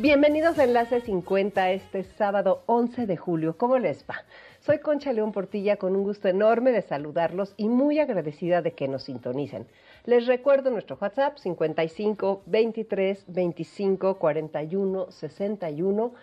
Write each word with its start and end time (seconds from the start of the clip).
Bienvenidos 0.00 0.58
a 0.58 0.64
Enlace 0.64 1.02
50 1.02 1.72
este 1.72 2.04
sábado 2.04 2.62
11 2.64 3.06
de 3.06 3.18
julio. 3.18 3.58
¿Cómo 3.58 3.76
les 3.76 4.02
va? 4.08 4.24
Soy 4.60 4.78
Concha 4.78 5.12
León 5.12 5.30
Portilla 5.30 5.76
con 5.76 5.94
un 5.94 6.04
gusto 6.04 6.26
enorme 6.26 6.72
de 6.72 6.80
saludarlos 6.80 7.52
y 7.58 7.68
muy 7.68 7.98
agradecida 7.98 8.62
de 8.62 8.72
que 8.72 8.88
nos 8.88 9.02
sintonicen. 9.02 9.66
Les 10.06 10.26
recuerdo 10.26 10.70
nuestro 10.70 10.96
WhatsApp 10.98 11.36
55 11.36 12.44
23 12.46 13.24
25 13.26 14.18
41 14.18 15.10
61 15.10 16.14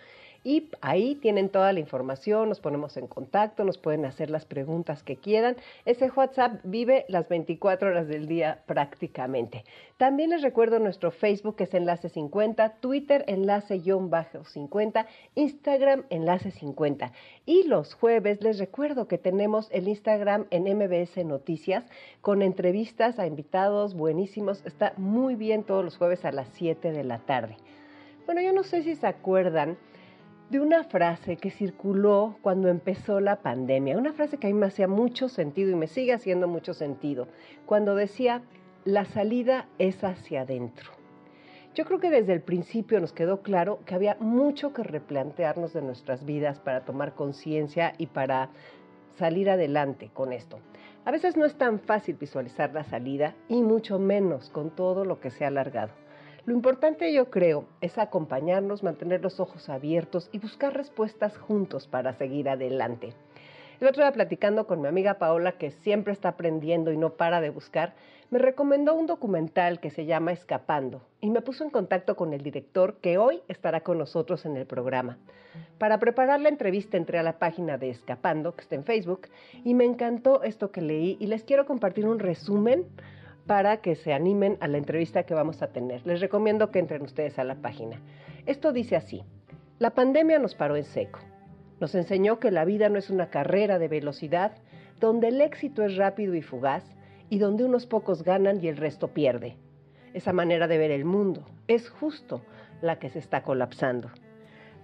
y 0.48 0.70
ahí 0.80 1.14
tienen 1.14 1.50
toda 1.50 1.74
la 1.74 1.80
información, 1.80 2.48
nos 2.48 2.58
ponemos 2.58 2.96
en 2.96 3.06
contacto, 3.06 3.64
nos 3.64 3.76
pueden 3.76 4.06
hacer 4.06 4.30
las 4.30 4.46
preguntas 4.46 5.02
que 5.02 5.16
quieran. 5.16 5.56
Ese 5.84 6.10
WhatsApp 6.10 6.62
vive 6.64 7.04
las 7.08 7.28
24 7.28 7.90
horas 7.90 8.08
del 8.08 8.26
día 8.26 8.62
prácticamente. 8.64 9.66
También 9.98 10.30
les 10.30 10.40
recuerdo 10.40 10.78
nuestro 10.78 11.10
Facebook 11.10 11.56
que 11.56 11.64
es 11.64 11.74
Enlace 11.74 12.08
50, 12.08 12.76
Twitter 12.80 13.26
Enlace-50, 13.28 15.06
Instagram 15.34 16.04
Enlace 16.08 16.50
50. 16.50 17.12
Y 17.44 17.64
los 17.64 17.92
jueves 17.92 18.42
les 18.42 18.58
recuerdo 18.58 19.06
que 19.06 19.18
tenemos 19.18 19.68
el 19.70 19.86
Instagram 19.86 20.46
en 20.48 20.62
MBS 20.62 21.26
Noticias 21.26 21.84
con 22.22 22.40
entrevistas 22.40 23.18
a 23.18 23.26
invitados 23.26 23.92
buenísimos. 23.92 24.64
Está 24.64 24.94
muy 24.96 25.34
bien 25.34 25.62
todos 25.62 25.84
los 25.84 25.98
jueves 25.98 26.24
a 26.24 26.32
las 26.32 26.48
7 26.54 26.90
de 26.90 27.04
la 27.04 27.18
tarde. 27.18 27.58
Bueno, 28.24 28.40
yo 28.40 28.54
no 28.54 28.62
sé 28.62 28.82
si 28.82 28.94
se 28.94 29.06
acuerdan 29.06 29.76
de 30.50 30.60
una 30.60 30.84
frase 30.84 31.36
que 31.36 31.50
circuló 31.50 32.38
cuando 32.40 32.68
empezó 32.68 33.20
la 33.20 33.42
pandemia, 33.42 33.98
una 33.98 34.14
frase 34.14 34.38
que 34.38 34.46
a 34.46 34.50
mí 34.50 34.58
me 34.58 34.66
hacía 34.66 34.88
mucho 34.88 35.28
sentido 35.28 35.70
y 35.70 35.74
me 35.74 35.88
sigue 35.88 36.14
haciendo 36.14 36.48
mucho 36.48 36.72
sentido, 36.72 37.28
cuando 37.66 37.94
decía, 37.94 38.42
la 38.84 39.04
salida 39.04 39.68
es 39.78 40.02
hacia 40.02 40.42
adentro. 40.42 40.90
Yo 41.74 41.84
creo 41.84 42.00
que 42.00 42.10
desde 42.10 42.32
el 42.32 42.40
principio 42.40 42.98
nos 42.98 43.12
quedó 43.12 43.42
claro 43.42 43.80
que 43.84 43.94
había 43.94 44.16
mucho 44.20 44.72
que 44.72 44.82
replantearnos 44.82 45.74
de 45.74 45.82
nuestras 45.82 46.24
vidas 46.24 46.58
para 46.60 46.84
tomar 46.84 47.14
conciencia 47.14 47.92
y 47.98 48.06
para 48.06 48.48
salir 49.18 49.50
adelante 49.50 50.10
con 50.14 50.32
esto. 50.32 50.58
A 51.04 51.10
veces 51.10 51.36
no 51.36 51.44
es 51.44 51.56
tan 51.56 51.78
fácil 51.78 52.16
visualizar 52.16 52.72
la 52.72 52.84
salida 52.84 53.34
y 53.48 53.62
mucho 53.62 53.98
menos 53.98 54.48
con 54.48 54.70
todo 54.70 55.04
lo 55.04 55.20
que 55.20 55.30
se 55.30 55.44
ha 55.44 55.48
alargado. 55.48 55.92
Lo 56.48 56.54
importante 56.54 57.12
yo 57.12 57.28
creo 57.28 57.66
es 57.82 57.98
acompañarnos, 57.98 58.82
mantener 58.82 59.20
los 59.20 59.38
ojos 59.38 59.68
abiertos 59.68 60.30
y 60.32 60.38
buscar 60.38 60.72
respuestas 60.72 61.36
juntos 61.36 61.86
para 61.86 62.14
seguir 62.14 62.48
adelante. 62.48 63.12
El 63.82 63.88
otro 63.88 64.02
día 64.02 64.12
platicando 64.12 64.66
con 64.66 64.80
mi 64.80 64.88
amiga 64.88 65.18
Paola, 65.18 65.58
que 65.58 65.72
siempre 65.72 66.14
está 66.14 66.30
aprendiendo 66.30 66.90
y 66.90 66.96
no 66.96 67.10
para 67.10 67.42
de 67.42 67.50
buscar, 67.50 67.92
me 68.30 68.38
recomendó 68.38 68.94
un 68.94 69.06
documental 69.06 69.78
que 69.78 69.90
se 69.90 70.06
llama 70.06 70.32
Escapando 70.32 71.02
y 71.20 71.28
me 71.28 71.42
puso 71.42 71.64
en 71.64 71.70
contacto 71.70 72.16
con 72.16 72.32
el 72.32 72.42
director 72.42 72.96
que 73.02 73.18
hoy 73.18 73.42
estará 73.48 73.82
con 73.82 73.98
nosotros 73.98 74.46
en 74.46 74.56
el 74.56 74.64
programa. 74.64 75.18
Para 75.76 75.98
preparar 75.98 76.40
la 76.40 76.48
entrevista 76.48 76.96
entré 76.96 77.18
a 77.18 77.22
la 77.22 77.38
página 77.38 77.76
de 77.76 77.90
Escapando, 77.90 78.56
que 78.56 78.62
está 78.62 78.74
en 78.74 78.84
Facebook, 78.84 79.28
y 79.64 79.74
me 79.74 79.84
encantó 79.84 80.42
esto 80.42 80.70
que 80.70 80.80
leí 80.80 81.18
y 81.20 81.26
les 81.26 81.44
quiero 81.44 81.66
compartir 81.66 82.06
un 82.06 82.18
resumen 82.18 82.86
para 83.48 83.78
que 83.78 83.96
se 83.96 84.12
animen 84.12 84.58
a 84.60 84.68
la 84.68 84.76
entrevista 84.76 85.22
que 85.22 85.32
vamos 85.32 85.62
a 85.62 85.68
tener. 85.68 86.06
Les 86.06 86.20
recomiendo 86.20 86.70
que 86.70 86.80
entren 86.80 87.00
ustedes 87.00 87.38
a 87.38 87.44
la 87.44 87.54
página. 87.54 87.98
Esto 88.44 88.72
dice 88.72 88.94
así, 88.94 89.24
la 89.78 89.94
pandemia 89.94 90.38
nos 90.38 90.54
paró 90.54 90.76
en 90.76 90.84
seco. 90.84 91.20
Nos 91.80 91.94
enseñó 91.94 92.40
que 92.40 92.50
la 92.50 92.66
vida 92.66 92.90
no 92.90 92.98
es 92.98 93.08
una 93.08 93.30
carrera 93.30 93.78
de 93.78 93.88
velocidad 93.88 94.52
donde 95.00 95.28
el 95.28 95.40
éxito 95.40 95.82
es 95.82 95.96
rápido 95.96 96.34
y 96.34 96.42
fugaz 96.42 96.84
y 97.30 97.38
donde 97.38 97.64
unos 97.64 97.86
pocos 97.86 98.22
ganan 98.22 98.62
y 98.62 98.68
el 98.68 98.76
resto 98.76 99.08
pierde. 99.08 99.56
Esa 100.12 100.34
manera 100.34 100.68
de 100.68 100.76
ver 100.76 100.90
el 100.90 101.06
mundo 101.06 101.46
es 101.68 101.88
justo 101.88 102.42
la 102.82 102.98
que 102.98 103.08
se 103.08 103.18
está 103.18 103.42
colapsando. 103.44 104.10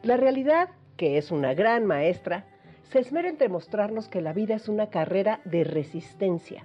La 0.02 0.16
realidad, 0.16 0.70
que 0.96 1.18
es 1.18 1.30
una 1.30 1.52
gran 1.52 1.84
maestra, 1.84 2.46
se 2.84 3.00
esmera 3.00 3.28
entre 3.28 3.50
mostrarnos 3.50 4.08
que 4.08 4.22
la 4.22 4.32
vida 4.32 4.54
es 4.54 4.70
una 4.70 4.88
carrera 4.88 5.40
de 5.44 5.64
resistencia, 5.64 6.64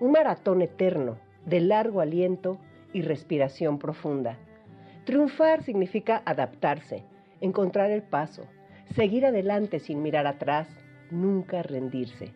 un 0.00 0.12
maratón 0.12 0.62
eterno 0.62 1.18
de 1.46 1.60
largo 1.60 2.00
aliento 2.00 2.58
y 2.92 3.02
respiración 3.02 3.78
profunda. 3.78 4.38
Triunfar 5.04 5.62
significa 5.62 6.22
adaptarse, 6.24 7.04
encontrar 7.40 7.90
el 7.90 8.02
paso, 8.02 8.46
seguir 8.94 9.26
adelante 9.26 9.78
sin 9.78 10.02
mirar 10.02 10.26
atrás, 10.26 10.68
nunca 11.10 11.62
rendirse. 11.62 12.32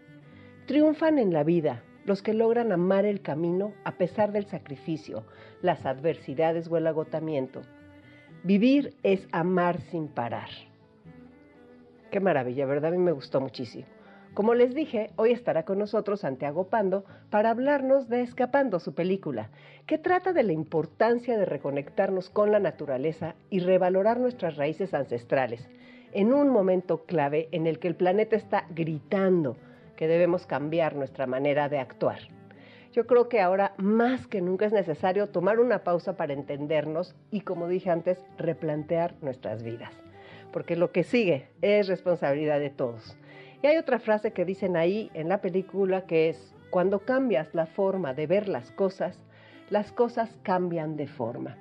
Triunfan 0.67 1.19
en 1.19 1.33
la 1.33 1.45
vida 1.45 1.83
los 2.05 2.23
que 2.23 2.35
logran 2.35 2.73
amar 2.73 3.05
el 3.05 3.21
camino 3.21 3.73
a 3.85 3.93
pesar 3.93 4.33
del 4.33 4.47
sacrificio, 4.47 5.25
las 5.63 5.85
adversidades 5.87 6.69
o 6.69 6.77
el 6.77 6.87
agotamiento. 6.87 7.63
Vivir 8.45 8.95
es 9.03 9.27
amar 9.33 9.81
sin 9.91 10.09
parar. 10.09 10.49
Qué 12.11 12.21
maravilla, 12.21 12.65
¿verdad? 12.67 12.93
A 12.93 12.97
mí 12.97 13.03
me 13.03 13.13
gustó 13.13 13.41
muchísimo. 13.41 13.85
Como 14.39 14.55
les 14.55 14.73
dije, 14.73 15.11
hoy 15.17 15.33
estará 15.33 15.65
con 15.65 15.81
nosotros 15.81 16.21
Santiago 16.21 16.69
Pando 16.69 17.05
para 17.29 17.51
hablarnos 17.51 18.09
de 18.09 18.21
Escapando, 18.21 18.79
su 18.79 18.95
película, 18.95 19.51
que 19.85 19.99
trata 19.99 20.33
de 20.33 20.45
la 20.45 20.53
importancia 20.53 21.37
de 21.37 21.45
reconectarnos 21.45 22.31
con 22.31 22.53
la 22.53 22.61
naturaleza 22.61 23.35
y 23.51 23.59
revalorar 23.59 24.21
nuestras 24.21 24.55
raíces 24.57 24.95
ancestrales, 24.95 25.69
en 26.13 26.33
un 26.33 26.51
momento 26.51 27.05
clave 27.05 27.49
en 27.51 27.67
el 27.67 27.81
que 27.81 27.89
el 27.89 27.97
planeta 27.97 28.37
está 28.37 28.67
gritando 28.71 29.57
que 29.97 30.07
debemos 30.07 30.47
cambiar 30.47 30.95
nuestra 30.95 31.27
manera 31.27 31.69
de 31.69 31.81
actuar. 31.81 32.21
Yo 32.93 33.09
creo 33.09 33.29
que 33.29 33.41
ahora 33.41 33.75
más 33.77 34.29
que 34.29 34.41
nunca 34.41 34.67
es 34.67 34.73
necesario 34.73 35.27
tomar 35.27 35.59
una 35.59 35.83
pausa 35.83 36.17
para 36.17 36.33
entendernos 36.33 37.17
y, 37.33 37.41
como 37.41 37.67
dije 37.67 37.91
antes, 37.91 38.25
replantear 38.37 39.17
nuestras 39.21 39.65
vidas, 39.65 39.91
porque 40.53 40.77
lo 40.77 40.93
que 40.93 41.03
sigue 41.03 41.49
es 41.61 41.89
responsabilidad 41.89 42.61
de 42.61 42.71
todos. 42.71 43.19
Y 43.61 43.67
hay 43.67 43.77
otra 43.77 43.99
frase 43.99 44.33
que 44.33 44.45
dicen 44.45 44.77
ahí 44.77 45.11
en 45.15 45.29
la 45.29 45.41
película 45.41 46.03
que 46.07 46.29
es, 46.29 46.55
cuando 46.71 47.01
cambias 47.01 47.53
la 47.57 47.67
forma 47.67 48.15
de 48.15 48.29
ver 48.29 48.47
las 48.47 48.71
cosas, 48.71 49.19
las 49.69 49.91
cosas 49.91 50.31
cambian 50.45 50.97
de 50.97 51.09
forma. 51.09 51.57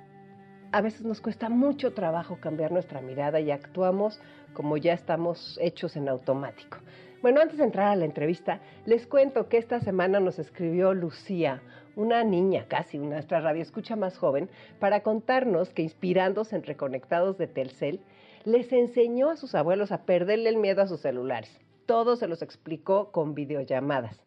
A 0.70 0.80
veces 0.80 1.04
nos 1.04 1.20
cuesta 1.20 1.48
mucho 1.48 1.94
trabajo 1.94 2.38
cambiar 2.40 2.70
nuestra 2.70 3.00
mirada 3.00 3.40
y 3.40 3.50
actuamos 3.50 4.20
como 4.52 4.76
ya 4.76 4.92
estamos 4.92 5.58
hechos 5.60 5.96
en 5.96 6.08
automático. 6.08 6.78
Bueno, 7.20 7.40
antes 7.40 7.58
de 7.58 7.64
entrar 7.64 7.88
a 7.88 7.96
la 7.96 8.04
entrevista, 8.04 8.60
les 8.86 9.08
cuento 9.08 9.48
que 9.48 9.58
esta 9.58 9.80
semana 9.80 10.20
nos 10.20 10.38
escribió 10.38 10.94
Lucía, 10.94 11.62
una 11.96 12.22
niña, 12.22 12.66
casi 12.68 12.98
nuestra 12.98 13.40
radio 13.40 13.62
escucha 13.62 13.96
más 13.96 14.16
joven, 14.16 14.48
para 14.78 15.02
contarnos 15.02 15.70
que 15.70 15.82
inspirándose 15.82 16.54
en 16.54 16.62
Reconectados 16.62 17.38
de 17.38 17.48
Telcel, 17.48 18.00
les 18.44 18.72
enseñó 18.72 19.30
a 19.30 19.36
sus 19.36 19.56
abuelos 19.56 19.90
a 19.90 20.04
perderle 20.04 20.50
el 20.50 20.58
miedo 20.58 20.80
a 20.80 20.86
sus 20.86 21.00
celulares 21.00 21.58
todo 21.88 22.16
se 22.16 22.28
los 22.28 22.42
explicó 22.42 23.10
con 23.12 23.34
videollamadas. 23.34 24.22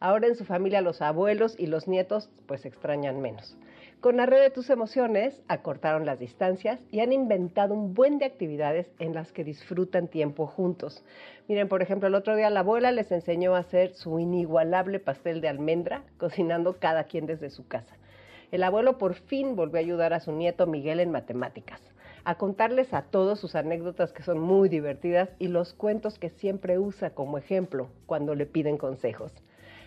Ahora 0.00 0.26
en 0.26 0.34
su 0.34 0.44
familia 0.44 0.80
los 0.80 1.00
abuelos 1.00 1.54
y 1.56 1.68
los 1.68 1.86
nietos 1.86 2.30
pues 2.46 2.66
extrañan 2.66 3.22
menos. 3.22 3.56
Con 4.00 4.16
la 4.16 4.26
red 4.26 4.42
de 4.42 4.50
tus 4.50 4.70
emociones 4.70 5.40
acortaron 5.46 6.04
las 6.04 6.18
distancias 6.18 6.80
y 6.90 6.98
han 7.00 7.12
inventado 7.12 7.74
un 7.74 7.94
buen 7.94 8.18
de 8.18 8.24
actividades 8.24 8.88
en 8.98 9.14
las 9.14 9.30
que 9.30 9.44
disfrutan 9.44 10.08
tiempo 10.08 10.48
juntos. 10.48 11.04
Miren, 11.46 11.68
por 11.68 11.80
ejemplo, 11.80 12.08
el 12.08 12.16
otro 12.16 12.34
día 12.34 12.50
la 12.50 12.60
abuela 12.60 12.90
les 12.90 13.12
enseñó 13.12 13.54
a 13.54 13.60
hacer 13.60 13.94
su 13.94 14.18
inigualable 14.18 14.98
pastel 14.98 15.40
de 15.40 15.48
almendra, 15.48 16.02
cocinando 16.18 16.80
cada 16.80 17.04
quien 17.04 17.26
desde 17.26 17.50
su 17.50 17.68
casa. 17.68 17.96
El 18.50 18.64
abuelo 18.64 18.98
por 18.98 19.14
fin 19.14 19.54
volvió 19.54 19.76
a 19.76 19.80
ayudar 19.80 20.12
a 20.12 20.20
su 20.20 20.32
nieto 20.32 20.66
Miguel 20.66 20.98
en 20.98 21.12
matemáticas 21.12 21.80
a 22.26 22.34
contarles 22.34 22.92
a 22.92 23.02
todos 23.02 23.38
sus 23.38 23.54
anécdotas 23.54 24.12
que 24.12 24.24
son 24.24 24.40
muy 24.40 24.68
divertidas 24.68 25.30
y 25.38 25.46
los 25.46 25.74
cuentos 25.74 26.18
que 26.18 26.30
siempre 26.30 26.76
usa 26.76 27.10
como 27.10 27.38
ejemplo 27.38 27.88
cuando 28.04 28.34
le 28.34 28.46
piden 28.46 28.78
consejos. 28.78 29.32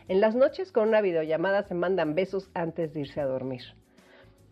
En 0.08 0.22
las 0.22 0.36
noches 0.36 0.72
con 0.72 0.88
una 0.88 1.02
videollamada 1.02 1.64
se 1.64 1.74
mandan 1.74 2.16
besos 2.16 2.50
antes 2.54 2.94
de 2.94 3.02
irse 3.02 3.20
a 3.20 3.26
dormir. 3.26 3.64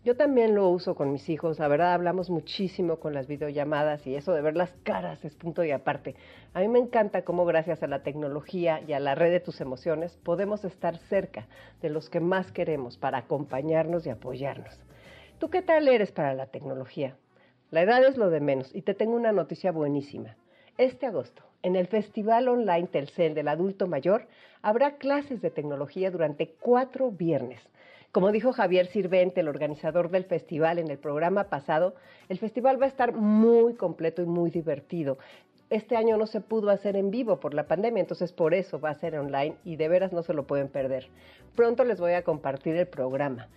Yo 0.04 0.16
también 0.16 0.54
lo 0.54 0.68
uso 0.68 0.94
con 0.94 1.12
mis 1.12 1.30
hijos, 1.30 1.58
la 1.58 1.66
verdad 1.66 1.94
hablamos 1.94 2.28
muchísimo 2.28 3.00
con 3.00 3.14
las 3.14 3.26
videollamadas 3.26 4.06
y 4.06 4.16
eso 4.16 4.34
de 4.34 4.42
ver 4.42 4.54
las 4.54 4.74
caras 4.82 5.24
es 5.24 5.34
punto 5.34 5.64
y 5.64 5.70
aparte. 5.70 6.14
A 6.52 6.60
mí 6.60 6.68
me 6.68 6.78
encanta 6.78 7.22
cómo 7.22 7.46
gracias 7.46 7.82
a 7.82 7.86
la 7.86 8.02
tecnología 8.02 8.82
y 8.86 8.92
a 8.92 9.00
la 9.00 9.14
red 9.14 9.30
de 9.30 9.40
tus 9.40 9.62
emociones 9.62 10.14
podemos 10.24 10.62
estar 10.62 10.98
cerca 11.08 11.46
de 11.80 11.88
los 11.88 12.10
que 12.10 12.20
más 12.20 12.52
queremos 12.52 12.98
para 12.98 13.16
acompañarnos 13.16 14.06
y 14.06 14.10
apoyarnos. 14.10 14.78
¿Tú 15.38 15.48
qué 15.48 15.62
tal 15.62 15.88
eres 15.88 16.12
para 16.12 16.34
la 16.34 16.48
tecnología? 16.48 17.16
La 17.70 17.82
edad 17.82 18.02
es 18.02 18.16
lo 18.16 18.30
de 18.30 18.40
menos 18.40 18.74
y 18.74 18.80
te 18.80 18.94
tengo 18.94 19.14
una 19.14 19.30
noticia 19.30 19.72
buenísima. 19.72 20.36
Este 20.78 21.04
agosto, 21.04 21.42
en 21.62 21.76
el 21.76 21.86
Festival 21.86 22.48
Online 22.48 22.86
Telcel 22.86 23.34
del 23.34 23.46
Adulto 23.46 23.86
Mayor, 23.86 24.26
habrá 24.62 24.96
clases 24.96 25.42
de 25.42 25.50
tecnología 25.50 26.10
durante 26.10 26.54
cuatro 26.60 27.10
viernes. 27.10 27.60
Como 28.10 28.32
dijo 28.32 28.54
Javier 28.54 28.86
Sirvente, 28.86 29.40
el 29.40 29.48
organizador 29.48 30.10
del 30.10 30.24
festival 30.24 30.78
en 30.78 30.90
el 30.90 30.96
programa 30.96 31.50
pasado, 31.50 31.94
el 32.30 32.38
festival 32.38 32.80
va 32.80 32.86
a 32.86 32.88
estar 32.88 33.12
muy 33.12 33.74
completo 33.74 34.22
y 34.22 34.26
muy 34.26 34.50
divertido. 34.50 35.18
Este 35.68 35.94
año 35.94 36.16
no 36.16 36.26
se 36.26 36.40
pudo 36.40 36.70
hacer 36.70 36.96
en 36.96 37.10
vivo 37.10 37.38
por 37.38 37.52
la 37.52 37.66
pandemia, 37.66 38.00
entonces 38.00 38.32
por 38.32 38.54
eso 38.54 38.80
va 38.80 38.88
a 38.88 38.98
ser 38.98 39.18
online 39.18 39.56
y 39.62 39.76
de 39.76 39.88
veras 39.90 40.14
no 40.14 40.22
se 40.22 40.32
lo 40.32 40.46
pueden 40.46 40.68
perder. 40.68 41.08
Pronto 41.54 41.84
les 41.84 42.00
voy 42.00 42.12
a 42.12 42.24
compartir 42.24 42.76
el 42.76 42.86
programa. 42.86 43.48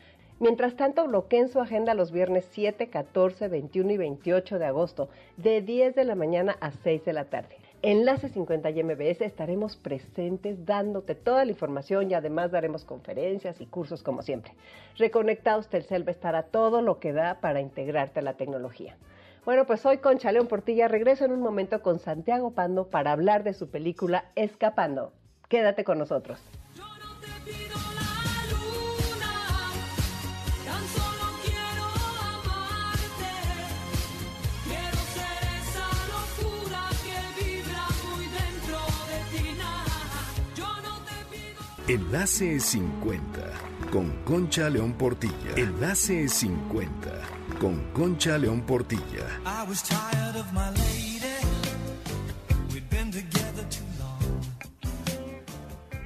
Mientras 0.41 0.75
tanto, 0.75 1.05
bloqueen 1.05 1.49
su 1.49 1.59
agenda 1.59 1.93
los 1.93 2.11
viernes 2.11 2.47
7, 2.49 2.89
14, 2.89 3.47
21 3.47 3.91
y 3.91 3.97
28 3.97 4.57
de 4.57 4.65
agosto, 4.65 5.07
de 5.37 5.61
10 5.61 5.93
de 5.93 6.03
la 6.03 6.15
mañana 6.15 6.57
a 6.61 6.71
6 6.71 7.05
de 7.05 7.13
la 7.13 7.25
tarde. 7.25 7.57
Enlace 7.83 8.27
50 8.27 8.71
y 8.71 8.83
MBS 8.83 9.21
estaremos 9.21 9.77
presentes 9.77 10.65
dándote 10.65 11.13
toda 11.13 11.45
la 11.45 11.51
información 11.51 12.09
y 12.09 12.15
además 12.15 12.49
daremos 12.49 12.85
conferencias 12.85 13.61
y 13.61 13.67
cursos 13.67 14.01
como 14.01 14.23
siempre. 14.23 14.53
Reconectados 14.97 15.67
Telcel 15.67 16.07
va 16.07 16.09
a 16.09 16.13
estar 16.13 16.35
a 16.35 16.47
todo 16.47 16.81
lo 16.81 16.99
que 16.99 17.13
da 17.13 17.39
para 17.39 17.61
integrarte 17.61 18.21
a 18.21 18.23
la 18.23 18.33
tecnología. 18.33 18.97
Bueno, 19.45 19.67
pues 19.67 19.85
hoy 19.85 19.99
con 19.99 20.17
Chaleón 20.17 20.47
Portilla 20.47 20.87
regreso 20.87 21.23
en 21.23 21.33
un 21.33 21.41
momento 21.41 21.83
con 21.83 21.99
Santiago 21.99 22.49
Pando 22.49 22.87
para 22.87 23.11
hablar 23.11 23.43
de 23.43 23.53
su 23.53 23.69
película 23.69 24.25
Escapando. 24.33 25.13
Quédate 25.49 25.83
con 25.83 25.99
nosotros. 25.99 26.39
Enlace 41.91 42.57
50 42.57 43.41
con 43.91 44.23
Concha 44.23 44.69
León 44.69 44.93
Portilla. 44.93 45.51
Enlace 45.57 46.29
50 46.29 47.11
con 47.59 47.91
Concha 47.91 48.37
León 48.37 48.61
Portilla. 48.61 49.27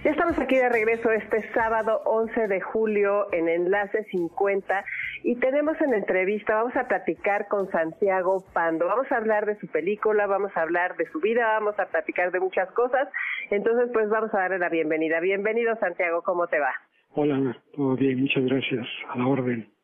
Ya 0.03 0.09
estamos 0.09 0.39
aquí 0.39 0.55
de 0.55 0.69
regreso 0.69 1.11
este 1.11 1.53
sábado 1.53 2.01
11 2.05 2.47
de 2.47 2.61
julio 2.61 3.31
en 3.31 3.47
Enlace 3.47 4.05
50 4.09 4.83
y 5.27 5.35
tenemos 5.37 5.75
en 5.81 5.91
entrevista, 5.95 6.53
vamos 6.53 6.75
a 6.75 6.87
platicar 6.87 7.47
con 7.47 7.67
Santiago 7.71 8.45
Pando, 8.53 8.85
vamos 8.85 9.11
a 9.11 9.17
hablar 9.17 9.47
de 9.47 9.59
su 9.59 9.65
película, 9.65 10.27
vamos 10.27 10.51
a 10.55 10.61
hablar 10.61 10.95
de 10.97 11.09
su 11.09 11.19
vida, 11.19 11.47
vamos 11.47 11.73
a 11.79 11.87
platicar 11.87 12.31
de 12.31 12.39
muchas 12.39 12.71
cosas, 12.73 13.09
entonces 13.49 13.89
pues 13.91 14.07
vamos 14.07 14.31
a 14.35 14.37
darle 14.37 14.59
la 14.59 14.69
bienvenida. 14.69 15.19
Bienvenido 15.19 15.75
Santiago, 15.77 16.21
¿cómo 16.21 16.45
te 16.45 16.59
va? 16.59 16.71
Hola, 17.15 17.57
todo 17.75 17.95
bien, 17.95 18.21
muchas 18.21 18.45
gracias, 18.45 18.85
a 19.09 19.17
la 19.17 19.25
orden. 19.25 19.74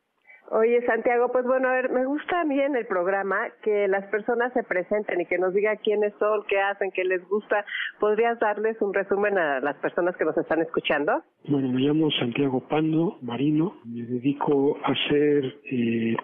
Oye, 0.54 0.84
Santiago, 0.84 1.32
pues 1.32 1.46
bueno, 1.46 1.66
a 1.66 1.72
ver, 1.72 1.90
me 1.90 2.04
gusta 2.04 2.44
bien 2.44 2.76
el 2.76 2.84
programa 2.84 3.38
que 3.62 3.88
las 3.88 4.04
personas 4.10 4.52
se 4.52 4.62
presenten 4.62 5.22
y 5.22 5.24
que 5.24 5.38
nos 5.38 5.54
digan 5.54 5.78
quiénes 5.82 6.12
son, 6.18 6.42
qué 6.46 6.60
hacen, 6.60 6.90
qué 6.90 7.04
les 7.04 7.26
gusta. 7.26 7.64
¿Podrías 7.98 8.38
darles 8.38 8.76
un 8.82 8.92
resumen 8.92 9.38
a 9.38 9.60
las 9.60 9.76
personas 9.76 10.14
que 10.14 10.26
nos 10.26 10.36
están 10.36 10.60
escuchando? 10.60 11.22
Bueno, 11.48 11.72
me 11.72 11.80
llamo 11.80 12.10
Santiago 12.10 12.60
Pando 12.68 13.16
Marino. 13.22 13.78
Me 13.86 14.02
dedico 14.02 14.76
a 14.84 14.92
hacer 14.92 15.54
eh, 15.70 16.16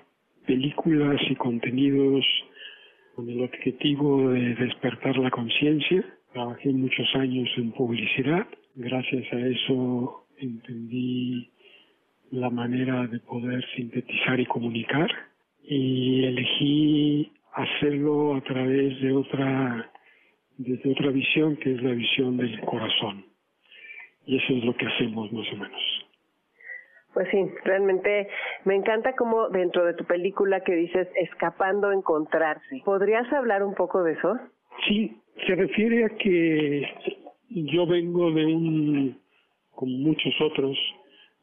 películas 0.47 1.19
y 1.31 1.35
contenidos 1.37 2.27
con 3.17 3.31
el 3.31 3.45
objetivo 3.45 4.29
de 4.29 4.57
despertar 4.57 5.17
la 5.17 5.31
conciencia. 5.31 6.05
Trabajé 6.35 6.69
muchos 6.75 7.07
años 7.15 7.49
en 7.57 7.73
publicidad. 7.73 8.47
Gracias 8.75 9.25
a 9.33 9.39
eso 9.39 10.27
entendí 10.37 11.51
la 12.31 12.51
manera 12.51 13.07
de 13.07 13.19
poder 13.21 13.65
sintetizar 13.75 14.39
y 14.39 14.47
comunicar 14.47 15.11
y 15.63 16.25
elegí 16.25 17.33
hacerlo 17.53 18.35
a 18.35 18.41
través 18.43 19.01
de 19.01 19.13
otra 19.13 19.91
desde 20.57 20.91
otra 20.91 21.11
visión 21.11 21.57
que 21.57 21.73
es 21.73 21.83
la 21.83 21.93
visión 21.93 22.37
del 22.37 22.61
corazón 22.61 23.25
y 24.27 24.37
eso 24.37 24.53
es 24.55 24.65
lo 24.65 24.77
que 24.77 24.87
hacemos 24.87 25.33
más 25.33 25.47
o 25.53 25.57
menos 25.57 26.09
pues 27.19 27.27
sí, 27.33 27.51
realmente 27.65 28.29
me 28.65 28.77
encanta 28.77 29.17
como 29.17 29.49
dentro 29.49 29.85
de 29.85 29.95
tu 29.95 30.05
película 30.05 30.61
que 30.61 30.75
dices 30.75 31.09
escapando 31.17 31.89
a 31.89 31.95
encontrarse. 31.95 32.81
¿Podrías 32.85 33.33
hablar 33.33 33.65
un 33.65 33.75
poco 33.75 34.05
de 34.05 34.13
eso? 34.13 34.39
Sí, 34.87 35.17
se 35.45 35.57
refiere 35.57 36.05
a 36.05 36.11
que 36.11 36.87
yo 37.49 37.87
vengo 37.89 38.31
de 38.31 38.47
un, 38.47 39.21
como 39.75 39.99
muchos 39.99 40.33
otros, 40.41 40.79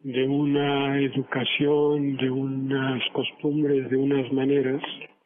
de 0.06 0.28
una 0.28 1.02
educación, 1.02 2.16
de 2.18 2.30
unas 2.30 3.02
costumbres, 3.12 3.90
de 3.90 3.98
unas 3.98 4.32
maneras 4.32 4.80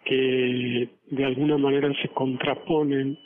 que 0.05 0.87
de 1.11 1.25
alguna 1.25 1.57
manera 1.57 1.91
se 2.01 2.07
contraponen 2.09 3.19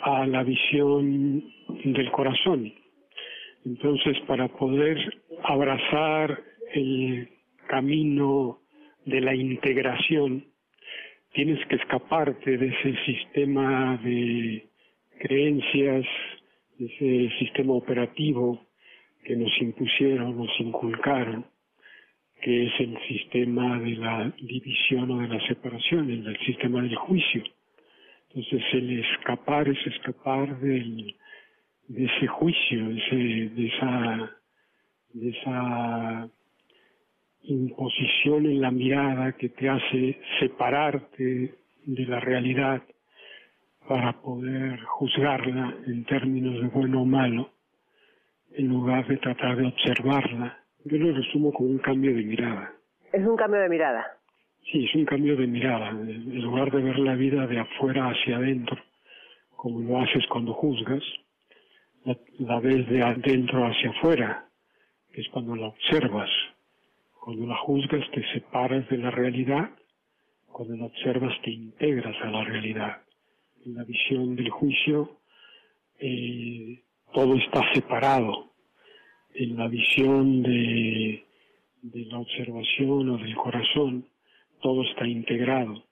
a 0.00 0.26
la 0.26 0.42
visión 0.42 1.44
del 1.84 2.10
corazón. 2.12 2.72
Entonces, 3.66 4.18
para 4.26 4.48
poder 4.48 4.96
abrazar 5.42 6.42
el 6.72 7.28
camino 7.66 8.60
de 9.04 9.20
la 9.20 9.34
integración, 9.34 10.46
tienes 11.34 11.58
que 11.66 11.76
escaparte 11.76 12.56
de 12.56 12.68
ese 12.68 12.96
sistema 13.04 14.00
de 14.02 14.66
creencias, 15.18 16.06
de 16.78 16.86
ese 16.86 17.38
sistema 17.38 17.74
operativo 17.74 18.65
que 19.26 19.34
nos 19.34 19.50
impusieron, 19.60 20.36
nos 20.36 20.60
inculcaron, 20.60 21.44
que 22.40 22.66
es 22.66 22.72
el 22.78 22.96
sistema 23.08 23.80
de 23.80 23.96
la 23.96 24.32
división 24.40 25.10
o 25.10 25.18
de 25.18 25.26
la 25.26 25.44
separación, 25.48 26.08
el, 26.10 26.38
sistema 26.46 26.80
del 26.80 26.94
juicio. 26.94 27.42
Entonces 28.28 28.62
el 28.74 29.00
escapar 29.00 29.68
es 29.68 29.84
escapar 29.84 30.60
del, 30.60 31.16
de 31.88 32.04
ese 32.04 32.28
juicio, 32.28 32.90
ese, 32.90 33.16
de, 33.16 33.66
esa, 33.66 34.30
de 35.12 35.28
esa 35.30 36.30
imposición 37.42 38.46
en 38.46 38.60
la 38.60 38.70
mirada 38.70 39.32
que 39.32 39.48
te 39.48 39.68
hace 39.68 40.20
separarte 40.38 41.54
de 41.84 42.06
la 42.06 42.20
realidad 42.20 42.80
para 43.88 44.20
poder 44.20 44.78
juzgarla 44.82 45.74
en 45.86 46.04
términos 46.04 46.60
de 46.60 46.68
bueno 46.68 47.02
o 47.02 47.04
malo 47.04 47.55
en 48.56 48.68
lugar 48.68 49.06
de 49.06 49.18
tratar 49.18 49.56
de 49.56 49.66
observarla. 49.66 50.58
Yo 50.84 50.96
lo 50.98 51.14
resumo 51.14 51.52
como 51.52 51.70
un 51.70 51.78
cambio 51.78 52.14
de 52.14 52.22
mirada. 52.22 52.72
¿Es 53.12 53.24
un 53.24 53.36
cambio 53.36 53.60
de 53.60 53.68
mirada? 53.68 54.06
Sí, 54.70 54.84
es 54.84 54.94
un 54.94 55.04
cambio 55.04 55.36
de 55.36 55.46
mirada. 55.46 55.90
En 55.90 56.40
lugar 56.42 56.70
de 56.72 56.82
ver 56.82 56.98
la 56.98 57.14
vida 57.14 57.46
de 57.46 57.60
afuera 57.60 58.08
hacia 58.08 58.36
adentro, 58.36 58.78
como 59.50 59.80
lo 59.80 60.00
haces 60.00 60.26
cuando 60.28 60.54
juzgas, 60.54 61.02
la, 62.04 62.16
la 62.38 62.60
ves 62.60 62.88
de 62.88 63.02
adentro 63.02 63.66
hacia 63.66 63.90
afuera, 63.90 64.48
que 65.12 65.20
es 65.20 65.28
cuando 65.28 65.54
la 65.54 65.66
observas. 65.66 66.30
Cuando 67.20 67.46
la 67.46 67.56
juzgas 67.56 68.08
te 68.12 68.24
separas 68.32 68.88
de 68.88 68.98
la 68.98 69.10
realidad, 69.10 69.70
cuando 70.46 70.76
la 70.76 70.86
observas 70.86 71.34
te 71.42 71.50
integras 71.50 72.16
a 72.22 72.30
la 72.30 72.44
realidad. 72.44 73.02
En 73.64 73.74
la 73.74 73.84
visión 73.84 74.36
del 74.36 74.48
juicio, 74.48 75.18
eh, 75.98 76.82
todo 77.12 77.34
está 77.36 77.62
separado. 77.74 78.45
En 79.38 79.56
la 79.56 79.68
visión 79.68 80.42
de, 80.42 81.24
de 81.82 82.04
la 82.06 82.18
observación 82.18 83.10
o 83.10 83.18
del 83.18 83.34
corazón, 83.36 84.06
todo 84.62 84.82
está 84.82 85.06
integrado. 85.06 85.84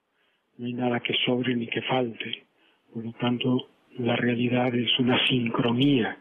No 0.57 0.65
hay 0.65 0.73
nada 0.73 0.99
que 0.99 1.13
sobre 1.25 1.55
ni 1.55 1.67
que 1.67 1.81
falte. 1.83 2.47
Por 2.93 3.05
lo 3.05 3.11
tanto, 3.13 3.69
la 3.97 4.15
realidad 4.15 4.73
es 4.75 4.97
una 4.99 5.23
sincronía 5.27 6.17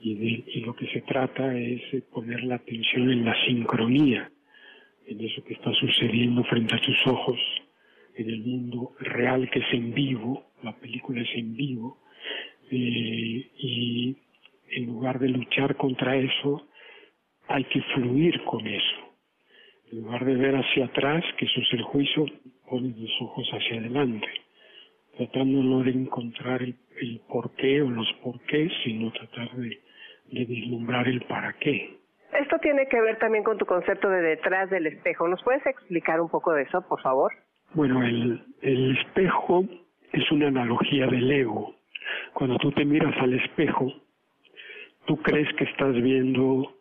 y, 0.00 0.44
y, 0.46 0.60
lo 0.60 0.74
que 0.74 0.86
se 0.88 1.00
trata 1.02 1.56
es 1.56 1.80
poner 2.12 2.44
la 2.44 2.56
atención 2.56 3.10
en 3.10 3.24
la 3.24 3.34
sincronía, 3.44 4.30
en 5.06 5.20
eso 5.20 5.42
que 5.44 5.54
está 5.54 5.72
sucediendo 5.74 6.44
frente 6.44 6.74
a 6.74 6.80
tus 6.80 7.06
ojos, 7.06 7.38
en 8.14 8.30
el 8.30 8.40
mundo 8.40 8.92
real 8.98 9.48
que 9.50 9.60
es 9.60 9.72
en 9.72 9.92
vivo, 9.94 10.44
la 10.62 10.76
película 10.76 11.22
es 11.22 11.28
en 11.34 11.56
vivo, 11.56 11.98
eh, 12.70 13.50
y 13.58 14.16
en 14.70 14.86
lugar 14.86 15.18
de 15.18 15.28
luchar 15.28 15.76
contra 15.76 16.16
eso, 16.16 16.66
hay 17.48 17.64
que 17.64 17.80
fluir 17.94 18.42
con 18.44 18.66
eso. 18.66 18.96
En 19.92 20.02
lugar 20.02 20.24
de 20.24 20.34
ver 20.34 20.56
hacia 20.56 20.86
atrás, 20.86 21.24
que 21.38 21.46
eso 21.46 21.60
es 21.60 21.72
el 21.72 21.82
juicio, 21.82 22.26
pones 22.68 22.96
los 22.96 23.22
ojos 23.22 23.48
hacia 23.52 23.78
adelante, 23.78 24.28
tratando 25.16 25.62
no 25.62 25.82
de 25.82 25.92
encontrar 25.92 26.62
el, 26.62 26.74
el 27.00 27.20
por 27.28 27.54
qué 27.54 27.82
o 27.82 27.90
los 27.90 28.12
por 28.22 28.40
qué, 28.42 28.68
sino 28.84 29.12
tratar 29.12 29.50
de, 29.56 29.78
de 30.32 30.44
vislumbrar 30.44 31.06
el 31.08 31.20
para 31.22 31.52
qué. 31.54 31.96
Esto 32.38 32.58
tiene 32.58 32.86
que 32.88 33.00
ver 33.00 33.18
también 33.18 33.44
con 33.44 33.56
tu 33.56 33.64
concepto 33.64 34.10
de 34.10 34.20
detrás 34.20 34.68
del 34.70 34.86
espejo. 34.86 35.28
¿Nos 35.28 35.42
puedes 35.42 35.64
explicar 35.64 36.20
un 36.20 36.28
poco 36.28 36.52
de 36.52 36.62
eso, 36.62 36.82
por 36.88 37.00
favor? 37.00 37.32
Bueno, 37.72 38.02
el, 38.04 38.44
el 38.62 38.96
espejo 38.98 39.64
es 40.12 40.30
una 40.32 40.48
analogía 40.48 41.06
del 41.06 41.30
ego. 41.30 41.74
Cuando 42.34 42.58
tú 42.58 42.72
te 42.72 42.84
miras 42.84 43.16
al 43.18 43.34
espejo, 43.34 43.92
tú 45.06 45.16
crees 45.22 45.52
que 45.54 45.64
estás 45.64 45.94
viendo 45.94 46.72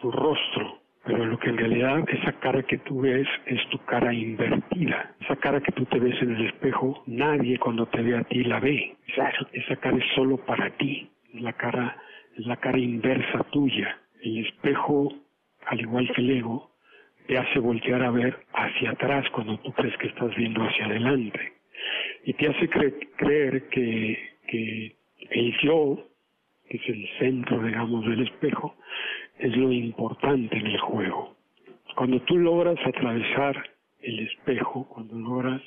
tu 0.00 0.10
rostro, 0.10 0.78
pero 1.04 1.24
lo 1.24 1.38
que 1.38 1.50
en 1.50 1.58
realidad 1.58 2.04
esa 2.08 2.32
cara 2.40 2.62
que 2.62 2.78
tú 2.78 3.00
ves 3.00 3.26
es 3.46 3.60
tu 3.70 3.78
cara 3.84 4.12
invertida. 4.14 5.14
Esa 5.20 5.36
cara 5.36 5.60
que 5.60 5.72
tú 5.72 5.84
te 5.86 5.98
ves 5.98 6.20
en 6.22 6.36
el 6.36 6.46
espejo, 6.46 7.02
nadie 7.06 7.58
cuando 7.58 7.86
te 7.86 8.02
ve 8.02 8.16
a 8.16 8.24
ti 8.24 8.44
la 8.44 8.60
ve. 8.60 8.96
Esa, 9.08 9.32
esa 9.52 9.76
cara 9.76 9.96
es 9.96 10.04
solo 10.14 10.36
para 10.38 10.70
ti. 10.76 11.10
Es 11.34 11.40
la 11.40 11.52
cara, 11.54 11.96
es 12.36 12.46
la 12.46 12.56
cara 12.56 12.78
inversa 12.78 13.42
tuya. 13.50 13.98
El 14.22 14.46
espejo, 14.46 15.12
al 15.66 15.80
igual 15.80 16.08
que 16.14 16.20
el 16.20 16.30
ego, 16.38 16.70
te 17.26 17.38
hace 17.38 17.58
voltear 17.58 18.02
a 18.02 18.10
ver 18.10 18.36
hacia 18.52 18.90
atrás 18.90 19.28
cuando 19.30 19.58
tú 19.58 19.72
crees 19.72 19.96
que 19.98 20.08
estás 20.08 20.34
viendo 20.36 20.62
hacia 20.62 20.86
adelante. 20.86 21.52
Y 22.24 22.34
te 22.34 22.48
hace 22.48 22.68
creer 22.68 23.68
que, 23.70 24.18
que 24.46 24.96
el 25.30 25.56
yo, 25.62 26.11
que 26.72 26.78
es 26.78 26.88
el 26.88 27.06
centro, 27.18 27.62
digamos, 27.62 28.06
del 28.06 28.22
espejo, 28.22 28.76
es 29.38 29.54
lo 29.54 29.70
importante 29.70 30.56
en 30.56 30.66
el 30.68 30.80
juego. 30.80 31.36
Cuando 31.94 32.18
tú 32.22 32.38
logras 32.38 32.78
atravesar 32.86 33.62
el 34.00 34.20
espejo, 34.20 34.88
cuando 34.88 35.18
logras 35.18 35.60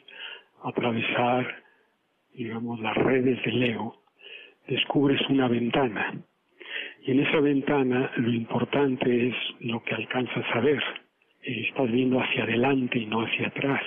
atravesar, 0.64 1.64
digamos, 2.34 2.80
las 2.80 2.98
redes 2.98 3.40
del 3.44 3.62
ego, 3.62 4.02
descubres 4.68 5.22
una 5.30 5.48
ventana. 5.48 6.16
Y 7.06 7.12
en 7.12 7.20
esa 7.20 7.40
ventana 7.40 8.12
lo 8.18 8.34
importante 8.34 9.28
es 9.28 9.36
lo 9.60 9.84
que 9.84 9.94
alcanzas 9.94 10.46
a 10.56 10.60
ver. 10.60 10.84
Estás 11.44 11.92
viendo 11.92 12.20
hacia 12.20 12.46
adelante 12.46 12.98
y 12.98 13.06
no 13.06 13.22
hacia 13.22 13.50
atrás. 13.50 13.84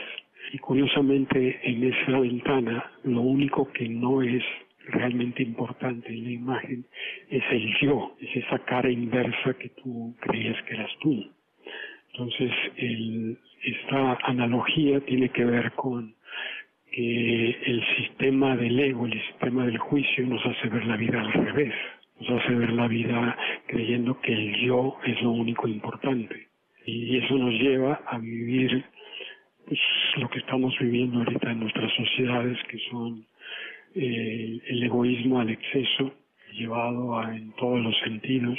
Y 0.53 0.59
curiosamente 0.59 1.61
en 1.65 1.83
esa 1.83 2.21
ventana 2.21 2.93
lo 3.03 3.23
único 3.23 3.73
que 3.73 3.89
no 3.89 4.23
es 4.23 4.45
realmente 4.89 5.43
importante 5.43 6.09
en 6.09 6.25
la 6.25 6.31
imagen 6.31 6.87
es 7.31 7.43
el 7.51 7.75
yo, 7.81 8.17
es 8.21 8.45
esa 8.45 8.59
cara 8.61 8.91
inversa 8.91 9.55
que 9.55 9.69
tú 9.71 10.15
creías 10.21 10.61
que 10.65 10.75
eras 10.75 10.91
tú. 11.01 11.25
Entonces, 12.13 12.51
esta 13.63 14.19
analogía 14.25 15.01
tiene 15.01 15.29
que 15.29 15.45
ver 15.45 15.73
con 15.73 16.15
que 16.91 17.51
el 17.67 17.85
sistema 17.97 18.57
del 18.57 18.79
ego, 18.79 19.07
el 19.07 19.21
sistema 19.29 19.67
del 19.67 19.79
juicio 19.79 20.27
nos 20.27 20.45
hace 20.45 20.69
ver 20.69 20.87
la 20.87 20.97
vida 20.97 21.21
al 21.21 21.33
revés, 21.33 21.75
nos 22.21 22.43
hace 22.43 22.55
ver 22.55 22.73
la 22.73 22.89
vida 22.89 23.37
creyendo 23.67 24.21
que 24.21 24.33
el 24.33 24.57
yo 24.67 24.97
es 25.05 25.21
lo 25.23 25.31
único 25.31 25.69
importante. 25.69 26.49
Y 26.87 27.19
eso 27.19 27.37
nos 27.37 27.53
lleva 27.53 28.01
a 28.07 28.19
vivir 28.19 28.85
pues, 29.67 29.79
lo 30.17 30.29
que 30.31 30.39
estamos 30.39 30.77
viviendo 30.79 31.19
ahorita 31.19 31.53
en 31.53 31.61
nuestras 31.61 31.93
sociedades, 31.93 32.59
que 32.65 32.79
son 32.91 33.27
eh, 33.95 34.61
el 34.69 34.83
egoísmo 34.83 35.41
al 35.41 35.51
exceso, 35.51 36.13
llevado 36.53 37.19
a, 37.19 37.35
en 37.37 37.53
todos 37.53 37.81
los 37.81 37.97
sentidos, 38.01 38.59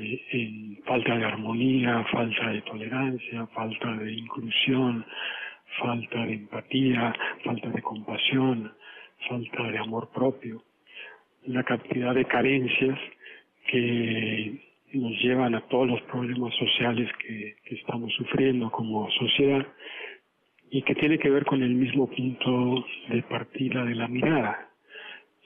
eh, 0.00 0.22
en 0.32 0.82
falta 0.84 1.16
de 1.16 1.24
armonía, 1.24 2.04
falta 2.12 2.50
de 2.50 2.62
tolerancia, 2.62 3.46
falta 3.48 3.92
de 3.96 4.12
inclusión, 4.12 5.04
falta 5.80 6.26
de 6.26 6.34
empatía, 6.34 7.14
falta 7.44 7.68
de 7.68 7.82
compasión, 7.82 8.72
falta 9.28 9.62
de 9.70 9.78
amor 9.78 10.10
propio, 10.14 10.62
una 11.46 11.62
cantidad 11.64 12.14
de 12.14 12.24
carencias 12.24 12.98
que 13.68 14.60
nos 14.92 15.12
llevan 15.22 15.54
a 15.54 15.62
todos 15.68 15.88
los 15.88 16.02
problemas 16.02 16.54
sociales 16.54 17.10
que 17.18 17.56
estamos 17.70 18.12
sufriendo 18.14 18.70
como 18.70 19.10
sociedad 19.12 19.66
y 20.74 20.80
que 20.82 20.94
tiene 20.94 21.18
que 21.18 21.28
ver 21.28 21.44
con 21.44 21.62
el 21.62 21.74
mismo 21.74 22.08
punto 22.08 22.86
de 23.10 23.22
partida 23.24 23.84
de 23.84 23.94
la 23.94 24.08
mirada. 24.08 24.70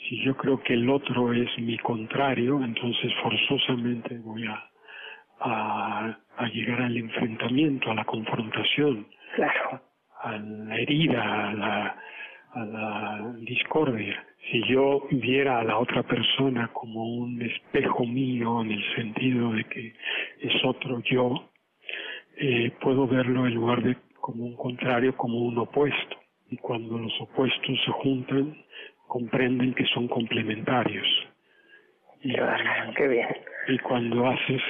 Si 0.08 0.22
yo 0.24 0.36
creo 0.36 0.62
que 0.62 0.74
el 0.74 0.88
otro 0.88 1.32
es 1.32 1.50
mi 1.58 1.76
contrario, 1.78 2.62
entonces 2.62 3.12
forzosamente 3.20 4.18
voy 4.18 4.46
a, 4.46 4.70
a, 5.40 6.46
llegar 6.52 6.82
al 6.82 6.96
enfrentamiento, 6.96 7.90
a 7.90 7.96
la 7.96 8.04
confrontación, 8.04 9.08
claro. 9.34 9.82
a 10.22 10.38
la 10.38 10.76
herida, 10.76 11.48
a 11.48 11.54
la, 11.54 11.96
a 12.52 12.64
la 12.64 13.34
discordia. 13.40 14.24
Si 14.48 14.62
yo 14.68 15.08
viera 15.10 15.58
a 15.58 15.64
la 15.64 15.78
otra 15.78 16.04
persona 16.04 16.68
como 16.72 17.04
un 17.04 17.42
espejo 17.42 18.06
mío 18.06 18.62
en 18.62 18.70
el 18.70 18.94
sentido 18.94 19.54
de 19.54 19.64
que 19.64 19.92
es 20.40 20.64
otro 20.64 21.00
yo, 21.00 21.50
eh, 22.36 22.70
puedo 22.80 23.08
verlo 23.08 23.44
en 23.44 23.54
lugar 23.54 23.82
de 23.82 24.05
como 24.26 24.44
un 24.44 24.56
contrario, 24.56 25.16
como 25.16 25.38
un 25.38 25.56
opuesto. 25.56 26.16
Y 26.50 26.56
cuando 26.56 26.98
los 26.98 27.12
opuestos 27.20 27.80
se 27.84 27.92
juntan, 27.92 28.56
comprenden 29.06 29.72
que 29.72 29.86
son 29.94 30.08
complementarios. 30.08 31.06
Y, 32.24 32.34
Qué 32.96 33.06
bien. 33.06 33.28
y 33.68 33.78
cuando 33.78 34.26
haces 34.26 34.60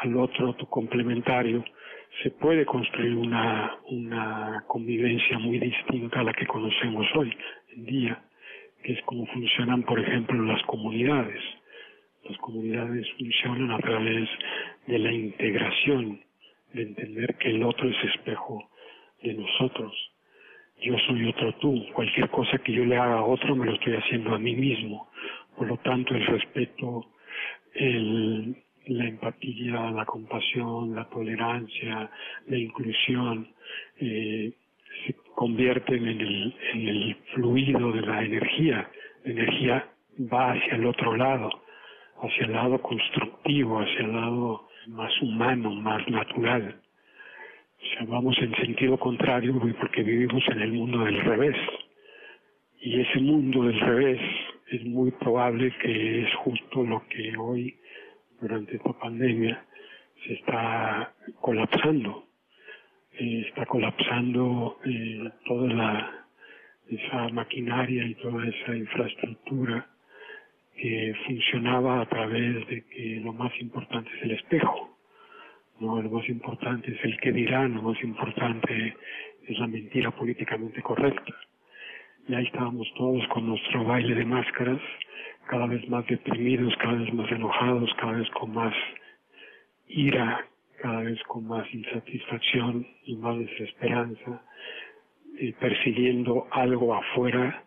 al 0.00 0.16
otro 0.16 0.54
tu 0.54 0.66
complementario, 0.66 1.64
se 2.22 2.30
puede 2.30 2.64
construir 2.64 3.16
una, 3.16 3.78
una 3.90 4.62
convivencia 4.68 5.40
muy 5.40 5.58
distinta 5.58 6.20
a 6.20 6.22
la 6.22 6.32
que 6.32 6.46
conocemos 6.46 7.04
hoy 7.16 7.36
en 7.74 7.86
día, 7.86 8.22
que 8.84 8.92
es 8.92 9.02
como 9.06 9.26
funcionan, 9.26 9.82
por 9.82 9.98
ejemplo, 9.98 10.40
las 10.44 10.62
comunidades. 10.66 11.42
Las 12.28 12.38
comunidades 12.38 13.10
funcionan 13.18 13.72
a 13.72 13.78
través 13.78 14.28
de 14.86 14.98
la 15.00 15.10
integración, 15.10 16.20
de 16.72 16.82
entender 16.82 17.34
que 17.38 17.50
el 17.50 17.64
otro 17.64 17.88
es 17.88 17.96
espejo 18.14 18.70
de 19.22 19.34
nosotros. 19.34 19.92
Yo 20.82 20.96
soy 21.06 21.26
otro 21.28 21.54
tú. 21.56 21.86
Cualquier 21.92 22.28
cosa 22.30 22.58
que 22.58 22.72
yo 22.72 22.84
le 22.84 22.96
haga 22.96 23.18
a 23.18 23.24
otro 23.24 23.54
me 23.56 23.66
lo 23.66 23.74
estoy 23.74 23.94
haciendo 23.94 24.34
a 24.34 24.38
mí 24.38 24.54
mismo. 24.54 25.08
Por 25.56 25.68
lo 25.68 25.76
tanto, 25.78 26.14
el 26.14 26.26
respeto, 26.26 27.06
el, 27.74 28.56
la 28.86 29.06
empatía, 29.06 29.90
la 29.90 30.04
compasión, 30.04 30.94
la 30.94 31.08
tolerancia, 31.08 32.10
la 32.48 32.56
inclusión, 32.56 33.48
eh, 34.00 34.52
se 35.06 35.14
convierten 35.34 36.06
en 36.06 36.20
el, 36.20 36.54
en 36.72 36.88
el 36.88 37.16
fluido 37.34 37.92
de 37.92 38.00
la 38.02 38.22
energía. 38.22 38.90
La 39.24 39.32
energía 39.32 39.88
va 40.32 40.52
hacia 40.52 40.74
el 40.74 40.86
otro 40.86 41.16
lado, 41.16 41.50
hacia 42.22 42.46
el 42.46 42.52
lado 42.52 42.80
constructivo, 42.80 43.80
hacia 43.80 44.00
el 44.00 44.12
lado 44.12 44.68
más 44.88 45.12
humano, 45.22 45.70
más 45.70 46.06
natural. 46.08 46.80
O 47.84 48.06
vamos 48.06 48.36
en 48.38 48.54
sentido 48.54 48.98
contrario 48.98 49.60
porque 49.78 50.02
vivimos 50.02 50.42
en 50.48 50.60
el 50.62 50.72
mundo 50.72 51.04
del 51.04 51.20
revés. 51.20 51.56
Y 52.80 53.00
ese 53.00 53.20
mundo 53.20 53.64
del 53.64 53.78
revés 53.78 54.20
es 54.70 54.84
muy 54.84 55.10
probable 55.10 55.70
que 55.82 56.22
es 56.22 56.34
justo 56.36 56.82
lo 56.82 57.06
que 57.08 57.36
hoy, 57.36 57.76
durante 58.40 58.76
esta 58.76 58.92
pandemia, 58.94 59.64
se 60.26 60.34
está 60.34 61.12
colapsando. 61.40 62.26
Eh, 63.18 63.44
está 63.48 63.66
colapsando 63.66 64.78
eh, 64.86 65.30
toda 65.44 65.72
la, 65.72 66.26
esa 66.88 67.28
maquinaria 67.28 68.06
y 68.06 68.14
toda 68.14 68.46
esa 68.46 68.76
infraestructura 68.76 69.86
que 70.74 71.14
funcionaba 71.26 72.00
a 72.00 72.06
través 72.06 72.66
de 72.66 72.82
que 72.86 73.20
lo 73.22 73.32
más 73.34 73.52
importante 73.60 74.10
es 74.16 74.22
el 74.22 74.30
espejo 74.32 74.93
no, 75.80 76.00
lo 76.00 76.10
más 76.10 76.28
importante 76.28 76.92
es 76.92 77.04
el 77.04 77.18
que 77.18 77.32
dirá, 77.32 77.66
lo 77.66 77.82
más 77.82 78.02
importante 78.02 78.96
es 79.46 79.58
la 79.58 79.66
mentira 79.66 80.10
políticamente 80.10 80.80
correcta. 80.82 81.34
Y 82.28 82.34
ahí 82.34 82.46
estábamos 82.46 82.86
todos 82.96 83.26
con 83.28 83.48
nuestro 83.48 83.84
baile 83.84 84.14
de 84.14 84.24
máscaras, 84.24 84.80
cada 85.46 85.66
vez 85.66 85.86
más 85.88 86.06
deprimidos, 86.06 86.74
cada 86.76 86.94
vez 86.94 87.12
más 87.12 87.30
enojados, 87.30 87.92
cada 88.00 88.12
vez 88.12 88.30
con 88.30 88.54
más 88.54 88.74
ira, 89.88 90.46
cada 90.80 91.02
vez 91.02 91.22
con 91.24 91.46
más 91.46 91.66
insatisfacción 91.74 92.86
y 93.04 93.16
más 93.16 93.38
desesperanza, 93.38 94.42
y 95.38 95.52
persiguiendo 95.52 96.46
algo 96.50 96.94
afuera 96.94 97.64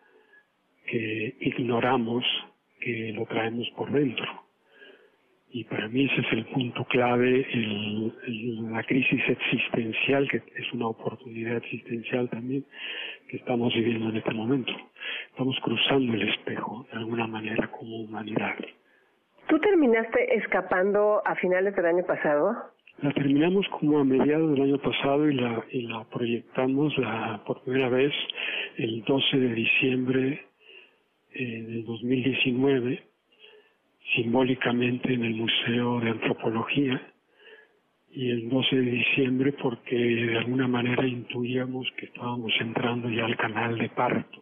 que 0.87 1.35
ignoramos 1.41 2.23
que 2.79 3.11
lo 3.13 3.25
traemos 3.25 3.69
por 3.75 3.91
dentro. 3.91 4.46
Y 5.49 5.63
para 5.63 5.87
mí 5.87 6.05
ese 6.05 6.21
es 6.21 6.33
el 6.33 6.45
punto 6.47 6.83
clave, 6.85 7.47
el, 7.53 8.71
la 8.71 8.83
crisis 8.83 9.21
existencial, 9.27 10.29
que 10.29 10.37
es 10.37 10.73
una 10.73 10.87
oportunidad 10.87 11.57
existencial 11.57 12.29
también, 12.29 12.65
que 13.29 13.37
estamos 13.37 13.73
viviendo 13.73 14.09
en 14.09 14.17
este 14.17 14.33
momento. 14.33 14.73
Estamos 15.31 15.57
cruzando 15.63 16.13
el 16.13 16.29
espejo, 16.29 16.85
de 16.91 16.97
alguna 16.97 17.27
manera, 17.27 17.67
como 17.71 18.01
humanidad. 18.01 18.55
¿Tú 19.47 19.57
terminaste 19.59 20.35
escapando 20.35 21.21
a 21.25 21.35
finales 21.35 21.73
del 21.75 21.85
año 21.85 22.05
pasado? 22.05 22.53
La 23.01 23.13
terminamos 23.13 23.65
como 23.69 23.99
a 23.99 24.03
mediados 24.03 24.51
del 24.51 24.63
año 24.63 24.79
pasado 24.79 25.29
y 25.29 25.35
la, 25.35 25.63
y 25.71 25.83
la 25.83 26.03
proyectamos 26.05 26.97
la, 26.97 27.41
por 27.45 27.61
primera 27.61 27.89
vez 27.89 28.11
el 28.77 29.03
12 29.03 29.37
de 29.37 29.53
diciembre 29.53 30.45
eh, 31.33 31.61
del 31.61 31.85
2019, 31.85 33.03
simbólicamente 34.15 35.13
en 35.13 35.23
el 35.23 35.35
Museo 35.35 35.99
de 35.99 36.09
Antropología, 36.11 37.01
y 38.09 38.31
el 38.31 38.49
12 38.49 38.75
de 38.75 38.81
diciembre 38.81 39.53
porque 39.61 39.95
de 39.95 40.37
alguna 40.39 40.67
manera 40.67 41.05
intuíamos 41.05 41.87
que 41.97 42.07
estábamos 42.07 42.51
entrando 42.59 43.09
ya 43.09 43.25
al 43.25 43.37
canal 43.37 43.77
de 43.77 43.89
parto. 43.89 44.41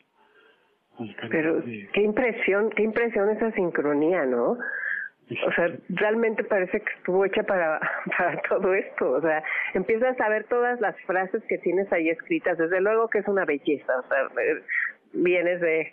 Pero 1.30 1.62
qué 1.92 2.02
impresión, 2.02 2.70
qué 2.70 2.84
impresión 2.84 3.30
esa 3.30 3.52
sincronía, 3.52 4.26
¿no? 4.26 4.52
O 4.52 5.52
sea, 5.56 5.76
realmente 5.90 6.44
parece 6.44 6.80
que 6.80 6.94
estuvo 6.94 7.26
hecha 7.26 7.44
para, 7.44 7.80
para 8.18 8.42
todo 8.44 8.74
esto. 8.74 9.12
O 9.12 9.22
sea, 9.22 9.44
empiezas 9.74 10.20
a 10.22 10.30
ver 10.30 10.46
todas 10.46 10.80
las 10.80 10.96
frases 11.02 11.44
que 11.50 11.58
tienes 11.58 11.92
ahí 11.92 12.10
escritas. 12.10 12.58
Desde 12.58 12.80
luego 12.80 13.10
que 13.10 13.20
es 13.20 13.28
una 13.28 13.44
belleza. 13.44 13.92
O 14.00 14.08
sea, 14.08 14.30
vienes 15.14 15.60
de, 15.60 15.92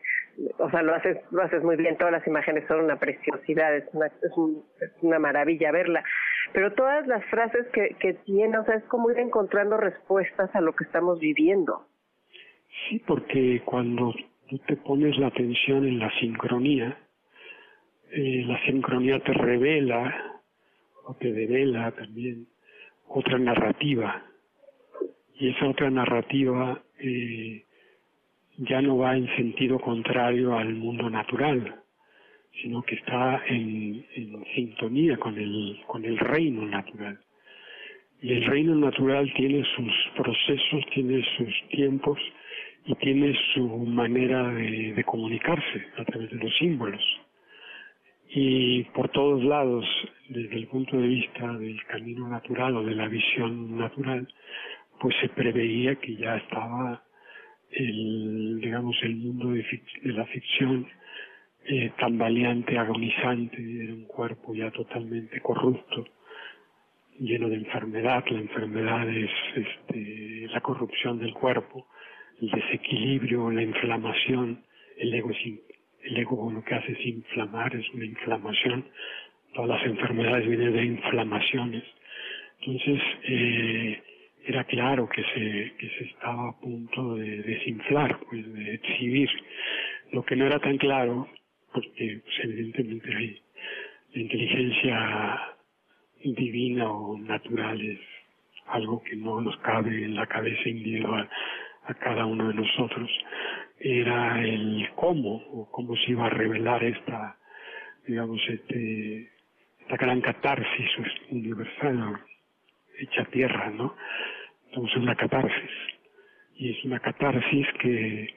o 0.58 0.70
sea, 0.70 0.82
lo 0.82 0.94
haces, 0.94 1.18
lo 1.30 1.42
haces 1.42 1.62
muy 1.62 1.76
bien. 1.76 1.96
Todas 1.96 2.12
las 2.12 2.26
imágenes 2.26 2.66
son 2.66 2.80
una 2.84 2.96
preciosidad. 2.96 3.76
Es 3.76 3.84
una, 3.92 4.06
es, 4.06 4.92
una 5.02 5.18
maravilla 5.18 5.70
verla. 5.70 6.04
Pero 6.52 6.72
todas 6.72 7.06
las 7.06 7.25
frases 7.26 7.66
que, 7.72 7.96
que 8.00 8.14
tiene, 8.14 8.58
o 8.58 8.64
sea, 8.64 8.75
es 8.75 8.84
como 8.84 9.11
ir 9.11 9.18
encontrando 9.18 9.76
respuestas 9.76 10.54
a 10.54 10.61
lo 10.61 10.75
que 10.75 10.84
estamos 10.84 11.18
viviendo. 11.20 11.87
Sí, 12.88 13.02
porque 13.06 13.62
cuando 13.64 14.14
tú 14.49 14.58
te 14.66 14.76
pones 14.76 15.16
la 15.18 15.28
atención 15.28 15.87
en 15.87 15.99
la 15.99 16.11
sincronía, 16.18 16.99
eh, 18.11 18.44
la 18.46 18.62
sincronía 18.66 19.20
te 19.20 19.32
revela 19.32 20.42
o 21.04 21.14
te 21.14 21.32
devela 21.32 21.92
también 21.92 22.46
otra 23.08 23.38
narrativa. 23.38 24.22
Y 25.34 25.50
esa 25.50 25.68
otra 25.68 25.90
narrativa 25.90 26.82
eh, 26.99 27.64
ya 28.59 28.80
no 28.82 28.99
va 28.99 29.16
en 29.16 29.26
sentido 29.37 29.78
contrario 29.78 30.56
al 30.56 30.75
mundo 30.75 31.09
natural, 31.11 31.82
sino 32.61 32.82
que 32.82 32.97
está 32.97 33.42
en, 33.47 34.04
sintonía 34.54 35.16
con 35.16 35.38
el, 35.38 35.80
con 35.87 36.04
el 36.04 36.18
reino 36.18 36.66
natural. 36.66 37.18
Y 38.21 38.32
el 38.32 38.44
reino 38.44 38.75
natural 38.75 39.32
tiene 39.35 39.64
sus 39.75 39.92
procesos, 40.16 40.85
tiene 40.94 41.25
sus 41.37 41.68
tiempos 41.71 42.18
y 42.85 42.94
tiene 42.97 43.37
su 43.54 43.66
manera 43.68 44.49
de, 44.52 44.92
de 44.94 45.04
comunicarse 45.04 45.87
a 45.97 46.04
través 46.04 46.30
de 46.30 46.37
los 46.37 46.56
símbolos 46.59 47.02
y 48.35 48.85
por 48.94 49.11
todos 49.11 49.44
lados, 49.44 49.85
desde 50.28 50.56
el 50.56 50.66
punto 50.66 50.97
de 50.97 51.06
vista 51.06 51.52
del 51.59 51.78
camino 51.85 52.28
natural 52.28 52.76
o 52.76 52.82
de 52.82 52.94
la 52.94 53.06
visión 53.06 53.76
natural, 53.76 54.26
pues 55.00 55.14
se 55.21 55.28
preveía 55.28 55.97
que 55.97 56.16
ya 56.16 56.37
estaba 56.37 57.02
el, 57.73 58.61
digamos, 58.61 58.97
el 59.02 59.17
mundo 59.17 59.52
de, 59.52 59.64
la 60.05 60.26
ficción 60.26 60.87
eh, 61.64 61.93
tambaleante, 61.99 62.79
agonizante, 62.79 63.57
era 63.85 63.93
un 63.93 64.05
cuerpo 64.05 64.55
ya 64.55 64.71
totalmente 64.71 65.41
corrupto, 65.41 66.05
lleno 67.19 67.49
de 67.49 67.57
enfermedad, 67.57 68.25
la 68.31 68.41
enfermedad 68.41 69.09
es 69.09 69.31
este, 69.55 70.49
la 70.49 70.61
corrupción 70.61 71.19
del 71.19 71.35
cuerpo, 71.35 71.87
el 72.41 72.50
desequilibrio, 72.50 73.50
la 73.50 73.62
inflamación, 73.62 74.64
el 74.99 75.14
ego 75.14 75.31
es 75.31 75.38
el 76.02 76.17
ego 76.17 76.50
lo 76.50 76.64
que 76.64 76.75
hace 76.75 76.93
es 76.93 77.07
inflamar, 77.07 77.75
es 77.76 77.88
una 77.91 78.05
inflamación. 78.05 78.85
Todas 79.55 79.69
las 79.81 79.87
enfermedades 79.87 80.49
vienen 80.49 80.73
de 80.73 80.85
inflamaciones. 80.85 81.85
Entonces, 82.61 83.02
eh, 83.25 84.02
era 84.44 84.64
claro 84.64 85.08
que 85.08 85.22
se, 85.22 85.72
que 85.78 85.88
se 85.99 86.04
estaba 86.04 86.50
a 86.50 86.61
punto 86.61 87.16
de 87.16 87.42
desinflar, 87.42 88.18
pues 88.28 88.52
de 88.52 88.75
exhibir. 88.75 89.30
Lo 90.12 90.25
que 90.25 90.37
no 90.37 90.46
era 90.46 90.58
tan 90.58 90.78
claro, 90.78 91.28
porque 91.72 92.20
pues, 92.25 92.34
evidentemente 92.42 93.14
hay 93.14 93.40
la 94.14 94.20
inteligencia 94.20 95.40
divina 96.22 96.90
o 96.90 97.18
natural 97.18 97.80
es 97.80 97.99
algo 98.67 99.02
que 99.02 99.17
no 99.17 99.40
nos 99.40 99.56
cabe 99.58 100.04
en 100.04 100.14
la 100.14 100.26
cabeza 100.26 100.69
individual 100.69 101.28
a 101.84 101.95
cada 101.95 102.26
uno 102.26 102.49
de 102.49 102.54
nosotros 102.54 103.10
era 103.80 104.40
el 104.45 104.88
cómo 104.95 105.36
o 105.52 105.69
cómo 105.71 105.97
se 105.97 106.12
iba 106.12 106.26
a 106.26 106.30
revelar 106.30 106.84
esta, 106.84 107.36
digamos, 108.06 108.40
este, 108.49 109.30
esta 109.80 109.97
gran 109.97 110.21
catarsis 110.21 110.90
universal 111.30 112.21
hecha 113.02 113.25
tierra, 113.26 113.71
¿no? 113.71 113.95
Estamos 114.67 114.91
en 114.97 115.02
una 115.02 115.17
catarsis. 115.17 115.71
Y 116.56 116.71
es 116.71 116.84
una 116.84 117.00
catarsis 117.00 117.67
que 117.80 118.34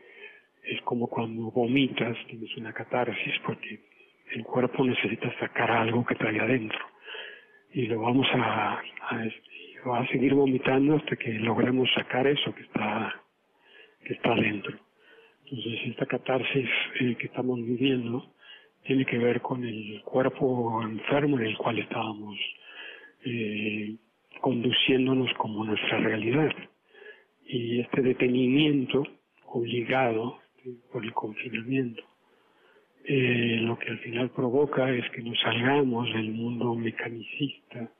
es 0.64 0.82
como 0.82 1.08
cuando 1.08 1.52
vomitas, 1.52 2.18
tienes 2.28 2.56
una 2.58 2.74
catarsis 2.74 3.34
porque 3.46 3.80
el 4.34 4.44
cuerpo 4.44 4.84
necesita 4.84 5.32
sacar 5.40 5.72
algo 5.72 6.06
que 6.06 6.16
trae 6.16 6.40
adentro. 6.40 6.80
Y 7.74 7.88
lo 7.88 8.02
vamos 8.02 8.28
a, 8.34 8.82
a, 9.10 10.00
a 10.00 10.08
seguir 10.08 10.34
vomitando 10.34 10.96
hasta 10.96 11.16
que 11.16 11.34
logremos 11.34 11.90
sacar 11.94 12.26
eso 12.26 12.54
que 12.56 12.64
está, 12.64 13.22
que 14.04 14.14
está 14.14 14.32
adentro. 14.32 14.78
Entonces, 15.44 15.80
esta 15.86 16.06
catarsis 16.08 16.70
eh, 17.00 17.16
que 17.20 17.28
estamos 17.28 17.60
viviendo 17.60 18.34
tiene 18.84 19.06
que 19.06 19.18
ver 19.18 19.42
con 19.42 19.64
el 19.64 20.02
cuerpo 20.04 20.82
enfermo 20.84 21.40
en 21.40 21.46
el 21.46 21.58
cual 21.58 21.80
estábamos 21.80 22.38
eh, 23.26 23.96
conduciéndonos 24.42 25.34
como 25.36 25.66
nuestra 25.66 26.00
realidad. 26.00 26.52
Y 27.48 27.82
este 27.82 28.02
detenimiento 28.02 29.04
obligado 29.48 30.40
por 30.92 31.06
el 31.06 31.14
confinamiento, 31.14 32.04
eh, 33.06 33.60
lo 33.62 33.78
que 33.78 33.90
al 33.90 34.00
final 34.00 34.30
provoca 34.32 34.92
es 34.92 35.08
que 35.12 35.22
nos 35.22 35.40
salgamos 35.40 36.12
del 36.14 36.32
mundo 36.32 36.74
mecanicista, 36.74 37.92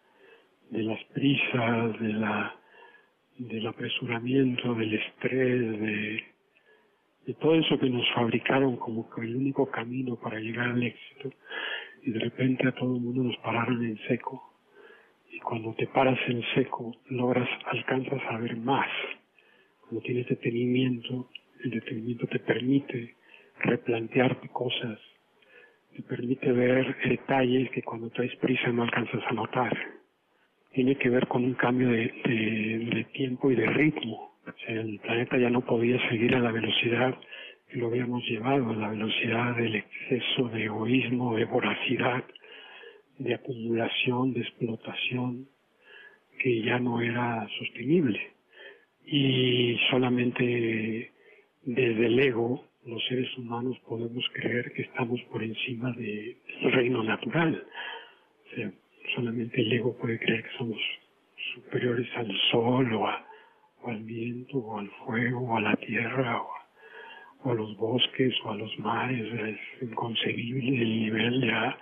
de 0.72 0.84
las 0.84 1.04
prisas, 1.14 2.00
de 2.00 2.14
la, 2.14 2.56
del 3.38 3.68
apresuramiento, 3.68 4.74
del 4.74 4.94
estrés, 4.96 5.80
de, 5.80 6.24
todo 7.40 7.56
eso 7.56 7.78
que 7.80 7.90
nos 7.90 8.08
fabricaron 8.14 8.78
como 8.78 9.10
el 9.18 9.36
único 9.36 9.70
camino 9.70 10.16
para 10.16 10.40
llegar 10.40 10.70
al 10.70 10.84
éxito 10.84 11.32
y 12.04 12.12
de 12.12 12.20
repente 12.20 12.68
a 12.68 12.72
todo 12.72 12.96
el 12.96 13.02
mundo 13.02 13.24
nos 13.24 13.38
pararon 13.38 13.84
en 13.84 13.98
seco 14.08 14.55
y 15.36 15.40
cuando 15.40 15.74
te 15.74 15.88
paras 15.88 16.20
en 16.28 16.42
seco 16.56 16.96
logras, 17.10 17.50
alcanzas 17.66 18.22
a 18.30 18.38
ver 18.38 18.56
más. 18.58 18.90
Cuando 19.82 20.02
tienes 20.02 20.28
detenimiento, 20.28 21.30
el 21.64 21.72
detenimiento 21.72 22.28
te 22.28 22.40
permite 22.40 23.16
replantearte 23.60 24.48
cosas, 24.50 25.00
te 25.96 26.02
permite 26.04 26.52
ver 26.52 26.96
detalles 27.04 27.70
que 27.72 27.84
cuando 27.84 28.10
traes 28.10 28.36
prisa 28.38 28.70
no 28.72 28.84
alcanzas 28.84 29.22
a 29.28 29.34
notar. 29.34 29.78
Tiene 30.74 30.96
que 30.96 31.10
ver 31.10 31.28
con 31.28 31.44
un 31.44 31.54
cambio 31.54 31.90
de, 31.90 32.12
de 32.94 33.08
tiempo 33.14 33.52
y 33.52 33.56
de 33.56 33.66
ritmo 33.68 34.36
el 34.68 35.00
planeta 35.00 35.38
ya 35.38 35.50
no 35.50 35.62
podía 35.62 35.98
seguir 36.10 36.36
a 36.36 36.40
la 36.40 36.52
velocidad 36.52 37.16
que 37.70 37.78
lo 37.78 37.88
habíamos 37.88 38.24
llevado, 38.26 38.70
a 38.70 38.76
la 38.76 38.90
velocidad 38.90 39.56
del 39.56 39.76
exceso 39.76 40.50
de 40.50 40.66
egoísmo, 40.66 41.36
de 41.36 41.46
voracidad, 41.46 42.24
de 43.18 43.34
acumulación, 43.34 44.34
de 44.34 44.42
explotación, 44.42 45.48
que 46.40 46.62
ya 46.62 46.80
no 46.80 47.02
era 47.02 47.48
sostenible. 47.60 48.20
Y 49.06 49.78
solamente 49.90 51.12
desde 51.64 52.06
el 52.06 52.20
ego, 52.20 52.64
los 52.86 53.04
seres 53.08 53.36
humanos 53.38 53.78
podemos 53.88 54.24
creer 54.34 54.72
que 54.74 54.84
estamos 54.84 55.20
por 55.32 55.44
encima 55.44 55.92
del 55.94 56.36
reino 56.72 57.04
natural. 57.04 57.66
O 58.46 58.56
sea, 58.56 58.72
solamente 59.16 59.62
el 59.62 59.74
ego 59.74 59.98
puede 59.98 60.20
creer 60.20 60.44
que 60.44 60.58
somos 60.58 60.78
superiores 61.56 62.08
al 62.16 62.32
sol 62.52 62.94
o 62.94 63.08
a, 63.08 63.26
o 63.82 63.90
al 63.90 64.04
viento, 64.04 64.58
o 64.58 64.80
al 64.80 64.90
fuego, 65.06 65.42
o 65.42 65.58
a 65.58 65.62
la 65.62 65.76
tierra, 65.78 66.42
o, 66.42 67.50
a 67.50 67.54
los 67.54 67.76
bosques, 67.78 68.34
o 68.44 68.52
a 68.52 68.56
los 68.56 68.78
mares. 68.80 69.58
Es 69.82 69.90
inconcebible 69.90 70.82
el 70.82 71.00
nivel 71.00 71.42
ya 71.42 71.78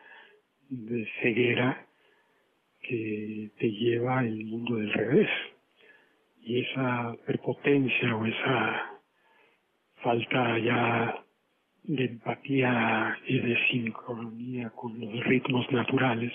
de 0.73 1.07
ceguera 1.21 1.85
que 2.81 3.49
te 3.57 3.71
lleva 3.71 4.23
el 4.23 4.45
mundo 4.45 4.75
del 4.75 4.91
revés. 4.93 5.29
Y 6.41 6.61
esa 6.61 7.15
prepotencia 7.25 8.15
o 8.15 8.25
esa 8.25 8.99
falta 10.01 10.57
ya 10.59 11.23
de 11.83 12.05
empatía 12.05 13.17
y 13.27 13.39
de 13.39 13.67
sincronía 13.69 14.69
con 14.71 14.99
los 14.99 15.23
ritmos 15.25 15.69
naturales, 15.71 16.33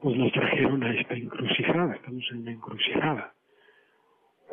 pues 0.00 0.16
nos 0.16 0.32
trajeron 0.32 0.82
a 0.82 0.94
esta 0.94 1.14
encrucijada, 1.14 1.94
estamos 1.94 2.24
en 2.32 2.38
una 2.38 2.52
encrucijada 2.52 3.34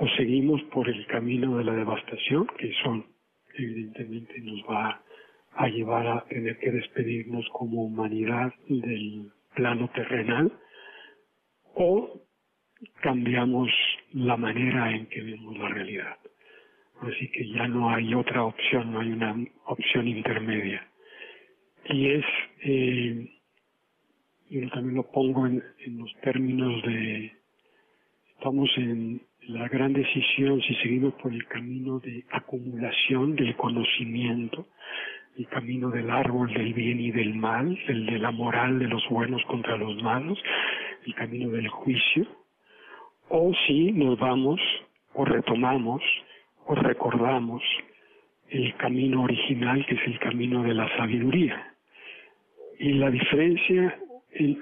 o 0.02 0.08
seguimos 0.18 0.62
por 0.74 0.90
el 0.90 1.06
camino 1.06 1.58
de 1.58 1.64
la 1.64 1.74
devastación, 1.74 2.48
que 2.58 2.70
eso 2.70 3.06
evidentemente 3.56 4.40
nos 4.42 4.62
va 4.64 5.02
a 5.54 5.68
llevar 5.68 6.08
a 6.08 6.26
tener 6.26 6.58
que 6.60 6.72
despedirnos 6.72 7.48
como 7.50 7.84
humanidad 7.84 8.54
del 8.68 9.32
plano 9.56 9.90
terrenal, 9.90 10.52
o 11.76 12.22
cambiamos 13.02 13.70
la 14.14 14.38
manera 14.38 14.92
en 14.92 15.08
que 15.08 15.22
vemos 15.22 15.58
la 15.58 15.70
realidad. 15.70 16.18
Así 17.02 17.30
que 17.32 17.50
ya 17.50 17.68
no 17.68 17.90
hay 17.90 18.14
otra 18.14 18.44
opción, 18.44 18.92
no 18.94 19.00
hay 19.00 19.12
una 19.12 19.36
opción 19.66 20.08
intermedia. 20.08 20.88
Y 21.86 22.10
es, 22.10 22.26
eh, 22.64 23.30
yo 24.50 24.70
también 24.70 24.96
lo 24.96 25.12
pongo 25.12 25.48
en, 25.48 25.64
en 25.80 25.98
los 25.98 26.14
términos 26.22 26.84
de, 26.84 27.32
estamos 28.38 28.70
en 28.78 29.22
la 29.48 29.68
gran 29.68 29.94
decisión 29.94 30.62
si 30.62 30.76
seguimos 30.76 31.16
por 31.16 31.34
el 31.34 31.46
camino 31.48 32.00
de 32.00 32.24
acumulación 32.30 33.36
del 33.36 33.56
conocimiento, 33.56 34.68
el 35.38 35.48
camino 35.48 35.90
del 35.90 36.10
árbol 36.10 36.54
del 36.54 36.74
bien 36.74 37.00
y 37.00 37.12
del 37.12 37.36
mal, 37.36 37.78
el 37.88 38.06
de 38.06 38.20
la 38.20 38.32
moral 38.32 38.80
de 38.80 38.88
los 38.88 39.08
buenos 39.10 39.44
contra 39.46 39.78
los 39.78 40.02
malos, 40.04 40.42
el 41.06 41.16
camino 41.16 41.50
del 41.50 41.68
juicio, 41.68 42.26
o 43.30 43.54
si 43.66 43.92
nos 43.92 44.20
vamos 44.20 44.60
o 45.14 45.26
retomamos 45.26 46.02
o 46.66 46.76
recordamos 46.76 47.64
el 48.50 48.76
camino 48.76 49.24
original 49.24 49.86
que 49.86 49.96
es 49.96 50.08
el 50.08 50.20
camino 50.20 50.64
de 50.64 50.74
la 50.74 50.88
sabiduría. 50.98 51.74
Y 52.78 52.94
la 52.94 53.10
diferencia, 53.10 53.98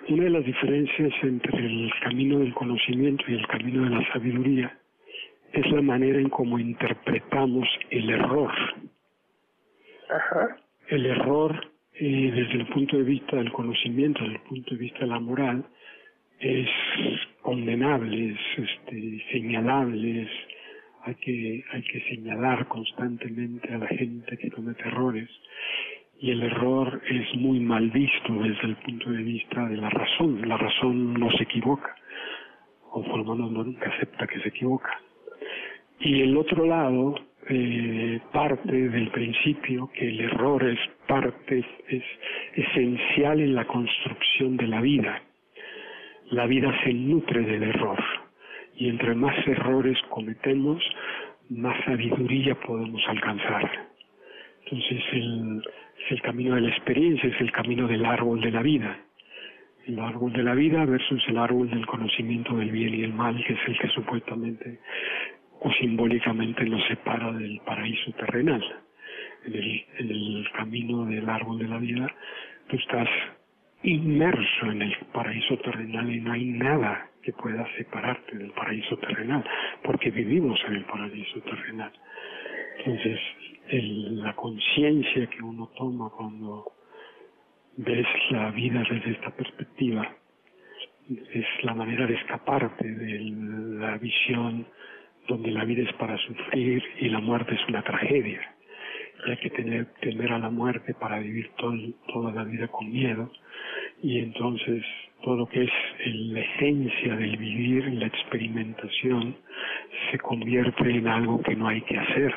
una 0.10 0.24
de 0.24 0.30
las 0.30 0.46
diferencias 0.46 1.12
entre 1.24 1.58
el 1.58 1.92
camino 2.02 2.40
del 2.40 2.54
conocimiento 2.54 3.24
y 3.28 3.34
el 3.34 3.48
camino 3.48 3.84
de 3.84 3.90
la 3.90 4.14
sabiduría 4.14 4.78
es 5.54 5.72
la 5.72 5.82
manera 5.82 6.20
en 6.20 6.30
cómo 6.30 6.60
interpretamos 6.60 7.68
el 7.90 8.10
error. 8.12 8.52
El 10.88 11.06
error 11.06 11.72
eh, 11.94 12.32
desde 12.34 12.54
el 12.54 12.68
punto 12.68 12.98
de 12.98 13.04
vista 13.04 13.36
del 13.36 13.52
conocimiento, 13.52 14.22
desde 14.24 14.36
el 14.36 14.42
punto 14.42 14.72
de 14.72 14.78
vista 14.78 15.00
de 15.00 15.08
la 15.08 15.20
moral, 15.20 15.66
es 16.40 16.70
condenable, 17.42 18.32
es 18.32 18.40
este, 18.58 19.24
señalable, 19.32 20.28
hay 21.04 21.16
que, 21.16 21.64
hay 21.72 21.82
que 21.84 22.02
señalar 22.10 22.68
constantemente 22.68 23.74
a 23.74 23.78
la 23.78 23.88
gente 23.88 24.38
que 24.38 24.52
comete 24.52 24.82
errores 24.88 25.30
y 26.20 26.32
el 26.32 26.44
error 26.44 27.02
es 27.10 27.36
muy 27.36 27.60
mal 27.60 27.90
visto 27.92 28.34
desde 28.34 28.68
el 28.68 28.76
punto 28.78 29.10
de 29.10 29.24
vista 29.24 29.66
de 29.68 29.78
la 29.78 29.90
razón. 29.90 30.48
La 30.48 30.58
razón 30.58 31.14
no 31.14 31.32
se 31.32 31.44
equivoca, 31.44 31.96
o 32.92 33.04
por 33.04 33.20
lo 33.20 33.36
menos 33.36 33.52
nunca 33.52 33.90
acepta 33.90 34.28
que 34.28 34.40
se 34.42 34.50
equivoca. 34.50 35.00
Y 36.00 36.22
el 36.22 36.36
otro 36.36 36.66
lado 36.66 37.16
eh, 37.50 38.20
parte 38.32 38.90
del 38.90 39.10
principio 39.10 39.90
que 39.94 40.08
el 40.08 40.22
error 40.22 40.64
es 40.64 40.80
parte, 41.08 41.66
es 41.88 42.04
esencial 42.54 43.40
en 43.42 43.56
la 43.56 43.66
construcción 43.66 44.56
de 44.56 44.68
la 44.68 44.82
vida. 44.82 45.22
La 46.30 46.46
vida 46.46 46.72
se 46.84 46.94
nutre 46.94 47.42
del 47.42 47.64
error 47.64 47.98
y 48.76 48.88
entre 48.88 49.16
más 49.16 49.36
errores 49.48 49.98
cometemos, 50.10 50.82
más 51.50 51.84
sabiduría 51.86 52.54
podemos 52.54 53.02
alcanzar. 53.08 53.90
Entonces 54.66 55.04
el, 55.14 55.64
es 56.06 56.12
el 56.12 56.22
camino 56.22 56.54
de 56.54 56.62
la 56.62 56.70
experiencia, 56.70 57.30
es 57.30 57.42
el 57.42 57.52
camino 57.52 57.88
del 57.88 58.06
árbol 58.06 58.42
de 58.42 58.52
la 58.52 58.62
vida. 58.62 59.00
El 59.88 60.00
árbol 60.00 60.32
de 60.34 60.44
la 60.44 60.54
vida 60.54 60.86
versus 60.86 61.24
el 61.28 61.38
árbol 61.40 61.68
del 61.72 61.88
conocimiento 61.88 62.56
del 62.56 62.70
bien 62.70 62.94
y 62.94 63.04
el 63.04 63.14
mal, 63.14 63.44
que 63.44 63.54
es 63.54 63.60
el 63.66 63.80
que 63.80 63.88
supuestamente 63.88 64.80
o 65.62 65.72
simbólicamente 65.74 66.66
nos 66.66 66.86
separa 66.88 67.32
del 67.34 67.60
paraíso 67.66 68.12
terrenal. 68.14 68.64
En 69.46 69.56
el, 69.56 70.48
camino 70.54 71.06
del 71.06 71.30
árbol 71.30 71.60
de 71.60 71.68
la 71.68 71.78
vida, 71.78 72.14
tú 72.68 72.76
estás 72.76 73.08
inmerso 73.84 74.72
en 74.72 74.82
el 74.82 74.96
paraíso 75.14 75.58
terrenal 75.58 76.12
y 76.12 76.20
no 76.20 76.34
hay 76.34 76.46
nada 76.46 77.10
que 77.22 77.32
pueda 77.34 77.66
separarte 77.78 78.38
del 78.38 78.52
paraíso 78.52 78.98
terrenal, 78.98 79.44
porque 79.84 80.12
vivimos 80.12 80.60
en 80.68 80.76
el 80.76 80.86
paraíso 80.86 81.42
terrenal. 81.42 81.92
Entonces, 82.80 83.20
la 83.72 84.34
conciencia 84.34 85.28
que 85.28 85.42
uno 85.42 85.70
toma 85.78 86.10
cuando 86.10 86.66
ves 87.78 88.08
la 88.32 88.52
vida 88.52 88.84
desde 88.90 89.12
esta 89.12 89.32
perspectiva 89.32 90.10
es 91.10 91.46
la 91.64 91.74
manera 91.74 92.06
de 92.06 92.16
escaparte 92.16 92.88
de 92.88 93.20
la 93.80 93.98
visión 93.98 94.66
donde 95.30 95.52
la 95.52 95.64
vida 95.64 95.84
es 95.84 95.94
para 95.94 96.18
sufrir 96.18 96.84
y 97.00 97.10
la 97.10 97.20
muerte 97.20 97.56
es 97.56 97.62
una 97.70 97.84
tragedia. 97.84 98.42
hay 99.28 99.38
que 99.38 99.50
tener, 99.52 99.86
temer 100.02 100.34
a 100.34 100.40
la 100.40 100.50
muerte 100.50 100.94
para 100.96 101.20
vivir 101.20 101.52
toda 101.56 102.32
la 102.34 102.44
vida 102.44 102.68
con 102.68 102.92
miedo 102.92 103.32
y 104.02 104.20
entonces 104.20 104.84
todo 105.24 105.36
lo 105.36 105.46
que 105.48 105.64
es 105.64 105.72
la 106.06 106.40
esencia 106.40 107.16
del 107.16 107.38
vivir, 107.38 107.86
la 107.94 108.08
experimentación, 108.08 109.36
se 110.10 110.18
convierte 110.18 110.90
en 110.90 111.08
algo 111.08 111.42
que 111.42 111.56
no 111.56 111.68
hay 111.68 111.82
que 111.82 111.98
hacer. 111.98 112.34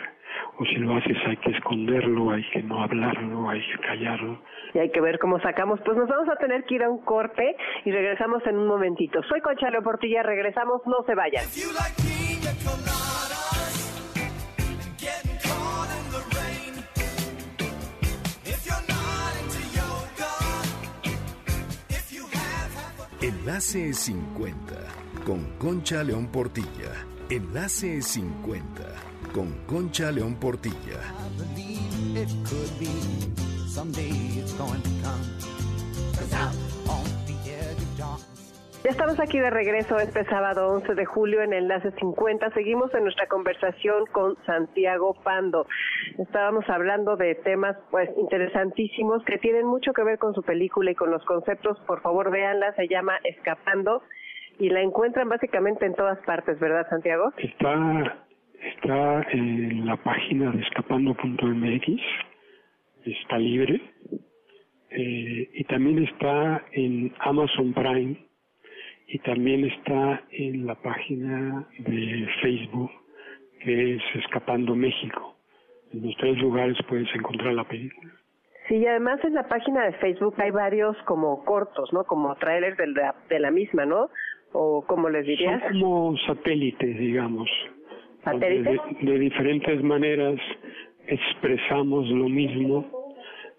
O 0.59 0.65
si 0.67 0.75
lo 0.77 0.97
haces 0.97 1.17
hay 1.27 1.37
que 1.37 1.51
esconderlo, 1.53 2.31
hay 2.31 2.43
que 2.51 2.63
no 2.63 2.83
hablarlo, 2.83 3.49
hay 3.49 3.61
que 3.61 3.79
callarlo. 3.87 4.43
Y 4.75 4.79
hay 4.79 4.91
que 4.91 5.01
ver 5.01 5.19
cómo 5.19 5.41
sacamos. 5.41 5.81
Pues 5.85 5.97
nos 5.97 6.09
vamos 6.09 6.29
a 6.29 6.37
tener 6.37 6.65
que 6.65 6.75
ir 6.75 6.83
a 6.83 6.91
un 6.91 7.05
corte 7.05 7.57
y 7.85 7.93
regresamos 7.93 8.45
en 8.47 8.59
un 8.59 8.67
momentito. 8.67 9.23
Soy 9.25 9.41
Conchalo 9.41 9.83
Portilla, 9.83 10.23
regresamos, 10.23 10.83
no 10.87 11.05
se 11.07 11.15
vayan. 11.15 11.45
Enlace 23.45 23.93
50 23.93 24.55
con 25.27 25.45
Concha 25.59 26.05
León 26.05 26.29
Portilla. 26.29 26.93
Enlace 27.29 28.01
50 28.01 28.63
con 29.35 29.53
Concha 29.67 30.13
León 30.13 30.37
Portilla. 30.37 31.01
Ya 38.85 38.90
estamos 38.90 39.21
aquí 39.21 39.38
de 39.38 39.49
regreso 39.49 39.97
este 39.99 40.25
sábado 40.25 40.73
11 40.75 40.97
de 40.97 41.05
julio 41.05 41.40
en 41.40 41.53
Enlace 41.53 41.92
50. 41.92 42.51
Seguimos 42.51 42.92
en 42.95 43.05
nuestra 43.05 43.29
conversación 43.29 44.07
con 44.11 44.37
Santiago 44.45 45.14
Pando. 45.23 45.68
Estábamos 46.18 46.68
hablando 46.68 47.14
de 47.14 47.37
temas 47.37 47.77
pues 47.92 48.11
interesantísimos 48.18 49.25
que 49.25 49.38
tienen 49.38 49.66
mucho 49.66 49.92
que 49.92 50.03
ver 50.03 50.18
con 50.18 50.35
su 50.35 50.42
película 50.42 50.90
y 50.90 50.97
con 50.97 51.12
los 51.12 51.25
conceptos. 51.27 51.79
Por 51.87 52.03
favor, 52.03 52.33
véanla, 52.33 52.75
se 52.75 52.88
llama 52.88 53.21
Escapando 53.23 54.03
y 54.59 54.68
la 54.68 54.81
encuentran 54.81 55.29
básicamente 55.29 55.87
en 55.87 55.95
todas 55.95 56.18
partes, 56.27 56.59
¿verdad, 56.59 56.85
Santiago? 56.90 57.33
Está 57.38 58.27
está 58.62 59.23
en 59.31 59.87
la 59.87 59.97
página 59.97 60.51
de 60.51 60.61
escapando.mx, 60.61 62.03
está 63.05 63.38
libre 63.38 63.81
eh, 64.90 65.51
y 65.55 65.64
también 65.64 66.03
está 66.03 66.64
en 66.73 67.14
Amazon 67.21 67.73
Prime 67.75 68.32
y 69.09 69.19
también 69.21 69.65
está 69.65 70.23
en 70.31 70.67
la 70.67 70.75
página 70.77 71.67
de 71.79 72.29
Facebook 72.41 72.91
que 73.61 73.95
es 73.95 74.03
Escapando 74.15 74.75
México. 74.75 75.37
En 75.93 76.07
los 76.07 76.17
tres 76.17 76.38
lugares 76.38 76.77
puedes 76.88 77.09
encontrar 77.15 77.55
la 77.55 77.65
película. 77.65 78.12
Sí, 78.69 78.77
y 78.77 78.87
además 78.87 79.21
en 79.25 79.35
la 79.35 79.49
página 79.49 79.85
de 79.85 79.93
Facebook 79.95 80.35
hay 80.38 80.51
varios 80.51 80.97
como 81.05 81.45
cortos, 81.45 81.93
¿no? 81.93 82.05
Como 82.05 82.35
trailers 82.37 82.77
de 82.77 82.87
la, 82.88 83.15
de 83.29 83.38
la 83.41 83.51
misma, 83.51 83.85
¿no? 83.85 84.09
O 84.53 84.85
como 84.87 85.09
les 85.09 85.27
diría. 85.27 85.61
Son 85.61 85.81
como 85.81 86.17
satélites, 86.27 86.99
digamos. 86.99 87.49
¿Satélites? 88.25 88.81
De, 89.01 89.12
de 89.12 89.19
diferentes 89.19 89.83
maneras 89.83 90.41
expresamos 91.07 92.09
lo 92.09 92.29
mismo 92.29 92.87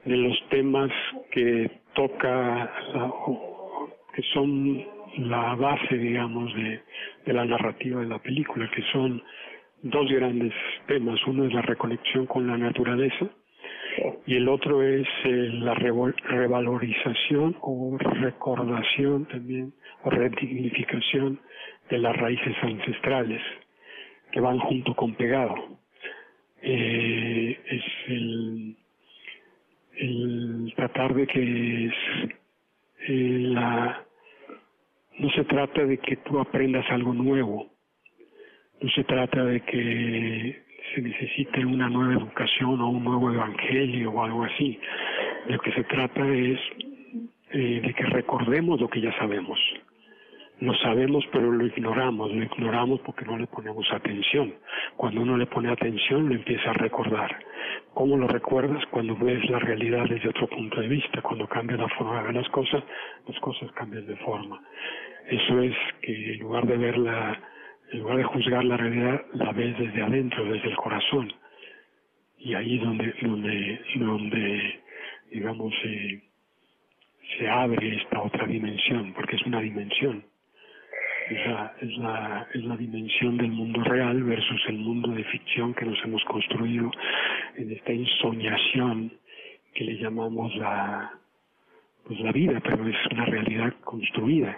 de 0.05 0.17
los 0.17 0.37
temas 0.49 0.91
que 1.31 1.69
toca, 1.93 2.71
que 4.13 4.21
son 4.33 4.83
la 5.17 5.55
base, 5.55 5.97
digamos, 5.97 6.53
de, 6.55 6.81
de 7.25 7.33
la 7.33 7.45
narrativa 7.45 8.01
de 8.01 8.07
la 8.07 8.19
película, 8.19 8.69
que 8.71 8.81
son 8.91 9.21
dos 9.83 10.09
grandes 10.11 10.53
temas. 10.87 11.19
Uno 11.27 11.45
es 11.45 11.53
la 11.53 11.61
reconexión 11.61 12.25
con 12.25 12.47
la 12.47 12.57
naturaleza 12.57 13.29
y 14.25 14.35
el 14.35 14.49
otro 14.49 14.81
es 14.81 15.07
eh, 15.25 15.49
la 15.53 15.73
revalorización 15.73 17.57
o 17.61 17.97
recordación 17.97 19.25
también 19.25 19.73
o 20.03 20.09
redignificación 20.09 21.39
de 21.89 21.97
las 21.99 22.15
raíces 22.15 22.55
ancestrales 22.61 23.41
que 24.31 24.39
van 24.39 24.57
junto 24.59 24.95
con 24.95 25.13
pegado. 25.15 25.55
Eh, 26.61 27.59
es 27.67 27.83
el, 28.07 28.75
el 29.97 30.73
tratar 30.75 31.13
de 31.13 31.27
que 31.27 31.85
es 31.85 31.93
eh, 33.09 33.37
la 33.49 34.03
no 35.19 35.29
se 35.31 35.43
trata 35.45 35.85
de 35.85 35.97
que 35.97 36.17
tú 36.17 36.39
aprendas 36.39 36.85
algo 36.89 37.13
nuevo, 37.13 37.71
no 38.81 38.89
se 38.89 39.03
trata 39.03 39.43
de 39.45 39.61
que 39.61 40.63
se 40.93 41.01
necesite 41.01 41.65
una 41.65 41.89
nueva 41.89 42.13
educación 42.13 42.81
o 42.81 42.89
un 42.89 43.03
nuevo 43.03 43.31
evangelio 43.31 44.11
o 44.11 44.23
algo 44.23 44.43
así. 44.43 44.79
Lo 45.47 45.59
que 45.59 45.71
se 45.71 45.83
trata 45.83 46.27
es 46.27 46.59
eh, 47.51 47.81
de 47.81 47.93
que 47.93 48.05
recordemos 48.05 48.79
lo 48.81 48.89
que 48.89 49.01
ya 49.01 49.15
sabemos. 49.17 49.59
Lo 50.63 50.73
sabemos 50.75 51.25
pero 51.31 51.51
lo 51.51 51.65
ignoramos, 51.65 52.31
lo 52.31 52.43
ignoramos 52.43 53.01
porque 53.01 53.25
no 53.25 53.37
le 53.37 53.47
ponemos 53.47 53.85
atención. 53.91 54.53
Cuando 54.95 55.21
uno 55.21 55.37
le 55.37 55.45
pone 55.45 55.69
atención 55.69 56.29
lo 56.29 56.35
empieza 56.35 56.69
a 56.69 56.73
recordar. 56.73 57.37
¿Cómo 57.93 58.17
lo 58.17 58.27
recuerdas? 58.27 58.83
Cuando 58.87 59.15
ves 59.17 59.43
la 59.49 59.59
realidad 59.59 60.05
desde 60.09 60.29
otro 60.29 60.47
punto 60.47 60.79
de 60.79 60.87
vista, 60.87 61.21
cuando 61.21 61.47
cambia 61.47 61.75
la 61.75 61.89
forma 61.89 62.17
de 62.17 62.23
ver 62.27 62.35
las 62.35 62.49
cosas, 62.49 62.81
las 63.27 63.39
cosas 63.41 63.71
cambian 63.73 64.05
de 64.07 64.15
forma. 64.17 64.61
Eso 65.27 65.61
es 65.61 65.75
que 66.01 66.33
en 66.33 66.39
lugar 66.39 66.65
de 66.65 66.77
verla, 66.77 67.39
en 67.91 67.99
lugar 67.99 68.17
de 68.17 68.23
juzgar 68.23 68.63
la 68.63 68.77
realidad, 68.77 69.21
la 69.33 69.51
ves 69.51 69.77
desde 69.77 70.01
adentro, 70.01 70.45
desde 70.45 70.69
el 70.69 70.77
corazón. 70.77 71.33
Y 72.39 72.53
ahí 72.53 72.77
donde, 72.77 73.13
donde, 73.21 73.81
donde, 73.95 74.79
digamos, 75.29 75.73
eh, 75.83 76.21
se 77.37 77.49
abre 77.49 77.97
esta 77.97 78.21
otra 78.21 78.45
dimensión, 78.45 79.13
porque 79.13 79.35
es 79.35 79.45
una 79.45 79.61
dimensión. 79.61 80.23
Es 81.29 81.47
la, 81.47 81.73
es, 81.79 81.97
la, 81.97 82.47
es 82.53 82.63
la 82.63 82.77
dimensión 82.77 83.37
del 83.37 83.51
mundo 83.51 83.83
real 83.83 84.23
versus 84.23 84.61
el 84.67 84.77
mundo 84.77 85.11
de 85.11 85.23
ficción 85.25 85.73
que 85.73 85.85
nos 85.85 85.97
hemos 86.03 86.23
construido 86.25 86.91
en 87.55 87.71
esta 87.71 87.93
insoñación 87.93 89.11
que 89.73 89.83
le 89.83 89.97
llamamos 89.97 90.55
la, 90.55 91.11
pues 92.05 92.19
la 92.19 92.31
vida, 92.31 92.61
pero 92.63 92.87
es 92.87 92.95
una 93.11 93.25
realidad 93.25 93.73
construida. 93.83 94.57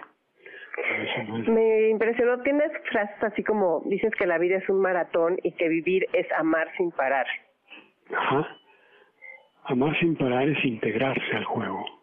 Me 1.48 1.88
impresionó, 1.90 2.42
tienes 2.42 2.70
frases 2.90 3.22
así 3.22 3.42
como, 3.42 3.82
dices 3.86 4.12
que 4.18 4.26
la 4.26 4.38
vida 4.38 4.56
es 4.58 4.68
un 4.68 4.80
maratón 4.80 5.38
y 5.42 5.52
que 5.52 5.68
vivir 5.68 6.06
es 6.12 6.26
amar 6.32 6.68
sin 6.76 6.90
parar. 6.90 7.26
Ajá. 8.14 8.58
Amar 9.64 9.98
sin 9.98 10.16
parar 10.16 10.48
es 10.48 10.64
integrarse 10.64 11.36
al 11.36 11.44
juego. 11.44 11.95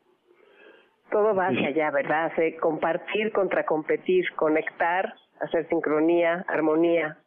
Todo 1.13 1.36
va 1.36 1.49
hacia 1.49 1.67
allá, 1.67 1.91
¿verdad? 1.91 2.26
Hace 2.26 2.58
compartir 2.58 3.32
contra 3.32 3.63
competir, 3.65 4.26
conectar, 4.36 5.13
hacer 5.41 5.69
sincronía, 5.69 6.43
armonía. 6.47 7.19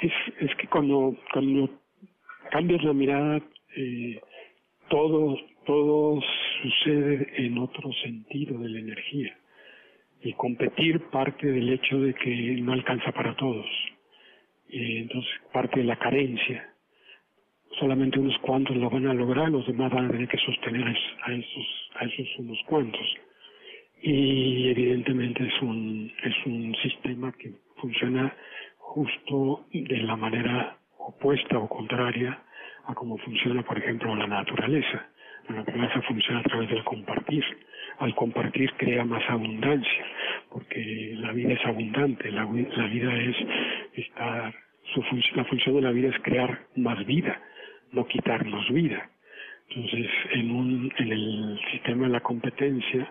Es, 0.00 0.12
es 0.40 0.52
que 0.56 0.66
cuando, 0.66 1.14
cuando 1.32 1.70
cambias 2.50 2.82
la 2.82 2.92
mirada, 2.92 3.40
eh, 3.76 4.20
todo, 4.88 5.36
todo 5.64 6.20
sucede 6.62 7.28
en 7.36 7.56
otro 7.58 7.88
sentido 8.02 8.58
de 8.58 8.68
la 8.68 8.80
energía. 8.80 9.38
Y 10.20 10.32
competir 10.32 11.08
parte 11.10 11.46
del 11.46 11.72
hecho 11.72 12.00
de 12.00 12.14
que 12.14 12.56
no 12.62 12.72
alcanza 12.72 13.12
para 13.12 13.36
todos. 13.36 13.66
Y 14.68 14.98
entonces 14.98 15.30
parte 15.52 15.78
de 15.78 15.86
la 15.86 16.00
carencia. 16.00 16.71
Solamente 17.78 18.18
unos 18.18 18.38
cuantos 18.38 18.76
lo 18.76 18.90
van 18.90 19.06
a 19.06 19.14
lograr, 19.14 19.50
los 19.50 19.66
demás 19.66 19.90
van 19.92 20.06
a 20.06 20.10
tener 20.10 20.28
que 20.28 20.38
sostener 20.38 20.86
a 20.86 21.32
esos, 21.32 21.90
a 21.94 22.04
esos 22.04 22.38
unos 22.38 22.58
cuantos. 22.66 23.06
Y 24.02 24.68
evidentemente 24.68 25.46
es 25.46 25.62
un, 25.62 26.12
es 26.22 26.34
un 26.46 26.74
sistema 26.82 27.32
que 27.32 27.52
funciona 27.76 28.34
justo 28.76 29.66
de 29.72 29.98
la 29.98 30.16
manera 30.16 30.76
opuesta 30.98 31.58
o 31.58 31.68
contraria 31.68 32.38
a 32.86 32.94
cómo 32.94 33.16
funciona, 33.18 33.62
por 33.62 33.78
ejemplo, 33.78 34.14
la 34.16 34.26
naturaleza. 34.26 35.08
La 35.48 35.56
naturaleza 35.56 36.02
funciona 36.02 36.40
a 36.40 36.44
través 36.44 36.68
del 36.68 36.84
compartir. 36.84 37.44
Al 37.98 38.14
compartir 38.14 38.72
crea 38.74 39.04
más 39.04 39.22
abundancia, 39.28 40.04
porque 40.50 41.14
la 41.16 41.32
vida 41.32 41.52
es 41.52 41.64
abundante, 41.64 42.30
la, 42.30 42.44
la 42.44 42.86
vida 42.86 43.14
es 43.16 43.36
estar, 43.94 44.54
su 44.92 45.02
la 45.36 45.44
función 45.44 45.76
de 45.76 45.82
la 45.82 45.90
vida 45.92 46.08
es 46.08 46.18
crear 46.22 46.66
más 46.74 47.04
vida, 47.06 47.40
no 47.92 48.06
quitarnos 48.06 48.68
vida. 48.70 49.08
Entonces, 49.68 50.10
en, 50.32 50.50
un, 50.50 50.92
en 50.98 51.12
el 51.12 51.60
sistema 51.70 52.06
de 52.06 52.12
la 52.12 52.20
competencia, 52.20 53.10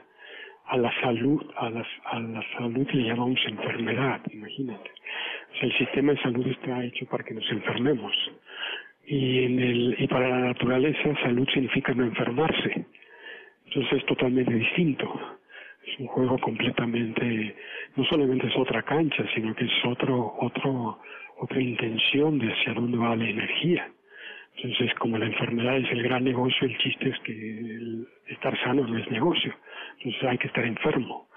a 0.65 0.77
la 0.77 0.91
salud, 1.01 1.43
a, 1.57 1.69
las, 1.69 1.87
a 2.05 2.19
la 2.19 2.43
salud 2.57 2.87
le 2.91 3.03
llamamos 3.03 3.39
enfermedad, 3.47 4.21
imagínate. 4.31 4.89
O 5.51 5.57
sea, 5.57 5.63
el 5.63 5.77
sistema 5.77 6.13
de 6.13 6.21
salud 6.21 6.47
está 6.47 6.83
hecho 6.83 7.05
para 7.07 7.23
que 7.23 7.33
nos 7.33 7.49
enfermemos. 7.51 8.13
Y, 9.05 9.43
en 9.43 9.59
el, 9.59 9.95
y 9.99 10.07
para 10.07 10.29
la 10.29 10.39
naturaleza, 10.39 11.15
salud 11.23 11.47
significa 11.53 11.93
no 11.93 12.05
enfermarse. 12.05 12.85
Entonces 13.65 13.99
es 13.99 14.05
totalmente 14.05 14.53
distinto. 14.53 15.37
Es 15.85 15.99
un 15.99 16.07
juego 16.07 16.37
completamente, 16.37 17.55
no 17.95 18.05
solamente 18.05 18.47
es 18.47 18.55
otra 18.55 18.83
cancha, 18.83 19.25
sino 19.33 19.55
que 19.55 19.65
es 19.65 19.85
otro, 19.85 20.35
otro, 20.39 20.99
otra 21.39 21.59
intención 21.59 22.37
de 22.37 22.53
hacia 22.53 22.73
dónde 22.73 22.97
va 22.97 23.15
la 23.15 23.27
energía. 23.27 23.91
Entonces, 24.55 24.93
como 24.95 25.17
la 25.17 25.25
enfermedad 25.25 25.77
es 25.77 25.91
el 25.91 26.03
gran 26.03 26.23
negocio, 26.23 26.67
el 26.67 26.77
chiste 26.77 27.09
es 27.09 27.19
que 27.19 28.33
estar 28.33 28.57
sano 28.63 28.85
no 28.85 28.97
es 28.97 29.09
negocio. 29.09 29.53
Entonces 29.97 30.23
hay 30.23 30.37
que 30.37 30.47
estar 30.47 30.65
enfermo. 30.65 31.29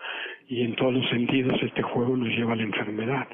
Y 0.49 0.63
en 0.63 0.75
todos 0.77 0.93
los 0.93 1.09
sentidos 1.09 1.61
este 1.63 1.83
juego 1.83 2.17
nos 2.17 2.29
lleva 2.29 2.53
a 2.53 2.57
la 2.57 2.65
enfermedad 2.65 3.29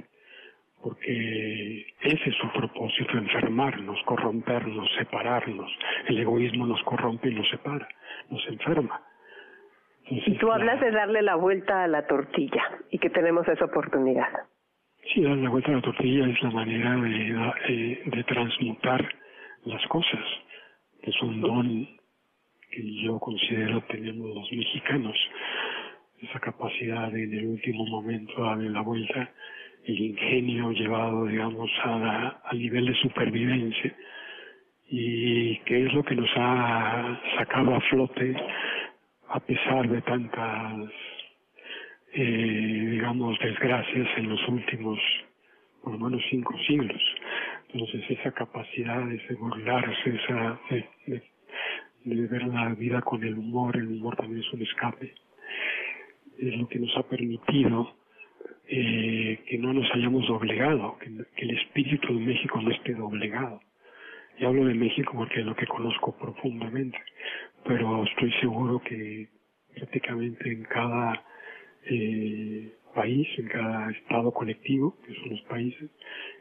porque 0.82 1.86
ese 2.00 2.30
es 2.30 2.36
su 2.36 2.48
propósito, 2.52 3.18
enfermarnos, 3.18 3.98
corrompernos, 4.04 4.88
separarnos. 4.96 5.70
El 6.08 6.18
egoísmo 6.18 6.66
nos 6.66 6.82
corrompe 6.84 7.28
y 7.28 7.34
nos 7.34 7.48
separa, 7.48 7.88
nos 8.30 8.46
enferma. 8.48 9.00
y 10.06 10.38
tú 10.38 10.50
hablas 10.50 10.80
de 10.80 10.90
darle 10.90 11.22
la 11.22 11.36
vuelta 11.36 11.84
a 11.84 11.88
la 11.88 12.06
tortilla 12.06 12.62
y 12.90 12.98
que 12.98 13.10
tenemos 13.10 13.46
esa 13.46 13.66
oportunidad. 13.66 14.28
Sí, 15.12 15.22
darle 15.22 15.42
la 15.42 15.50
vuelta 15.50 15.70
a 15.70 15.74
la 15.76 15.82
tortilla 15.82 16.26
es 16.26 16.42
la 16.42 16.50
manera 16.50 16.96
de, 16.96 17.52
eh, 17.68 18.02
de 18.06 18.24
transmutar 18.24 19.14
las 19.64 19.86
cosas. 19.88 20.24
Es 21.02 21.20
un 21.22 21.40
don 21.40 21.88
que 22.70 23.02
yo 23.02 23.18
considero 23.18 23.82
tenemos 23.88 24.34
los 24.34 24.52
mexicanos, 24.52 25.16
esa 26.22 26.38
capacidad 26.38 27.10
de 27.10 27.24
en 27.24 27.34
el 27.34 27.46
último 27.46 27.86
momento 27.86 28.42
darle 28.42 28.70
la 28.70 28.82
vuelta 28.82 29.32
el 29.86 29.98
ingenio 29.98 30.72
llevado, 30.72 31.26
digamos, 31.26 31.70
a, 31.84 32.40
al 32.44 32.58
nivel 32.58 32.86
de 32.86 32.94
supervivencia 32.96 33.96
y 34.88 35.56
que 35.58 35.86
es 35.86 35.94
lo 35.94 36.02
que 36.04 36.16
nos 36.16 36.30
ha 36.36 37.20
sacado 37.38 37.74
a 37.74 37.80
flote 37.80 38.36
a 39.28 39.40
pesar 39.40 39.88
de 39.88 40.02
tantas, 40.02 40.90
eh, 42.12 42.88
digamos, 42.90 43.38
desgracias 43.38 44.08
en 44.16 44.28
los 44.28 44.48
últimos, 44.48 44.98
por 45.82 45.92
lo 45.92 46.06
menos 46.06 46.22
cinco 46.28 46.58
siglos. 46.66 47.00
Entonces 47.72 48.02
esa 48.10 48.32
capacidad 48.32 49.04
de 49.04 49.34
burlarse, 49.36 50.10
esa, 50.10 50.60
de, 50.70 51.22
de 52.04 52.26
ver 52.26 52.46
la 52.46 52.74
vida 52.74 53.00
con 53.02 53.22
el 53.22 53.38
humor, 53.38 53.76
el 53.76 53.88
humor 53.88 54.16
también 54.16 54.40
es 54.40 54.52
un 54.52 54.62
escape, 54.62 55.14
es 56.38 56.56
lo 56.56 56.68
que 56.68 56.78
nos 56.78 56.96
ha 56.96 57.02
permitido 57.02 57.94
eh, 58.72 59.42
que 59.48 59.58
no 59.58 59.72
nos 59.72 59.90
hayamos 59.92 60.28
doblegado, 60.28 60.96
que, 60.98 61.10
el 61.42 61.50
espíritu 61.58 62.14
de 62.14 62.24
México 62.24 62.60
no 62.60 62.70
esté 62.70 62.94
doblegado. 62.94 63.60
Y 64.38 64.44
hablo 64.44 64.64
de 64.64 64.74
México 64.74 65.12
porque 65.14 65.40
es 65.40 65.46
lo 65.46 65.56
que 65.56 65.66
conozco 65.66 66.16
profundamente, 66.16 66.98
pero 67.64 68.04
estoy 68.04 68.32
seguro 68.40 68.80
que 68.80 69.28
prácticamente 69.74 70.52
en 70.52 70.62
cada 70.62 71.20
eh, 71.84 72.72
país, 72.92 73.26
en 73.38 73.48
cada 73.48 73.90
estado 73.90 74.32
colectivo, 74.32 74.96
que 75.06 75.14
son 75.14 75.30
los 75.30 75.42
países, 75.42 75.90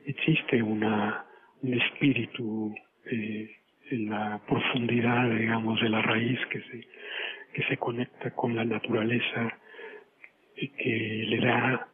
existe 0.06 0.62
una, 0.62 1.26
un 1.62 1.74
espíritu 1.74 2.74
eh, 3.06 3.50
en 3.92 4.10
la 4.10 4.40
profundidad, 4.48 5.30
digamos, 5.30 5.82
de 5.82 5.90
la 5.90 6.02
raíz 6.02 6.40
que 6.52 6.62
se, 6.62 6.88
que 7.54 7.64
se 7.68 7.78
conecta 7.78 8.32
con 8.32 8.56
la 8.56 8.66
naturaleza 8.66 9.58
y 10.56 10.68
que 10.70 11.26
le 11.28 11.38
da 11.40 11.88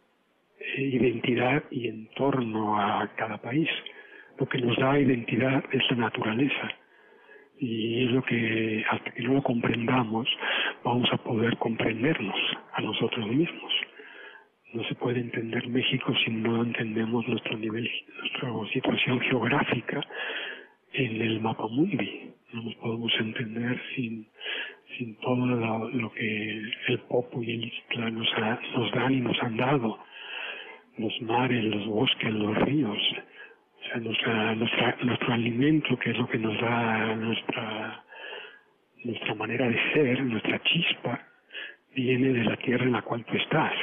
identidad 0.77 1.63
y 1.71 1.87
entorno 1.87 2.79
a 2.79 3.09
cada 3.15 3.37
país. 3.37 3.69
Lo 4.37 4.47
que 4.47 4.57
nos 4.59 4.77
da 4.77 4.99
identidad 4.99 5.63
es 5.71 5.83
la 5.91 5.97
naturaleza. 5.97 6.71
Y 7.57 8.05
es 8.05 8.11
lo 8.11 8.21
que, 8.23 8.83
hasta 8.89 9.11
que 9.11 9.23
no 9.23 9.35
lo 9.35 9.43
comprendamos, 9.43 10.27
vamos 10.83 11.09
a 11.13 11.17
poder 11.17 11.55
comprendernos 11.57 12.35
a 12.73 12.81
nosotros 12.81 13.27
mismos. 13.27 13.73
No 14.73 14.83
se 14.83 14.95
puede 14.95 15.19
entender 15.19 15.67
México 15.67 16.13
si 16.23 16.31
no 16.31 16.63
entendemos 16.63 17.27
nuestro 17.27 17.57
nivel, 17.57 17.89
nuestra 18.19 18.51
situación 18.73 19.19
geográfica 19.21 20.01
en 20.93 21.21
el 21.21 21.39
mapa 21.39 21.67
mundi. 21.67 22.31
No 22.51 22.63
nos 22.63 22.75
podemos 22.75 23.13
entender 23.19 23.81
sin, 23.95 24.27
sin 24.97 25.15
todo 25.17 25.45
lo, 25.45 26.11
que 26.13 26.61
el 26.87 26.99
Popo 27.07 27.41
y 27.41 27.51
el 27.51 27.65
Isla 27.65 28.09
nos, 28.11 28.27
nos 28.75 28.91
dan 28.91 29.13
y 29.13 29.21
nos 29.21 29.41
han 29.41 29.57
dado 29.57 29.99
los 30.97 31.21
mares, 31.21 31.63
los 31.63 31.85
bosques, 31.87 32.33
los 32.33 32.57
ríos, 32.59 32.97
o 32.97 33.87
sea, 33.87 33.97
nuestra, 33.97 34.55
nuestra, 34.55 34.97
nuestro 35.03 35.33
alimento, 35.33 35.97
que 35.99 36.11
es 36.11 36.17
lo 36.17 36.27
que 36.27 36.37
nos 36.37 36.59
da 36.59 37.15
nuestra, 37.15 38.03
nuestra 39.03 39.35
manera 39.35 39.67
de 39.67 39.93
ser, 39.93 40.23
nuestra 40.23 40.61
chispa, 40.63 41.19
viene 41.93 42.29
de 42.29 42.43
la 42.43 42.57
tierra 42.57 42.85
en 42.85 42.93
la 42.93 43.01
cual 43.01 43.25
tú 43.25 43.35
estás. 43.35 43.73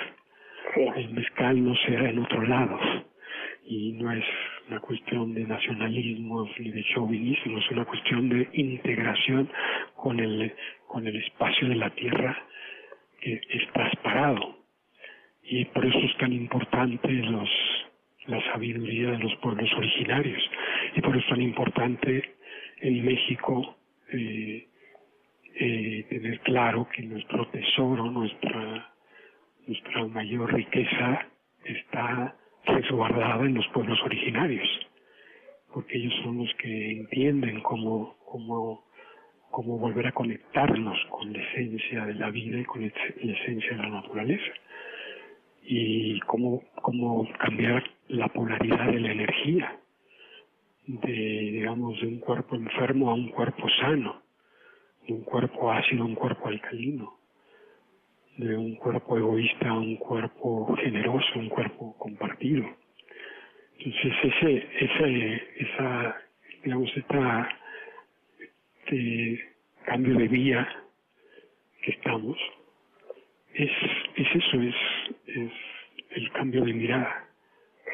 El 0.76 1.10
mezcal 1.10 1.62
no 1.62 1.74
será 1.76 2.08
en 2.08 2.18
otro 2.18 2.42
lado. 2.42 2.78
Y 3.64 3.92
no 3.92 4.10
es 4.12 4.24
una 4.68 4.80
cuestión 4.80 5.34
de 5.34 5.44
nacionalismo 5.44 6.48
ni 6.58 6.70
de 6.70 6.84
chauvinismo, 6.94 7.58
es 7.58 7.70
una 7.70 7.84
cuestión 7.84 8.28
de 8.28 8.48
integración 8.54 9.50
con 9.94 10.18
el, 10.18 10.52
con 10.88 11.06
el 11.06 11.16
espacio 11.16 11.68
de 11.68 11.76
la 11.76 11.90
tierra 11.90 12.36
que 13.20 13.40
estás 13.50 13.94
parado 14.02 14.56
Y 15.44 15.64
por 15.66 15.86
eso 15.86 15.98
es 15.98 16.16
tan 16.18 16.32
importante 16.32 17.08
los, 17.12 17.50
la 18.26 18.42
sabiduría 18.52 19.12
de 19.12 19.18
los 19.18 19.34
pueblos 19.36 19.72
originarios. 19.74 20.42
Y 20.96 21.00
por 21.00 21.16
eso 21.16 21.24
es 21.24 21.30
tan 21.30 21.42
importante 21.42 22.34
en 22.80 23.04
México 23.04 23.76
eh, 24.12 24.66
eh, 25.54 26.06
tener 26.08 26.40
claro 26.40 26.88
que 26.94 27.02
nuestro 27.02 27.46
tesoro, 27.48 28.10
nuestra, 28.10 28.91
nuestra 29.66 30.06
mayor 30.06 30.52
riqueza 30.52 31.26
está 31.64 32.36
resguardada 32.64 33.44
en 33.44 33.54
los 33.54 33.66
pueblos 33.68 34.00
originarios, 34.04 34.68
porque 35.72 35.98
ellos 35.98 36.14
son 36.22 36.38
los 36.38 36.54
que 36.54 36.92
entienden 36.92 37.60
cómo, 37.60 38.16
cómo, 38.24 38.84
cómo 39.50 39.78
volver 39.78 40.06
a 40.06 40.12
conectarnos 40.12 40.98
con 41.10 41.32
la 41.32 41.42
esencia 41.42 42.06
de 42.06 42.14
la 42.14 42.30
vida 42.30 42.58
y 42.60 42.64
con 42.64 42.82
la 42.82 43.32
esencia 43.32 43.70
de 43.70 43.82
la 43.82 43.88
naturaleza 43.88 44.52
y 45.64 46.18
cómo, 46.20 46.62
cómo 46.82 47.28
cambiar 47.38 47.84
la 48.08 48.28
polaridad 48.28 48.86
de 48.86 49.00
la 49.00 49.12
energía 49.12 49.78
de 50.86 51.12
digamos 51.52 52.00
de 52.00 52.08
un 52.08 52.18
cuerpo 52.18 52.56
enfermo 52.56 53.10
a 53.10 53.14
un 53.14 53.28
cuerpo 53.28 53.68
sano 53.80 54.22
de 55.06 55.14
un 55.14 55.22
cuerpo 55.22 55.70
ácido 55.70 56.02
a 56.02 56.06
un 56.06 56.16
cuerpo 56.16 56.48
alcalino 56.48 57.21
de 58.36 58.56
un 58.56 58.76
cuerpo 58.76 59.18
egoísta 59.18 59.68
a 59.68 59.74
un 59.74 59.96
cuerpo 59.96 60.76
generoso 60.76 61.38
un 61.38 61.48
cuerpo 61.48 61.96
compartido 61.98 62.64
entonces 63.78 64.12
ese 64.22 64.68
ese 64.80 65.42
esa 65.56 66.16
digamos 66.64 66.96
esta 66.96 67.48
este 68.84 69.40
cambio 69.84 70.16
de 70.16 70.28
vía 70.28 70.68
que 71.82 71.90
estamos 71.92 72.38
es, 73.54 73.70
es 74.16 74.28
eso, 74.34 74.60
es, 74.60 74.74
es 75.26 75.52
el 76.10 76.32
cambio 76.32 76.64
de 76.64 76.72
mirada. 76.72 77.28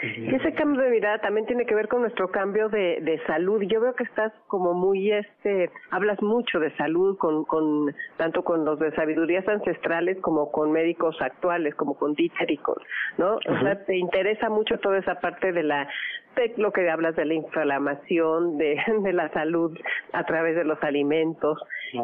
Ese 0.01 0.53
cambio 0.55 0.83
de 0.83 0.91
mirada 0.91 1.19
también 1.19 1.47
tiene 1.47 1.67
que 1.67 1.75
ver 1.75 1.89
con 1.89 2.03
nuestro 2.03 2.29
cambio 2.31 2.69
de, 2.69 3.01
de 3.01 3.21
salud. 3.27 3.63
Yo 3.63 3.81
veo 3.81 3.95
que 3.95 4.05
estás 4.05 4.33
como 4.47 4.73
muy, 4.73 5.11
este, 5.11 5.71
hablas 5.91 6.23
mucho 6.23 6.61
de 6.61 6.75
salud 6.77 7.17
con, 7.19 7.45
con, 7.45 7.95
tanto 8.17 8.45
con 8.45 8.65
los 8.65 8.79
de 8.79 8.93
sabidurías 8.93 9.47
ancestrales 9.49 10.19
como 10.21 10.53
con 10.53 10.71
médicos 10.71 11.17
actuales, 11.21 11.75
como 11.75 11.99
con 11.99 12.15
con, 12.15 12.77
¿no? 13.17 13.37
O 13.37 13.61
sea, 13.63 13.85
te 13.85 13.97
interesa 13.97 14.49
mucho 14.49 14.79
toda 14.79 14.99
esa 14.99 15.17
parte 15.21 15.53
de 15.53 15.65
la, 15.65 15.89
de 16.37 16.55
lo 16.57 16.73
que 16.73 16.89
hablas 16.89 17.17
de 17.17 17.25
la 17.25 17.35
inflamación, 17.35 18.57
de, 18.57 18.81
de 19.03 19.13
la 19.13 19.29
salud 19.31 19.77
a 20.13 20.25
través 20.25 20.55
de 20.55 20.65
los 20.65 20.81
alimentos. 20.83 21.59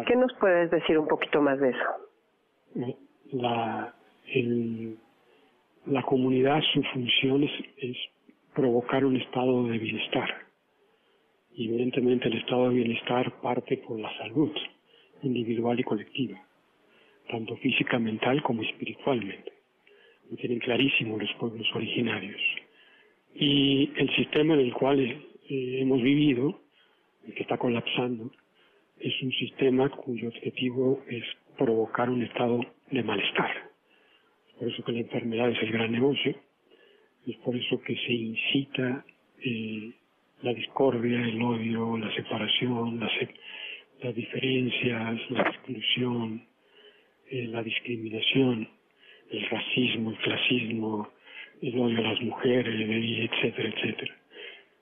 ¿Qué 0.06 0.16
nos 0.16 0.32
puedes 0.34 0.70
decir 0.70 0.98
un 0.98 1.06
poquito 1.06 1.40
más 1.40 1.60
de 1.60 1.70
eso? 1.70 2.94
La, 3.32 3.94
el, 4.32 4.98
la 5.86 6.02
comunidad, 6.02 6.62
su 6.72 6.82
función 6.82 7.44
es, 7.44 7.96
provocar 8.54 9.04
un 9.04 9.16
estado 9.16 9.66
de 9.66 9.78
bienestar. 9.78 10.32
Evidentemente 11.56 12.28
el 12.28 12.38
estado 12.38 12.68
de 12.68 12.76
bienestar 12.76 13.40
parte 13.40 13.78
por 13.78 13.98
la 13.98 14.16
salud 14.18 14.52
individual 15.22 15.80
y 15.80 15.82
colectiva, 15.82 16.40
tanto 17.28 17.56
física, 17.56 17.98
mental 17.98 18.42
como 18.42 18.62
espiritualmente. 18.62 19.52
Lo 20.30 20.36
tienen 20.36 20.60
clarísimo 20.60 21.18
los 21.18 21.32
pueblos 21.34 21.66
originarios. 21.74 22.40
Y 23.34 23.90
el 23.96 24.14
sistema 24.14 24.54
en 24.54 24.60
el 24.60 24.72
cual 24.72 25.00
eh, 25.00 25.78
hemos 25.80 26.00
vivido, 26.00 26.60
el 27.26 27.34
que 27.34 27.42
está 27.42 27.58
colapsando, 27.58 28.30
es 29.00 29.20
un 29.22 29.32
sistema 29.32 29.88
cuyo 29.88 30.28
objetivo 30.28 31.02
es 31.08 31.24
provocar 31.58 32.08
un 32.08 32.22
estado 32.22 32.60
de 32.90 33.02
malestar 33.02 33.73
por 34.58 34.68
eso 34.68 34.84
que 34.84 34.92
la 34.92 35.00
enfermedad 35.00 35.50
es 35.50 35.62
el 35.62 35.72
gran 35.72 35.92
negocio, 35.92 36.34
es 37.26 37.36
por 37.38 37.56
eso 37.56 37.80
que 37.80 37.96
se 37.96 38.12
incita 38.12 39.04
eh, 39.42 39.92
la 40.42 40.52
discordia, 40.52 41.20
el 41.22 41.40
odio, 41.42 41.96
la 41.96 42.14
separación, 42.14 43.00
las, 43.00 43.12
las 44.02 44.14
diferencias, 44.14 45.30
la 45.30 45.42
exclusión, 45.42 46.46
eh, 47.30 47.46
la 47.48 47.62
discriminación, 47.62 48.68
el 49.30 49.48
racismo, 49.48 50.10
el 50.10 50.18
clasismo, 50.18 51.08
el 51.62 51.78
odio 51.78 51.98
a 51.98 52.12
las 52.12 52.20
mujeres, 52.20 53.30
etcétera, 53.30 53.68
etcétera. 53.70 54.14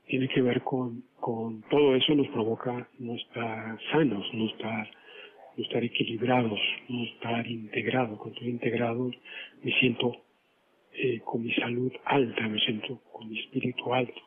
Tiene 0.06 0.28
que 0.28 0.42
ver 0.42 0.62
con, 0.62 1.04
con 1.20 1.62
todo 1.70 1.94
eso 1.94 2.14
nos 2.14 2.28
provoca 2.28 2.88
no 2.98 3.14
estar 3.14 3.78
sanos, 3.92 4.26
no 4.34 4.46
estar 4.46 4.90
no 5.56 5.64
estar 5.64 5.84
equilibrados, 5.84 6.60
no 6.88 7.04
estar 7.04 7.46
integrados. 7.46 8.18
Cuando 8.18 8.34
estoy 8.36 8.50
integrado 8.50 9.10
me 9.62 9.72
siento 9.78 10.16
eh, 10.94 11.20
con 11.24 11.42
mi 11.42 11.52
salud 11.54 11.92
alta, 12.04 12.48
me 12.48 12.60
siento 12.60 13.00
con 13.12 13.28
mi 13.28 13.38
espíritu 13.40 13.92
alto. 13.94 14.20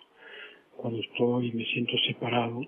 Cuando 0.75 0.99
estoy 0.99 1.51
me 1.51 1.65
siento 1.65 1.97
separado, 1.99 2.61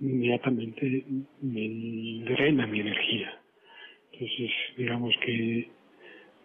inmediatamente 0.00 1.04
me 1.40 2.24
drena 2.24 2.66
mi 2.66 2.80
energía. 2.80 3.40
Entonces, 4.12 4.50
digamos 4.76 5.14
que 5.24 5.68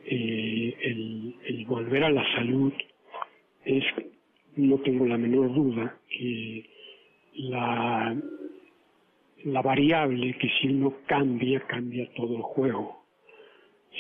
eh, 0.06 0.78
el, 0.82 1.36
el 1.46 1.66
volver 1.66 2.04
a 2.04 2.10
la 2.10 2.36
salud 2.36 2.74
es, 3.66 3.84
no 4.56 4.78
tengo 4.80 5.06
la 5.06 5.18
menor 5.18 5.54
duda, 5.54 6.00
que 6.10 6.66
la 7.36 8.16
la 9.46 9.62
variable 9.62 10.38
que 10.38 10.50
si 10.60 10.68
uno 10.68 10.94
cambia, 11.06 11.62
cambia 11.62 12.10
todo 12.16 12.36
el 12.36 12.42
juego. 12.42 13.00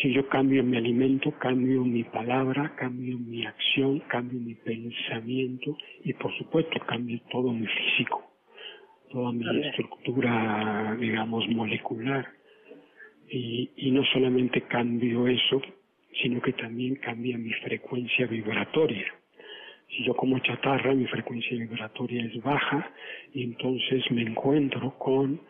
Si 0.02 0.13
yo 0.13 0.28
cambio 0.30 0.63
mi 0.63 0.78
alimento, 0.78 1.32
cambio 1.39 1.84
mi 1.84 2.04
palabra, 2.04 2.75
cambio 2.75 3.17
mi 3.17 3.45
acción, 3.45 3.99
cambio 4.08 4.39
mi 4.39 4.56
pensamiento 4.56 5.75
y 6.04 6.13
por 6.13 6.36
supuesto 6.38 6.80
cambio 6.86 7.19
todo 7.32 7.52
mi 7.52 7.67
físico, 7.67 8.23
toda 9.12 9.32
mi 9.32 9.45
estructura, 9.65 10.95
digamos, 10.99 11.47
molecular. 11.49 12.28
Y, 13.30 13.71
y 13.75 13.91
no 13.91 14.04
solamente 14.06 14.62
cambio 14.62 15.28
eso, 15.28 15.62
sino 16.21 16.41
que 16.41 16.54
también 16.54 16.95
cambia 16.95 17.38
mi 17.38 17.52
frecuencia 17.54 18.25
vibratoria. 18.28 19.19
Si 19.89 20.04
yo 20.04 20.13
como 20.15 20.38
chatarra, 20.39 20.93
mi 20.93 21.06
frecuencia 21.08 21.58
vibratoria 21.58 22.23
es 22.23 22.41
baja 22.43 22.91
y 23.34 23.43
entonces 23.43 24.04
me 24.12 24.21
encuentro 24.21 24.97
con, 24.99 25.41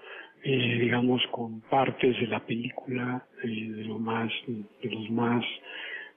eh, 0.44 0.78
digamos, 0.80 1.22
con 1.32 1.62
partes 1.62 2.20
de 2.20 2.28
la 2.28 2.40
película 2.46 3.26
eh, 3.44 3.48
de 3.48 3.84
lo 3.84 4.00
más, 4.00 4.32
de 4.48 4.90
los 4.90 5.10
más 5.10 5.44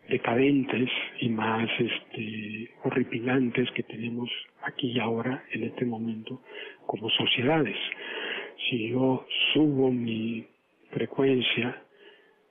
decadentes 0.08 0.88
y 1.20 1.28
más 1.28 1.68
este, 1.78 2.70
horripilantes 2.84 3.70
que 3.72 3.82
tenemos 3.82 4.30
aquí 4.62 4.92
y 4.92 5.00
ahora 5.00 5.44
en 5.50 5.64
este 5.64 5.84
momento 5.84 6.42
como 6.86 7.10
sociedades. 7.10 7.76
Si 8.68 8.90
yo 8.90 9.26
subo 9.52 9.90
mi 9.90 10.46
frecuencia 10.90 11.82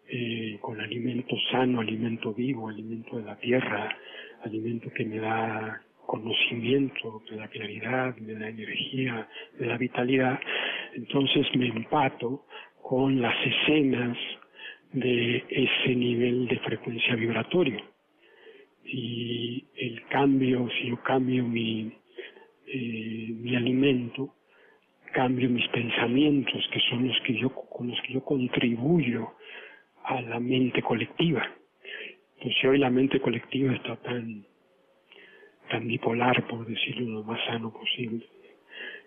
eh, 0.07 0.57
con 0.59 0.81
alimento 0.81 1.35
sano, 1.51 1.79
alimento 1.79 2.33
vivo, 2.33 2.67
alimento 2.67 3.17
de 3.17 3.23
la 3.23 3.37
tierra, 3.37 3.97
alimento 4.43 4.89
que 4.93 5.05
me 5.05 5.19
da 5.19 5.81
conocimiento, 6.05 7.21
me 7.29 7.37
da 7.37 7.47
claridad, 7.47 8.17
me 8.17 8.33
da 8.33 8.49
energía, 8.49 9.27
me 9.59 9.67
da 9.67 9.77
vitalidad, 9.77 10.39
entonces 10.93 11.47
me 11.55 11.67
empato 11.67 12.45
con 12.81 13.21
las 13.21 13.35
escenas 13.45 14.17
de 14.91 15.43
ese 15.49 15.95
nivel 15.95 16.47
de 16.47 16.59
frecuencia 16.59 17.15
vibratorio. 17.15 17.79
Y 18.83 19.63
el 19.77 20.03
cambio, 20.07 20.67
si 20.69 20.89
yo 20.89 21.01
cambio 21.01 21.45
mi, 21.45 21.93
eh, 22.67 23.27
mi 23.29 23.55
alimento, 23.55 24.35
cambio 25.13 25.49
mis 25.49 25.67
pensamientos, 25.69 26.67
que 26.73 26.79
son 26.89 27.07
los 27.07 27.19
que 27.21 27.35
yo, 27.35 27.49
con 27.49 27.89
los 27.89 28.01
que 28.01 28.13
yo 28.13 28.23
contribuyo 28.23 29.33
a 30.03 30.21
la 30.21 30.39
mente 30.39 30.81
colectiva. 30.81 31.47
Pues 32.41 32.55
si 32.59 32.67
hoy 32.67 32.79
la 32.79 32.89
mente 32.89 33.19
colectiva 33.19 33.73
está 33.73 33.95
tan, 33.97 34.43
tan 35.69 35.87
bipolar, 35.87 36.47
por 36.47 36.65
decirlo 36.65 37.19
lo 37.19 37.23
más 37.23 37.39
sano 37.45 37.71
posible, 37.71 38.25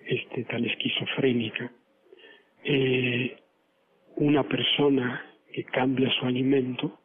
este, 0.06 0.44
tan 0.44 0.65
esquizofrénica, 0.65 1.73
eh, 2.63 3.37
una 4.17 4.44
persona 4.44 5.25
que 5.52 5.65
cambia 5.65 6.09
su 6.11 6.27
alimento 6.27 7.00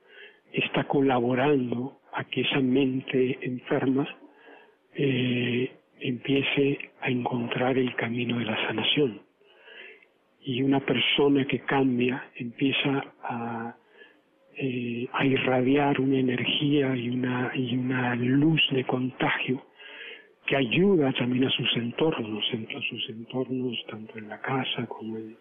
está 0.53 0.83
colaborando 0.83 1.99
a 2.13 2.23
que 2.25 2.41
esa 2.41 2.59
mente 2.59 3.39
enferma 3.41 4.07
eh, 4.93 5.71
empiece 5.99 6.91
a 7.01 7.09
encontrar 7.09 7.77
el 7.77 7.95
camino 7.95 8.37
de 8.37 8.45
la 8.45 8.67
sanación. 8.67 9.21
Y 10.41 10.61
una 10.61 10.79
persona 10.79 11.45
que 11.45 11.61
cambia 11.61 12.29
empieza 12.35 13.13
a 13.23 13.75
eh, 14.61 15.07
a 15.13 15.25
irradiar 15.25 16.01
una 16.01 16.19
energía 16.19 16.93
y 16.93 17.09
una, 17.09 17.49
y 17.55 17.77
una 17.77 18.13
luz 18.15 18.61
de 18.71 18.83
contagio 18.83 19.63
que 20.45 20.57
ayuda 20.57 21.13
también 21.13 21.45
a 21.45 21.49
sus 21.49 21.77
entornos, 21.77 22.43
a 22.53 22.81
sus 22.81 23.09
entornos 23.09 23.77
tanto 23.89 24.17
en 24.17 24.27
la 24.27 24.41
casa 24.41 24.85
como 24.87 25.15
en, 25.15 25.37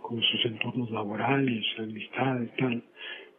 como 0.00 0.22
sus 0.22 0.46
entornos 0.46 0.90
laborales, 0.90 1.62
amistades, 1.78 2.50
tal, 2.56 2.82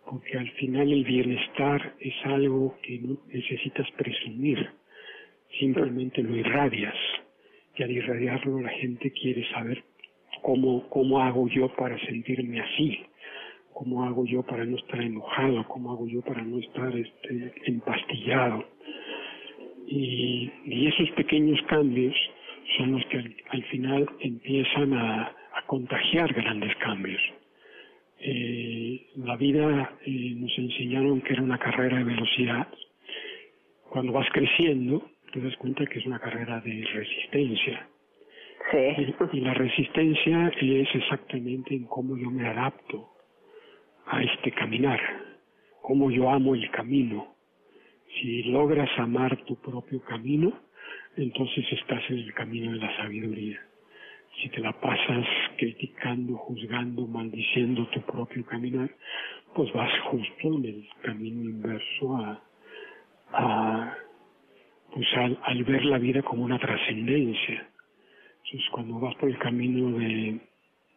porque 0.06 0.38
al 0.38 0.52
final 0.52 0.92
el 0.92 1.04
bienestar 1.04 1.96
es 2.00 2.14
algo 2.26 2.78
que 2.84 3.00
no 3.00 3.18
necesitas 3.34 3.90
presumir, 3.98 4.70
simplemente 5.60 6.22
lo 6.22 6.36
irradias, 6.36 6.96
y 7.76 7.82
al 7.82 7.90
irradiarlo 7.90 8.62
la 8.62 8.70
gente 8.70 9.12
quiere 9.12 9.44
saber 9.50 9.84
cómo, 10.44 10.88
cómo 10.90 11.20
hago 11.20 11.48
yo 11.48 11.74
para 11.76 11.98
sentirme 12.06 12.62
así, 12.62 13.09
cómo 13.74 14.04
hago 14.04 14.26
yo 14.26 14.44
para 14.44 14.66
no 14.66 14.78
estar 14.78 15.02
enojado, 15.02 15.66
cómo 15.68 15.92
hago 15.92 16.08
yo 16.08 16.22
para 16.22 16.42
no 16.42 16.60
estar 16.60 16.96
este, 16.96 17.54
empastillado. 17.66 18.66
Y, 19.88 20.52
esos 20.88 21.10
pequeños 21.12 21.60
cambios 21.68 22.16
son 22.78 22.94
los 22.94 23.06
que 23.06 23.18
al, 23.50 23.64
final 23.66 24.10
empiezan 24.20 24.94
a, 24.94 25.36
contagiar 25.66 26.34
grandes 26.34 26.76
cambios. 26.78 27.22
Eh, 28.20 29.08
la 29.18 29.36
vida 29.38 29.98
eh, 30.04 30.34
nos 30.36 30.58
enseñaron 30.58 31.22
que 31.22 31.34
era 31.34 31.44
una 31.44 31.60
carrera 31.60 32.00
de 32.00 32.06
velocidad. 32.06 32.68
Cuando 33.90 34.14
vas 34.14 34.28
creciendo, 34.32 35.06
te 35.32 35.42
das 35.42 35.56
cuenta 35.58 35.86
que 35.86 36.00
es 36.00 36.06
una 36.08 36.20
carrera 36.20 36.60
de 36.62 36.86
resistencia. 36.92 37.88
Sí. 38.72 39.14
Y, 39.34 39.42
la 39.42 39.54
resistencia 39.54 40.52
es 40.60 40.96
exactamente 40.96 41.76
en 41.76 41.86
cómo 41.86 42.18
yo 42.18 42.32
me 42.32 42.48
adapto 42.48 43.19
a 44.10 44.24
este 44.24 44.52
caminar, 44.52 45.00
cómo 45.82 46.10
yo 46.10 46.30
amo 46.30 46.56
el 46.56 46.70
camino. 46.72 47.36
Si 48.16 48.44
logras 48.44 48.90
amar 48.98 49.46
tu 49.46 49.56
propio 49.62 50.02
camino, 50.02 50.52
entonces 51.16 51.66
estás 51.72 52.02
en 52.10 52.20
el 52.20 52.34
camino 52.34 52.72
de 52.72 52.80
la 52.80 52.96
sabiduría. 52.98 53.60
Si 54.42 54.50
te 54.50 54.60
la 54.62 54.72
pasas 54.80 55.26
criticando, 55.58 56.38
juzgando, 56.38 57.06
maldiciendo 57.06 57.88
tu 57.90 58.02
propio 58.02 58.46
caminar, 58.46 58.90
pues 59.54 59.72
vas 59.74 59.92
justo 60.06 60.56
en 60.58 60.66
el 60.66 60.90
camino 61.04 61.44
inverso 61.44 62.18
a, 62.18 62.44
a 63.34 63.98
pues 64.92 65.08
al, 65.16 65.64
ver 65.66 65.86
la 65.86 66.00
vida 66.00 66.24
como 66.24 66.44
una 66.44 66.58
trascendencia. 66.58 67.70
Entonces 68.46 68.70
cuando 68.72 69.00
vas 69.00 69.16
por 69.16 69.30
el 69.30 69.38
camino 69.38 70.00
de, 70.00 70.40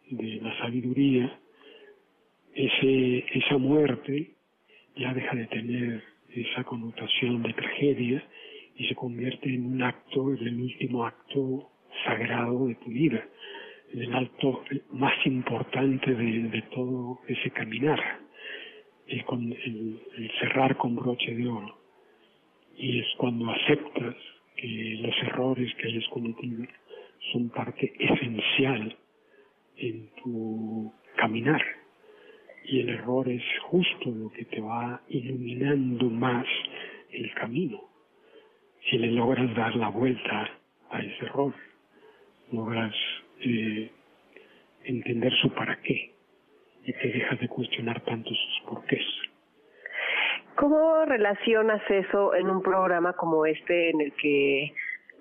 de 0.09 0.41
la 0.41 0.57
sabiduría, 0.57 1.39
ese, 2.55 3.25
esa 3.33 3.57
muerte 3.57 4.31
ya 4.95 5.13
deja 5.13 5.35
de 5.35 5.47
tener 5.47 6.03
esa 6.29 6.63
connotación 6.63 7.43
de 7.43 7.53
tragedia 7.53 8.23
y 8.75 8.87
se 8.87 8.95
convierte 8.95 9.53
en 9.53 9.65
un 9.65 9.83
acto, 9.83 10.33
en 10.33 10.47
el 10.47 10.61
último 10.61 11.05
acto 11.05 11.69
sagrado 12.05 12.67
de 12.67 12.75
tu 12.75 12.89
vida, 12.89 13.23
en 13.93 14.01
el 14.01 14.15
acto 14.15 14.63
más 14.91 15.13
importante 15.25 16.13
de, 16.13 16.61
todo 16.73 17.19
ese 17.27 17.51
caminar, 17.51 17.99
el, 19.07 19.99
el 20.17 20.31
cerrar 20.39 20.77
con 20.77 20.95
broche 20.95 21.35
de 21.35 21.47
oro. 21.47 21.77
Y 22.77 22.99
es 22.99 23.07
cuando 23.17 23.51
aceptas 23.51 24.15
que 24.55 24.97
los 25.01 25.15
errores 25.23 25.73
que 25.75 25.87
hayas 25.87 26.07
cometido 26.09 26.65
son 27.31 27.49
parte 27.49 27.93
esencial 27.99 28.97
en 29.77 30.09
tu 30.23 30.91
caminar 31.15 31.61
y 32.65 32.81
el 32.81 32.89
error 32.89 33.27
es 33.29 33.43
justo 33.63 34.09
lo 34.09 34.31
que 34.31 34.45
te 34.45 34.61
va 34.61 35.01
iluminando 35.09 36.09
más 36.09 36.45
el 37.11 37.33
camino. 37.33 37.81
Si 38.89 38.97
le 38.97 39.11
logras 39.11 39.53
dar 39.55 39.75
la 39.75 39.89
vuelta 39.89 40.49
a 40.89 40.99
ese 40.99 41.25
error, 41.25 41.53
logras 42.51 42.93
eh, 43.41 43.89
entender 44.83 45.31
su 45.41 45.49
para 45.51 45.81
qué 45.81 46.11
y 46.85 46.93
te 46.93 47.07
dejas 47.07 47.39
de 47.39 47.47
cuestionar 47.47 48.01
tanto 48.01 48.29
sus 48.29 48.61
porqués. 48.67 49.05
¿Cómo 50.55 51.05
relacionas 51.05 51.81
eso 51.89 52.35
en 52.35 52.49
un 52.49 52.61
programa 52.61 53.13
como 53.13 53.45
este 53.45 53.89
en 53.89 54.01
el 54.01 54.13
que 54.13 54.73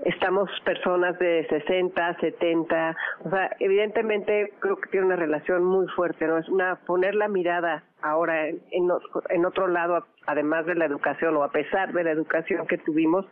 estamos 0.04 0.50
personas 0.64 1.18
de 1.18 1.46
60, 1.48 2.16
70? 2.20 2.96
O 3.24 3.30
sea, 3.30 3.50
evidentemente 3.60 4.52
creo 4.60 4.76
que 4.76 4.90
tiene 4.90 5.06
una 5.06 5.16
relación 5.16 5.64
muy 5.64 5.86
fuerte, 5.88 6.26
¿no? 6.26 6.38
Es 6.38 6.48
una 6.48 6.76
poner 6.86 7.14
la 7.14 7.28
mirada 7.28 7.84
ahora 8.02 8.48
en, 8.48 9.44
otro 9.46 9.68
lado, 9.68 10.04
además 10.26 10.66
de 10.66 10.74
la 10.74 10.86
educación 10.86 11.36
o 11.36 11.44
a 11.44 11.52
pesar 11.52 11.92
de 11.92 12.04
la 12.04 12.10
educación 12.10 12.66
que 12.66 12.78
tuvimos. 12.78 13.26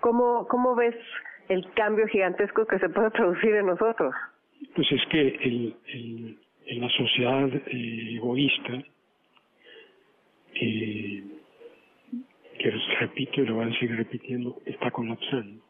¿Cómo, 0.00 0.46
cómo 0.48 0.74
ves 0.74 0.96
el 1.48 1.70
cambio 1.74 2.06
gigantesco 2.06 2.66
que 2.66 2.78
se 2.78 2.88
puede 2.88 3.10
producir 3.10 3.54
en 3.54 3.66
nosotros? 3.66 4.14
Pues 4.74 4.86
es 4.92 5.02
que 5.10 5.28
el, 5.28 6.38
en 6.66 6.80
la 6.80 6.88
sociedad 6.90 7.48
eh, 7.66 8.16
egoísta, 8.16 8.84
que, 10.54 11.22
que 12.58 12.70
repito 13.00 13.40
y 13.42 13.46
lo 13.46 13.54
voy 13.56 13.70
a 13.70 13.78
seguir 13.78 13.96
repitiendo, 13.96 14.56
está 14.66 14.90
colapsando. 14.90 15.69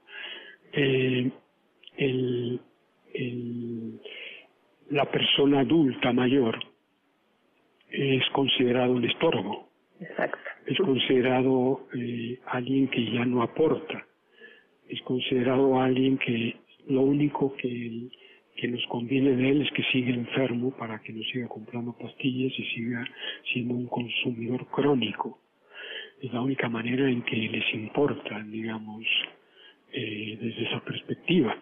Eh, 0.72 1.30
el, 1.96 2.60
el, 3.14 4.00
la 4.90 5.04
persona 5.10 5.60
adulta 5.60 6.12
mayor 6.12 6.58
es 7.90 8.28
considerado 8.30 8.92
un 8.92 9.04
estorbo. 9.04 9.68
Exacto. 10.00 10.38
Es 10.66 10.78
considerado 10.78 11.88
eh, 11.94 12.38
alguien 12.46 12.88
que 12.88 13.04
ya 13.12 13.24
no 13.24 13.42
aporta. 13.42 14.06
Es 14.88 15.00
considerado 15.02 15.80
alguien 15.80 16.18
que 16.18 16.56
lo 16.88 17.02
único 17.02 17.54
que 17.56 18.08
que 18.60 18.68
nos 18.68 18.84
conviene 18.88 19.36
de 19.36 19.50
él 19.50 19.62
es 19.62 19.72
que 19.72 19.82
siga 19.84 20.10
enfermo 20.10 20.70
para 20.76 21.00
que 21.00 21.14
no 21.14 21.22
siga 21.24 21.48
comprando 21.48 21.96
pastillas 21.96 22.52
y 22.58 22.64
siga 22.74 23.04
siendo 23.52 23.74
un 23.74 23.86
consumidor 23.86 24.66
crónico. 24.66 25.38
Es 26.20 26.30
la 26.30 26.42
única 26.42 26.68
manera 26.68 27.08
en 27.08 27.22
que 27.22 27.36
les 27.36 27.74
importa, 27.74 28.42
digamos, 28.46 29.06
eh, 29.92 30.38
desde 30.40 30.64
esa 30.64 30.80
perspectiva. 30.84 31.56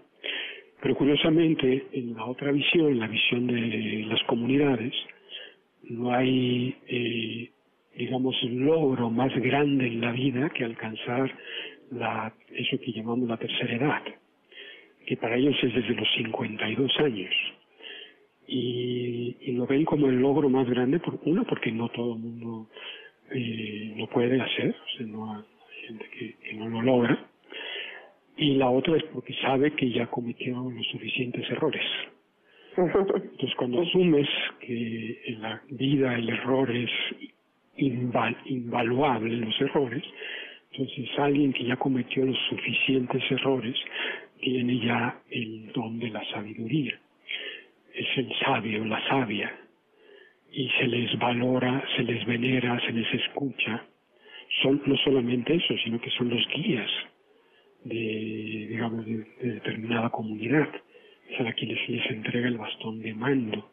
Pero 0.80 0.94
curiosamente, 0.94 1.86
en 1.92 2.14
la 2.14 2.24
otra 2.24 2.52
visión, 2.52 2.98
la 2.98 3.08
visión 3.08 3.46
de 3.46 4.04
las 4.08 4.22
comunidades, 4.24 4.92
no 5.82 6.12
hay, 6.12 6.76
eh, 6.86 7.50
digamos, 7.96 8.36
logro 8.44 9.10
más 9.10 9.34
grande 9.36 9.86
en 9.86 10.00
la 10.00 10.12
vida 10.12 10.50
que 10.50 10.64
alcanzar 10.64 11.34
la, 11.90 12.32
eso 12.52 12.78
que 12.78 12.92
llamamos 12.92 13.28
la 13.28 13.36
tercera 13.38 13.74
edad 13.74 14.02
que 15.08 15.16
para 15.16 15.36
ellos 15.36 15.56
es 15.62 15.74
desde 15.74 15.94
los 15.94 16.06
52 16.18 17.00
años. 17.00 17.34
Y, 18.46 19.36
y 19.40 19.52
lo 19.52 19.66
ven 19.66 19.86
como 19.86 20.06
el 20.08 20.20
logro 20.20 20.50
más 20.50 20.68
grande, 20.68 20.98
por, 20.98 21.18
uno, 21.24 21.44
porque 21.44 21.72
no 21.72 21.88
todo 21.88 22.12
el 22.12 22.20
mundo 22.20 22.68
eh, 23.30 23.94
lo 23.96 24.06
puede 24.08 24.38
hacer, 24.38 24.68
o 24.76 24.96
sea, 24.98 25.06
no 25.06 25.34
hay 25.34 25.44
gente 25.86 26.04
que, 26.10 26.54
no 26.56 26.68
lo 26.68 26.82
logra. 26.82 27.26
Y 28.38 28.54
la 28.54 28.70
otra 28.70 28.96
es 28.96 29.02
porque 29.12 29.34
sabe 29.42 29.72
que 29.72 29.90
ya 29.90 30.06
cometió 30.06 30.70
los 30.70 30.86
suficientes 30.86 31.50
errores. 31.50 31.82
Entonces, 32.76 33.52
cuando 33.56 33.82
asumes 33.82 34.28
que 34.60 35.20
en 35.26 35.42
la 35.42 35.60
vida 35.70 36.14
el 36.14 36.28
error 36.28 36.70
es 36.70 36.90
inval 37.76 38.36
invaluable, 38.44 39.36
los 39.38 39.60
errores, 39.60 40.04
entonces 40.70 41.18
alguien 41.18 41.52
que 41.52 41.64
ya 41.64 41.74
cometió 41.76 42.24
los 42.24 42.38
suficientes 42.48 43.22
errores 43.28 43.74
tiene 44.40 44.78
ya 44.86 45.20
el 45.30 45.72
don 45.72 45.98
de 45.98 46.10
la 46.10 46.24
sabiduría. 46.30 46.96
Es 47.92 48.06
el 48.18 48.32
sabio, 48.38 48.84
la 48.84 49.04
sabia. 49.08 49.52
Y 50.52 50.68
se 50.78 50.86
les 50.86 51.18
valora, 51.18 51.84
se 51.96 52.04
les 52.04 52.24
venera, 52.24 52.78
se 52.86 52.92
les 52.92 53.12
escucha. 53.14 53.84
Son 54.62 54.80
no 54.86 54.96
solamente 54.98 55.56
eso, 55.56 55.74
sino 55.82 56.00
que 56.00 56.10
son 56.10 56.28
los 56.30 56.46
guías 56.54 56.88
de, 57.88 58.66
digamos, 58.68 59.04
de, 59.06 59.26
determinada 59.40 60.10
comunidad. 60.10 60.68
Es 61.30 61.40
a 61.40 61.44
les, 61.44 61.88
les 61.88 62.10
entrega 62.10 62.48
el 62.48 62.58
bastón 62.58 63.00
de 63.00 63.14
mando. 63.14 63.70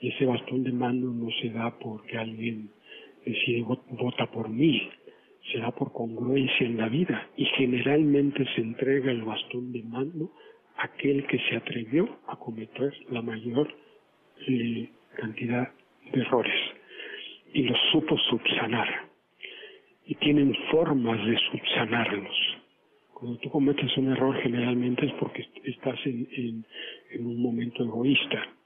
Y 0.00 0.08
ese 0.08 0.26
bastón 0.26 0.64
de 0.64 0.72
mando 0.72 1.08
no 1.08 1.30
se 1.40 1.50
da 1.50 1.78
porque 1.78 2.16
alguien 2.18 2.70
decide 3.24 3.64
vota 3.90 4.26
por 4.26 4.48
mí, 4.48 4.88
se 5.50 5.58
da 5.58 5.70
por 5.70 5.92
congruencia 5.92 6.66
en 6.66 6.76
la 6.76 6.88
vida 6.88 7.28
y 7.36 7.44
generalmente 7.56 8.44
se 8.54 8.60
entrega 8.60 9.10
el 9.10 9.22
bastón 9.22 9.72
de 9.72 9.82
mando 9.82 10.30
a 10.76 10.84
aquel 10.84 11.26
que 11.26 11.38
se 11.48 11.56
atrevió 11.56 12.18
a 12.28 12.36
cometer 12.36 12.92
la 13.10 13.22
mayor 13.22 13.74
eh, 14.46 14.88
cantidad 15.16 15.72
de 16.12 16.20
errores 16.20 16.54
y 17.52 17.62
los 17.62 17.78
supo 17.90 18.16
subsanar. 18.18 19.06
Y 20.04 20.14
tienen 20.16 20.54
formas 20.70 21.24
de 21.26 21.36
subsanarlos. 21.50 22.56
Cuando 23.18 23.38
tú 23.38 23.48
cometes 23.50 23.96
un 23.96 24.12
error 24.12 24.36
generalmente 24.42 25.06
es 25.06 25.12
porque 25.14 25.46
estás 25.64 25.98
en 26.04 26.64
un 27.18 27.42
momento 27.42 27.82
egoísta 27.82 28.56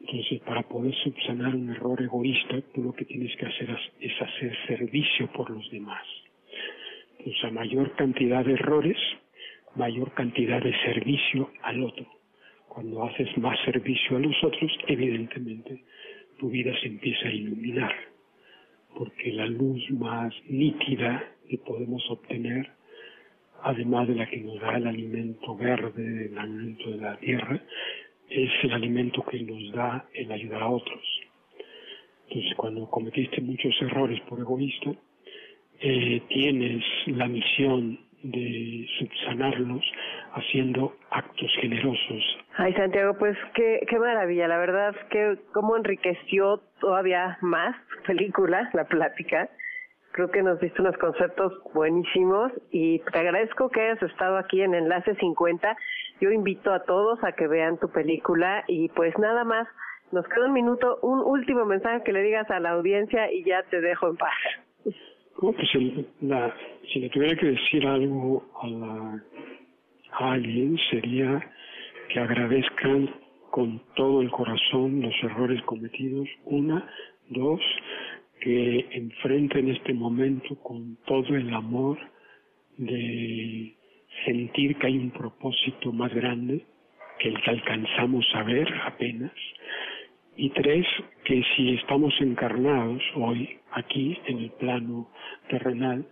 entonces, 0.00 0.40
para 0.40 0.62
poder 0.62 0.94
subsanar 0.94 1.54
un 1.54 1.70
error 1.70 2.00
egoísta, 2.00 2.60
tú 2.74 2.82
lo 2.82 2.92
que 2.92 3.04
tienes 3.04 3.36
que 3.36 3.46
hacer 3.46 3.76
es, 4.00 4.12
hacer 4.20 4.56
servicio 4.66 5.30
por 5.32 5.50
los 5.50 5.70
demás. 5.70 6.04
Entonces, 7.18 7.44
a 7.44 7.50
mayor 7.50 7.94
cantidad 7.96 8.44
de 8.44 8.54
errores, 8.54 8.96
mayor 9.76 10.12
cantidad 10.14 10.62
de 10.62 10.74
servicio 10.84 11.50
al 11.62 11.84
otro. 11.84 12.06
Cuando 12.68 13.04
haces 13.04 13.36
más 13.38 13.58
servicio 13.64 14.16
a 14.16 14.20
los 14.20 14.42
otros, 14.42 14.72
evidentemente 14.86 15.84
tu 16.38 16.48
vida 16.48 16.72
se 16.80 16.88
empieza 16.88 17.28
a 17.28 17.32
iluminar. 17.32 17.94
porque 18.96 19.32
la 19.32 19.46
luz 19.46 19.88
más 19.92 20.34
nítida 20.48 21.24
que 21.48 21.56
podemos 21.58 22.02
obtener, 22.10 22.68
además 23.62 24.08
de 24.08 24.14
la 24.14 24.26
que 24.26 24.38
nos 24.38 24.60
da 24.60 24.76
el 24.76 24.86
alimento 24.86 25.56
verde, 25.56 26.26
el 26.26 26.38
alimento 26.38 26.90
de 26.90 26.96
la 26.96 27.16
tierra, 27.16 27.60
es 28.28 28.50
el 28.62 28.72
alimento 28.72 29.24
que 29.24 29.40
nos 29.42 29.72
da 29.72 30.06
el 30.14 30.30
ayudar 30.30 30.62
a 30.62 30.68
otros. 30.68 31.02
Entonces, 32.28 32.54
cuando 32.56 32.88
cometiste 32.88 33.40
muchos 33.40 33.74
errores 33.82 34.20
por 34.28 34.38
egoísta, 34.38 34.92
eh, 35.80 36.22
tienes 36.28 36.84
la 37.06 37.26
misión 37.26 37.98
de 38.22 38.86
subsanarlos 38.98 39.82
haciendo 40.34 40.94
actos 41.10 41.50
generosos. 41.60 42.38
Ay, 42.56 42.72
Santiago, 42.74 43.16
pues 43.18 43.36
qué, 43.54 43.80
maravilla, 43.98 44.46
la 44.46 44.58
verdad, 44.58 44.94
que 45.10 45.38
cómo 45.52 45.76
enriqueció 45.76 46.60
todavía 46.80 47.38
más 47.40 47.76
película, 48.06 48.68
la 48.74 48.84
plática. 48.84 49.48
Creo 50.12 50.30
que 50.30 50.42
nos 50.42 50.58
diste 50.58 50.82
unos 50.82 50.96
conceptos 50.98 51.52
buenísimos 51.72 52.50
y 52.72 52.98
te 52.98 53.18
agradezco 53.18 53.70
que 53.70 53.80
hayas 53.80 54.02
estado 54.02 54.38
aquí 54.38 54.60
en 54.60 54.74
Enlace 54.74 55.14
50. 55.14 55.76
Yo 56.20 56.30
invito 56.32 56.72
a 56.72 56.82
todos 56.82 57.22
a 57.22 57.32
que 57.32 57.46
vean 57.46 57.78
tu 57.78 57.88
película 57.90 58.64
y 58.66 58.88
pues 58.88 59.16
nada 59.18 59.44
más, 59.44 59.68
nos 60.10 60.26
queda 60.26 60.46
un 60.46 60.52
minuto, 60.52 60.98
un 61.02 61.20
último 61.20 61.64
mensaje 61.64 62.02
que 62.04 62.12
le 62.12 62.22
digas 62.22 62.50
a 62.50 62.58
la 62.58 62.70
audiencia 62.70 63.32
y 63.32 63.44
ya 63.44 63.62
te 63.70 63.80
dejo 63.80 64.08
en 64.08 64.16
paz. 64.16 64.34
si 66.92 67.00
le 67.00 67.08
tuviera 67.10 67.36
que 67.36 67.46
decir 67.46 67.86
algo 67.86 68.44
a, 68.62 70.24
a 70.24 70.32
alguien 70.32 70.76
sería 70.90 71.40
que 72.08 72.18
agradezcan 72.18 73.08
con 73.50 73.80
todo 73.94 74.22
el 74.22 74.30
corazón 74.30 75.02
los 75.02 75.14
errores 75.22 75.62
cometidos. 75.62 76.28
Una, 76.44 76.88
dos, 77.28 77.60
que 78.40 78.88
enfrenten 78.92 79.68
este 79.68 79.94
momento 79.94 80.56
con 80.56 80.96
todo 81.06 81.36
el 81.36 81.52
amor 81.52 81.98
de 82.76 83.74
sentir 84.24 84.76
que 84.76 84.86
hay 84.86 84.96
un 84.98 85.10
propósito 85.10 85.92
más 85.92 86.12
grande 86.14 86.64
que 87.18 87.28
el 87.28 87.40
que 87.42 87.50
alcanzamos 87.50 88.26
a 88.34 88.42
ver 88.42 88.68
apenas. 88.84 89.32
Y 90.36 90.50
tres, 90.50 90.86
que 91.24 91.42
si 91.54 91.74
estamos 91.74 92.14
encarnados 92.20 93.02
hoy 93.14 93.58
aquí 93.72 94.18
en 94.26 94.38
el 94.38 94.50
plano 94.52 95.10
terrenal, 95.48 96.06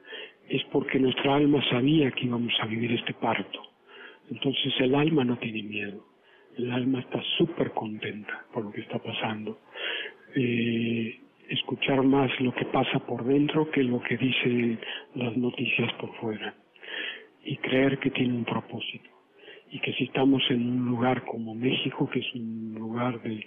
es 0.48 0.62
porque 0.64 0.98
nuestra 0.98 1.36
alma 1.36 1.62
sabía 1.70 2.10
que 2.10 2.26
íbamos 2.26 2.52
a 2.60 2.66
vivir 2.66 2.92
este 2.92 3.14
parto. 3.14 3.62
Entonces 4.30 4.74
el 4.80 4.94
alma 4.94 5.24
no 5.24 5.38
tiene 5.38 5.62
miedo, 5.62 6.04
el 6.58 6.70
alma 6.70 7.00
está 7.00 7.22
súper 7.38 7.70
contenta 7.70 8.44
por 8.52 8.64
lo 8.64 8.72
que 8.72 8.82
está 8.82 8.98
pasando. 8.98 9.58
Eh, 10.34 11.20
escuchar 11.48 12.02
más 12.02 12.30
lo 12.40 12.54
que 12.54 12.64
pasa 12.66 12.98
por 13.00 13.24
dentro 13.24 13.70
que 13.70 13.82
lo 13.82 14.00
que 14.00 14.16
dicen 14.16 14.78
las 15.14 15.36
noticias 15.36 15.92
por 15.94 16.14
fuera. 16.16 16.54
Y 17.44 17.56
creer 17.56 17.98
que 17.98 18.10
tiene 18.10 18.34
un 18.34 18.44
propósito. 18.44 19.08
Y 19.70 19.80
que 19.80 19.92
si 19.94 20.04
estamos 20.04 20.42
en 20.50 20.66
un 20.68 20.86
lugar 20.86 21.24
como 21.24 21.54
México, 21.54 22.08
que 22.08 22.20
es 22.20 22.34
un 22.34 22.74
lugar 22.78 23.20
de, 23.22 23.46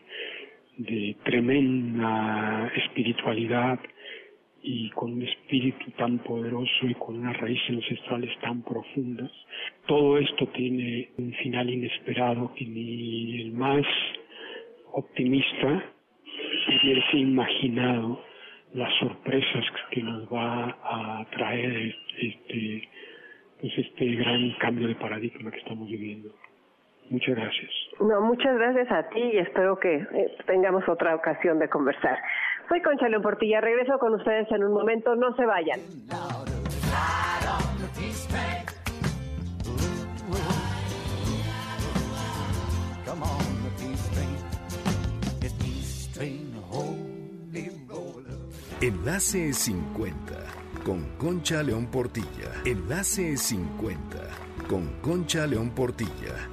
de 0.78 1.16
tremenda 1.24 2.72
espiritualidad 2.76 3.80
y 4.64 4.89
con 4.91 5.14
un 5.14 5.24
espíritu 5.24 5.89
tan 5.91 6.20
poderoso 6.20 6.88
y 6.88 6.93
con 6.95 7.18
unas 7.18 7.38
raíces 7.38 7.70
ancestrales 7.70 8.38
tan 8.39 8.62
profundas, 8.64 9.32
todo 9.88 10.20
esto 10.20 10.47
tiene 10.49 11.10
un 11.18 11.34
final 11.34 11.70
inesperado 11.70 12.54
que 12.54 12.66
ni 12.66 13.41
el 13.41 13.52
más 13.54 13.86
optimista 14.93 15.84
hubiese 16.68 17.18
imaginado 17.18 18.24
las 18.74 18.93
sorpresas 18.99 19.66
que 19.91 20.01
nos 20.01 20.26
va 20.28 20.78
a 20.84 21.26
traer 21.32 21.95
este, 22.20 22.89
pues 23.59 23.78
este 23.78 24.05
gran 24.16 24.51
cambio 24.59 24.88
de 24.88 24.95
paradigma 24.95 25.51
que 25.51 25.59
estamos 25.59 25.88
viviendo. 25.89 26.30
Muchas 27.09 27.36
gracias. 27.36 27.70
No, 27.99 28.22
muchas 28.22 28.55
gracias 28.55 28.89
a 28.89 29.09
ti 29.09 29.20
y 29.20 29.38
espero 29.38 29.78
que 29.78 29.95
eh, 29.95 30.38
tengamos 30.47 30.88
otra 30.88 31.14
ocasión 31.14 31.59
de 31.59 31.68
conversar. 31.68 32.18
Soy 32.70 32.82
Concha 32.82 33.09
León 33.09 33.22
Portilla, 33.22 33.59
regreso 33.59 33.99
con 33.99 34.14
ustedes 34.14 34.49
en 34.51 34.64
un 34.64 34.72
momento, 34.72 35.14
no 35.16 35.36
se 35.36 35.45
vayan. 35.45 35.80
Enlace 48.82 49.53
50 49.53 50.43
con 50.84 51.03
Concha 51.19 51.61
León 51.61 51.86
Portilla. 51.86 52.51
Enlace 52.65 53.38
50 53.38 54.17
con 54.67 54.88
Concha 55.03 55.45
León 55.45 55.69
Portilla. 55.69 56.49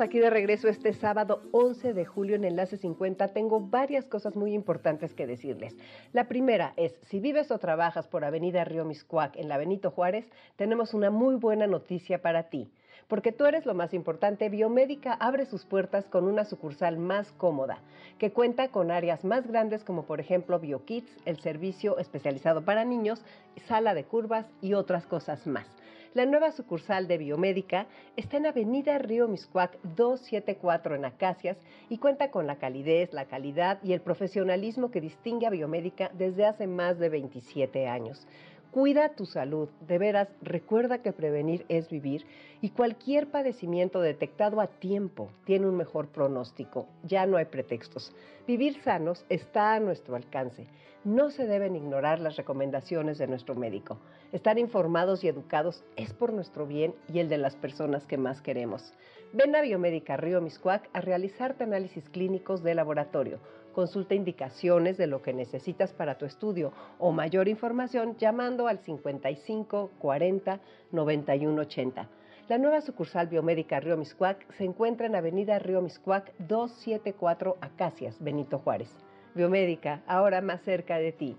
Aquí 0.00 0.18
de 0.18 0.30
regreso 0.30 0.68
este 0.68 0.92
sábado 0.94 1.42
11 1.52 1.92
de 1.92 2.04
julio 2.04 2.36
en 2.36 2.44
Enlace 2.44 2.76
50. 2.76 3.28
Tengo 3.28 3.60
varias 3.60 4.06
cosas 4.06 4.36
muy 4.36 4.54
importantes 4.54 5.12
que 5.12 5.26
decirles. 5.26 5.76
La 6.12 6.28
primera 6.28 6.72
es, 6.76 6.94
si 7.08 7.20
vives 7.20 7.50
o 7.50 7.58
trabajas 7.58 8.08
por 8.08 8.24
Avenida 8.24 8.64
Río 8.64 8.84
Miscuac 8.84 9.36
en 9.36 9.48
la 9.48 9.58
Benito 9.58 9.90
Juárez, 9.90 10.30
tenemos 10.56 10.94
una 10.94 11.10
muy 11.10 11.34
buena 11.34 11.66
noticia 11.66 12.22
para 12.22 12.44
ti. 12.44 12.70
Porque 13.08 13.32
tú 13.32 13.44
eres 13.44 13.66
lo 13.66 13.74
más 13.74 13.92
importante, 13.92 14.48
Biomédica 14.48 15.12
abre 15.14 15.44
sus 15.44 15.64
puertas 15.64 16.06
con 16.06 16.24
una 16.24 16.44
sucursal 16.44 16.96
más 16.96 17.30
cómoda, 17.32 17.80
que 18.18 18.32
cuenta 18.32 18.68
con 18.68 18.90
áreas 18.90 19.24
más 19.24 19.46
grandes 19.46 19.84
como 19.84 20.06
por 20.06 20.20
ejemplo 20.20 20.58
BioKids, 20.58 21.10
el 21.26 21.38
servicio 21.40 21.98
especializado 21.98 22.64
para 22.64 22.84
niños, 22.84 23.22
sala 23.66 23.92
de 23.94 24.04
curvas 24.04 24.46
y 24.62 24.74
otras 24.74 25.06
cosas 25.06 25.46
más. 25.46 25.66
La 26.14 26.26
nueva 26.26 26.52
sucursal 26.52 27.08
de 27.08 27.16
Biomédica 27.16 27.86
está 28.18 28.36
en 28.36 28.44
Avenida 28.44 28.98
Río 28.98 29.28
Miscuac 29.28 29.80
274 29.82 30.94
en 30.94 31.06
Acacias 31.06 31.56
y 31.88 31.96
cuenta 31.96 32.30
con 32.30 32.46
la 32.46 32.56
calidez, 32.56 33.14
la 33.14 33.24
calidad 33.24 33.78
y 33.82 33.94
el 33.94 34.02
profesionalismo 34.02 34.90
que 34.90 35.00
distingue 35.00 35.46
a 35.46 35.50
Biomédica 35.50 36.10
desde 36.12 36.44
hace 36.44 36.66
más 36.66 36.98
de 36.98 37.08
27 37.08 37.88
años. 37.88 38.26
Cuida 38.72 39.14
tu 39.14 39.24
salud, 39.24 39.70
de 39.86 39.96
veras, 39.96 40.28
recuerda 40.42 41.00
que 41.00 41.12
prevenir 41.12 41.64
es 41.70 41.88
vivir 41.88 42.26
y 42.60 42.70
cualquier 42.70 43.30
padecimiento 43.30 44.02
detectado 44.02 44.60
a 44.60 44.66
tiempo 44.66 45.30
tiene 45.46 45.66
un 45.66 45.76
mejor 45.76 46.08
pronóstico. 46.08 46.88
Ya 47.04 47.24
no 47.24 47.38
hay 47.38 47.46
pretextos. 47.46 48.14
Vivir 48.46 48.82
sanos 48.82 49.24
está 49.30 49.74
a 49.74 49.80
nuestro 49.80 50.14
alcance. 50.14 50.66
No 51.04 51.30
se 51.30 51.46
deben 51.46 51.74
ignorar 51.74 52.20
las 52.20 52.36
recomendaciones 52.36 53.18
de 53.18 53.26
nuestro 53.26 53.54
médico. 53.54 53.98
Estar 54.30 54.58
informados 54.58 55.24
y 55.24 55.28
educados 55.28 55.84
es 55.96 56.12
por 56.12 56.32
nuestro 56.32 56.66
bien 56.66 56.94
y 57.12 57.18
el 57.18 57.28
de 57.28 57.38
las 57.38 57.56
personas 57.56 58.06
que 58.06 58.16
más 58.16 58.40
queremos. 58.40 58.94
Ven 59.32 59.56
a 59.56 59.62
Biomédica 59.62 60.16
Río 60.16 60.40
Miscuac 60.40 60.88
a 60.92 61.00
realizarte 61.00 61.64
análisis 61.64 62.08
clínicos 62.08 62.62
de 62.62 62.74
laboratorio 62.74 63.40
Consulta 63.72 64.14
indicaciones 64.14 64.98
de 64.98 65.06
lo 65.06 65.22
que 65.22 65.32
necesitas 65.32 65.94
para 65.94 66.18
tu 66.18 66.26
estudio 66.26 66.72
o 66.98 67.10
mayor 67.10 67.48
información 67.48 68.16
llamando 68.18 68.68
al 68.68 68.78
55 68.78 69.90
40 69.98 70.60
91 70.90 71.62
80. 71.62 72.08
La 72.48 72.58
nueva 72.58 72.82
sucursal 72.82 73.28
biomédica 73.28 73.80
Río 73.80 73.96
Miscuac 73.96 74.46
se 74.52 74.64
encuentra 74.64 75.06
en 75.06 75.16
Avenida 75.16 75.58
Río 75.58 75.80
Miscuac 75.80 76.36
274 76.38 77.56
Acacias, 77.62 78.22
Benito 78.22 78.58
Juárez. 78.58 78.94
Biomédica, 79.34 80.02
ahora 80.06 80.42
más 80.42 80.60
cerca 80.60 80.98
de 80.98 81.12
ti. 81.12 81.38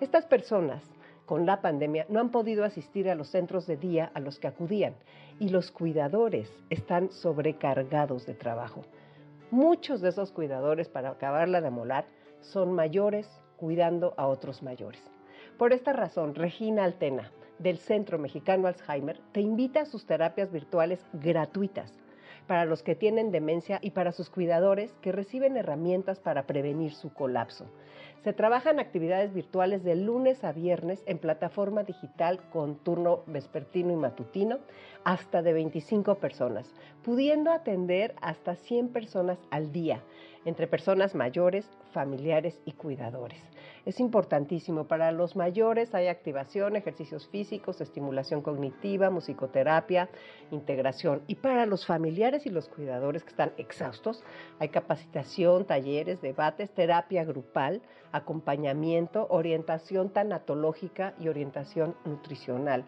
Estas 0.00 0.24
personas 0.26 0.84
con 1.26 1.44
la 1.44 1.60
pandemia 1.60 2.06
no 2.08 2.20
han 2.20 2.30
podido 2.30 2.64
asistir 2.64 3.10
a 3.10 3.14
los 3.14 3.28
centros 3.28 3.66
de 3.66 3.76
día 3.76 4.10
a 4.14 4.20
los 4.20 4.38
que 4.38 4.46
acudían 4.46 4.94
y 5.38 5.50
los 5.50 5.70
cuidadores 5.70 6.50
están 6.70 7.10
sobrecargados 7.10 8.24
de 8.26 8.34
trabajo. 8.34 8.84
Muchos 9.50 10.00
de 10.00 10.08
esos 10.08 10.32
cuidadores, 10.32 10.88
para 10.88 11.10
acabarla 11.10 11.60
de 11.60 11.70
molar, 11.70 12.06
son 12.40 12.72
mayores 12.72 13.28
cuidando 13.56 14.14
a 14.16 14.26
otros 14.26 14.62
mayores. 14.62 15.02
Por 15.58 15.72
esta 15.72 15.92
razón, 15.92 16.34
Regina 16.34 16.84
Altena, 16.84 17.30
del 17.58 17.78
Centro 17.78 18.18
Mexicano 18.18 18.68
Alzheimer, 18.68 19.20
te 19.32 19.40
invita 19.40 19.82
a 19.82 19.86
sus 19.86 20.06
terapias 20.06 20.50
virtuales 20.52 21.04
gratuitas 21.12 21.92
para 22.46 22.64
los 22.64 22.82
que 22.82 22.94
tienen 22.94 23.30
demencia 23.30 23.78
y 23.82 23.90
para 23.90 24.12
sus 24.12 24.30
cuidadores 24.30 24.92
que 25.00 25.12
reciben 25.12 25.56
herramientas 25.56 26.20
para 26.20 26.46
prevenir 26.46 26.92
su 26.92 27.12
colapso. 27.12 27.66
Se 28.22 28.32
trabajan 28.32 28.80
actividades 28.80 29.32
virtuales 29.32 29.84
de 29.84 29.94
lunes 29.94 30.42
a 30.42 30.52
viernes 30.52 31.02
en 31.06 31.18
plataforma 31.18 31.84
digital 31.84 32.40
con 32.50 32.76
turno 32.76 33.22
vespertino 33.26 33.92
y 33.92 33.96
matutino 33.96 34.58
hasta 35.04 35.42
de 35.42 35.52
25 35.52 36.16
personas, 36.16 36.74
pudiendo 37.04 37.52
atender 37.52 38.16
hasta 38.20 38.56
100 38.56 38.88
personas 38.88 39.38
al 39.50 39.70
día, 39.70 40.02
entre 40.44 40.66
personas 40.66 41.14
mayores, 41.14 41.70
familiares 41.92 42.60
y 42.64 42.72
cuidadores. 42.72 43.40
Es 43.86 44.00
importantísimo. 44.00 44.88
Para 44.88 45.12
los 45.12 45.36
mayores 45.36 45.94
hay 45.94 46.08
activación, 46.08 46.74
ejercicios 46.74 47.28
físicos, 47.28 47.80
estimulación 47.80 48.42
cognitiva, 48.42 49.10
musicoterapia, 49.10 50.10
integración. 50.50 51.22
Y 51.28 51.36
para 51.36 51.66
los 51.66 51.86
familiares 51.86 52.46
y 52.46 52.50
los 52.50 52.68
cuidadores 52.68 53.22
que 53.22 53.30
están 53.30 53.52
exhaustos, 53.58 54.24
hay 54.58 54.70
capacitación, 54.70 55.66
talleres, 55.66 56.20
debates, 56.20 56.72
terapia 56.72 57.24
grupal, 57.24 57.80
acompañamiento, 58.10 59.28
orientación 59.30 60.10
tanatológica 60.10 61.14
y 61.20 61.28
orientación 61.28 61.94
nutricional. 62.04 62.84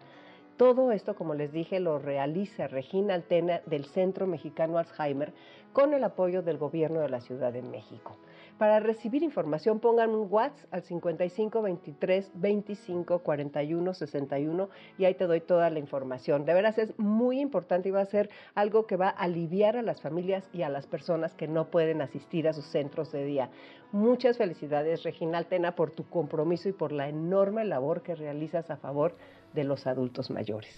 Todo 0.59 0.91
esto, 0.91 1.15
como 1.15 1.35
les 1.35 1.53
dije, 1.53 1.79
lo 1.79 1.99
realiza 1.99 2.67
Regina 2.67 3.13
Altena 3.13 3.61
del 3.65 3.85
Centro 3.85 4.27
Mexicano 4.27 4.77
Alzheimer 4.77 5.31
con 5.71 5.93
el 5.93 6.03
apoyo 6.03 6.41
del 6.41 6.57
Gobierno 6.57 6.99
de 6.99 7.07
la 7.07 7.21
Ciudad 7.21 7.53
de 7.53 7.61
México. 7.61 8.17
Para 8.57 8.81
recibir 8.81 9.23
información 9.23 9.79
pongan 9.79 10.09
un 10.09 10.27
WhatsApp 10.29 10.67
al 10.73 10.83
55 10.83 11.61
23 11.61 12.31
25 12.33 13.19
41 13.19 13.93
61 13.93 14.69
y 14.97 15.05
ahí 15.05 15.13
te 15.13 15.27
doy 15.27 15.39
toda 15.39 15.69
la 15.69 15.79
información. 15.79 16.43
De 16.43 16.53
veras 16.53 16.77
es 16.77 16.99
muy 16.99 17.39
importante 17.39 17.87
y 17.87 17.93
va 17.93 18.01
a 18.01 18.05
ser 18.05 18.29
algo 18.53 18.85
que 18.85 18.97
va 18.97 19.07
a 19.07 19.11
aliviar 19.11 19.77
a 19.77 19.81
las 19.81 20.01
familias 20.01 20.49
y 20.51 20.63
a 20.63 20.69
las 20.69 20.87
personas 20.87 21.33
que 21.35 21.47
no 21.47 21.71
pueden 21.71 22.01
asistir 22.01 22.49
a 22.49 22.53
sus 22.53 22.65
centros 22.65 23.13
de 23.13 23.23
día. 23.23 23.49
Muchas 23.93 24.37
felicidades 24.37 25.03
Regina 25.03 25.37
Altena 25.37 25.73
por 25.75 25.91
tu 25.91 26.09
compromiso 26.09 26.67
y 26.67 26.73
por 26.73 26.91
la 26.91 27.07
enorme 27.07 27.63
labor 27.63 28.01
que 28.01 28.13
realizas 28.13 28.69
a 28.69 28.75
favor 28.75 29.13
de 29.13 29.38
los 29.63 29.87
adultos 29.87 30.29
mayores. 30.29 30.73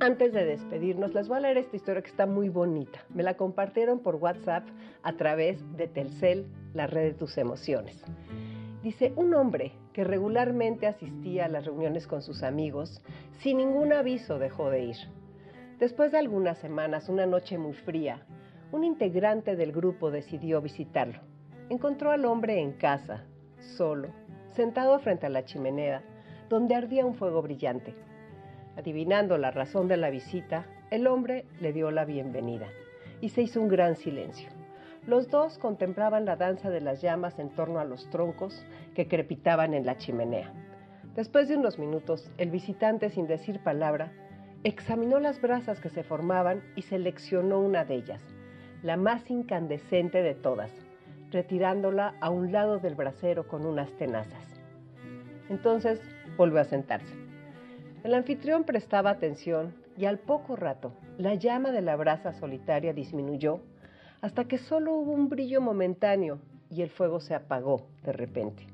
Antes 0.00 0.32
de 0.34 0.44
despedirnos, 0.44 1.14
les 1.14 1.28
voy 1.28 1.38
a 1.38 1.40
leer 1.40 1.56
esta 1.56 1.76
historia 1.76 2.02
que 2.02 2.10
está 2.10 2.26
muy 2.26 2.50
bonita. 2.50 3.04
Me 3.08 3.22
la 3.22 3.38
compartieron 3.38 4.00
por 4.00 4.16
WhatsApp 4.16 4.64
a 5.02 5.14
través 5.14 5.58
de 5.76 5.86
Telcel, 5.86 6.46
la 6.74 6.86
red 6.86 7.04
de 7.04 7.14
tus 7.14 7.38
emociones. 7.38 8.04
Dice, 8.82 9.14
un 9.16 9.32
hombre 9.32 9.72
que 9.94 10.04
regularmente 10.04 10.86
asistía 10.86 11.46
a 11.46 11.48
las 11.48 11.64
reuniones 11.64 12.06
con 12.06 12.20
sus 12.20 12.42
amigos, 12.42 13.00
sin 13.40 13.56
ningún 13.56 13.94
aviso 13.94 14.38
dejó 14.38 14.68
de 14.68 14.84
ir. 14.84 14.96
Después 15.78 16.12
de 16.12 16.18
algunas 16.18 16.58
semanas, 16.58 17.08
una 17.08 17.24
noche 17.24 17.56
muy 17.56 17.72
fría, 17.72 18.26
un 18.72 18.84
integrante 18.84 19.56
del 19.56 19.72
grupo 19.72 20.10
decidió 20.10 20.60
visitarlo. 20.60 21.20
Encontró 21.70 22.10
al 22.10 22.26
hombre 22.26 22.60
en 22.60 22.72
casa, 22.72 23.24
solo, 23.76 24.10
sentado 24.50 24.98
frente 24.98 25.24
a 25.24 25.30
la 25.30 25.44
chimenea, 25.44 26.02
donde 26.48 26.74
ardía 26.74 27.06
un 27.06 27.14
fuego 27.14 27.42
brillante. 27.42 27.94
Adivinando 28.76 29.38
la 29.38 29.50
razón 29.50 29.88
de 29.88 29.96
la 29.96 30.10
visita, 30.10 30.66
el 30.90 31.06
hombre 31.06 31.44
le 31.60 31.72
dio 31.72 31.90
la 31.90 32.04
bienvenida 32.04 32.66
y 33.20 33.30
se 33.30 33.42
hizo 33.42 33.60
un 33.60 33.68
gran 33.68 33.96
silencio. 33.96 34.48
Los 35.06 35.28
dos 35.28 35.58
contemplaban 35.58 36.24
la 36.24 36.36
danza 36.36 36.70
de 36.70 36.80
las 36.80 37.02
llamas 37.02 37.38
en 37.38 37.50
torno 37.50 37.78
a 37.78 37.84
los 37.84 38.08
troncos 38.10 38.64
que 38.94 39.06
crepitaban 39.06 39.74
en 39.74 39.84
la 39.84 39.96
chimenea. 39.96 40.52
Después 41.14 41.48
de 41.48 41.56
unos 41.56 41.78
minutos, 41.78 42.30
el 42.38 42.50
visitante, 42.50 43.10
sin 43.10 43.26
decir 43.26 43.60
palabra, 43.60 44.12
examinó 44.64 45.20
las 45.20 45.40
brasas 45.40 45.78
que 45.78 45.90
se 45.90 46.02
formaban 46.02 46.62
y 46.74 46.82
seleccionó 46.82 47.60
una 47.60 47.84
de 47.84 47.96
ellas, 47.96 48.22
la 48.82 48.96
más 48.96 49.30
incandescente 49.30 50.22
de 50.22 50.34
todas, 50.34 50.70
retirándola 51.30 52.14
a 52.20 52.30
un 52.30 52.50
lado 52.50 52.78
del 52.78 52.94
brasero 52.94 53.46
con 53.46 53.66
unas 53.66 53.90
tenazas. 53.92 54.48
Entonces 55.50 56.00
volvió 56.36 56.60
a 56.60 56.64
sentarse. 56.64 57.14
El 58.02 58.14
anfitrión 58.14 58.64
prestaba 58.64 59.10
atención 59.10 59.74
y 59.96 60.04
al 60.04 60.18
poco 60.18 60.56
rato 60.56 60.92
la 61.18 61.34
llama 61.34 61.70
de 61.70 61.80
la 61.80 61.96
brasa 61.96 62.32
solitaria 62.32 62.92
disminuyó 62.92 63.60
hasta 64.20 64.44
que 64.44 64.58
solo 64.58 64.94
hubo 64.94 65.12
un 65.12 65.28
brillo 65.28 65.60
momentáneo 65.60 66.38
y 66.70 66.82
el 66.82 66.90
fuego 66.90 67.20
se 67.20 67.34
apagó 67.34 67.86
de 68.02 68.12
repente. 68.12 68.66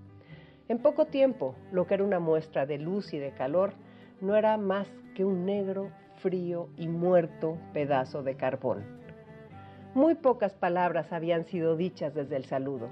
En 0.68 0.78
poco 0.78 1.06
tiempo, 1.06 1.54
lo 1.72 1.86
que 1.86 1.94
era 1.94 2.04
una 2.04 2.20
muestra 2.20 2.66
de 2.66 2.78
luz 2.78 3.12
y 3.12 3.18
de 3.18 3.32
calor 3.32 3.72
no 4.20 4.36
era 4.36 4.56
más 4.56 4.86
que 5.14 5.24
un 5.24 5.44
negro, 5.44 5.90
frío 6.22 6.68
y 6.76 6.86
muerto 6.88 7.58
pedazo 7.72 8.22
de 8.22 8.36
carbón. 8.36 8.84
Muy 9.94 10.14
pocas 10.14 10.54
palabras 10.54 11.12
habían 11.12 11.46
sido 11.46 11.76
dichas 11.76 12.14
desde 12.14 12.36
el 12.36 12.44
saludo. 12.44 12.90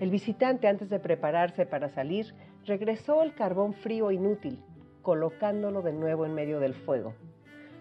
El 0.00 0.10
visitante, 0.10 0.68
antes 0.68 0.88
de 0.88 0.98
prepararse 0.98 1.66
para 1.66 1.90
salir, 1.90 2.34
regresó 2.66 3.22
el 3.22 3.34
carbón 3.34 3.74
frío 3.74 4.10
inútil 4.10 4.62
colocándolo 5.02 5.82
de 5.82 5.92
nuevo 5.92 6.24
en 6.24 6.34
medio 6.34 6.60
del 6.60 6.74
fuego. 6.74 7.14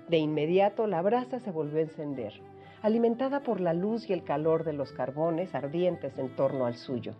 De 0.09 0.17
inmediato 0.17 0.87
la 0.87 1.01
brasa 1.01 1.39
se 1.39 1.51
volvió 1.51 1.77
a 1.77 1.83
encender, 1.83 2.33
alimentada 2.81 3.41
por 3.41 3.61
la 3.61 3.73
luz 3.73 4.09
y 4.09 4.13
el 4.13 4.23
calor 4.23 4.63
de 4.63 4.73
los 4.73 4.91
carbones 4.91 5.55
ardientes 5.55 6.17
en 6.17 6.35
torno 6.35 6.65
al 6.65 6.75
suyo. 6.75 7.13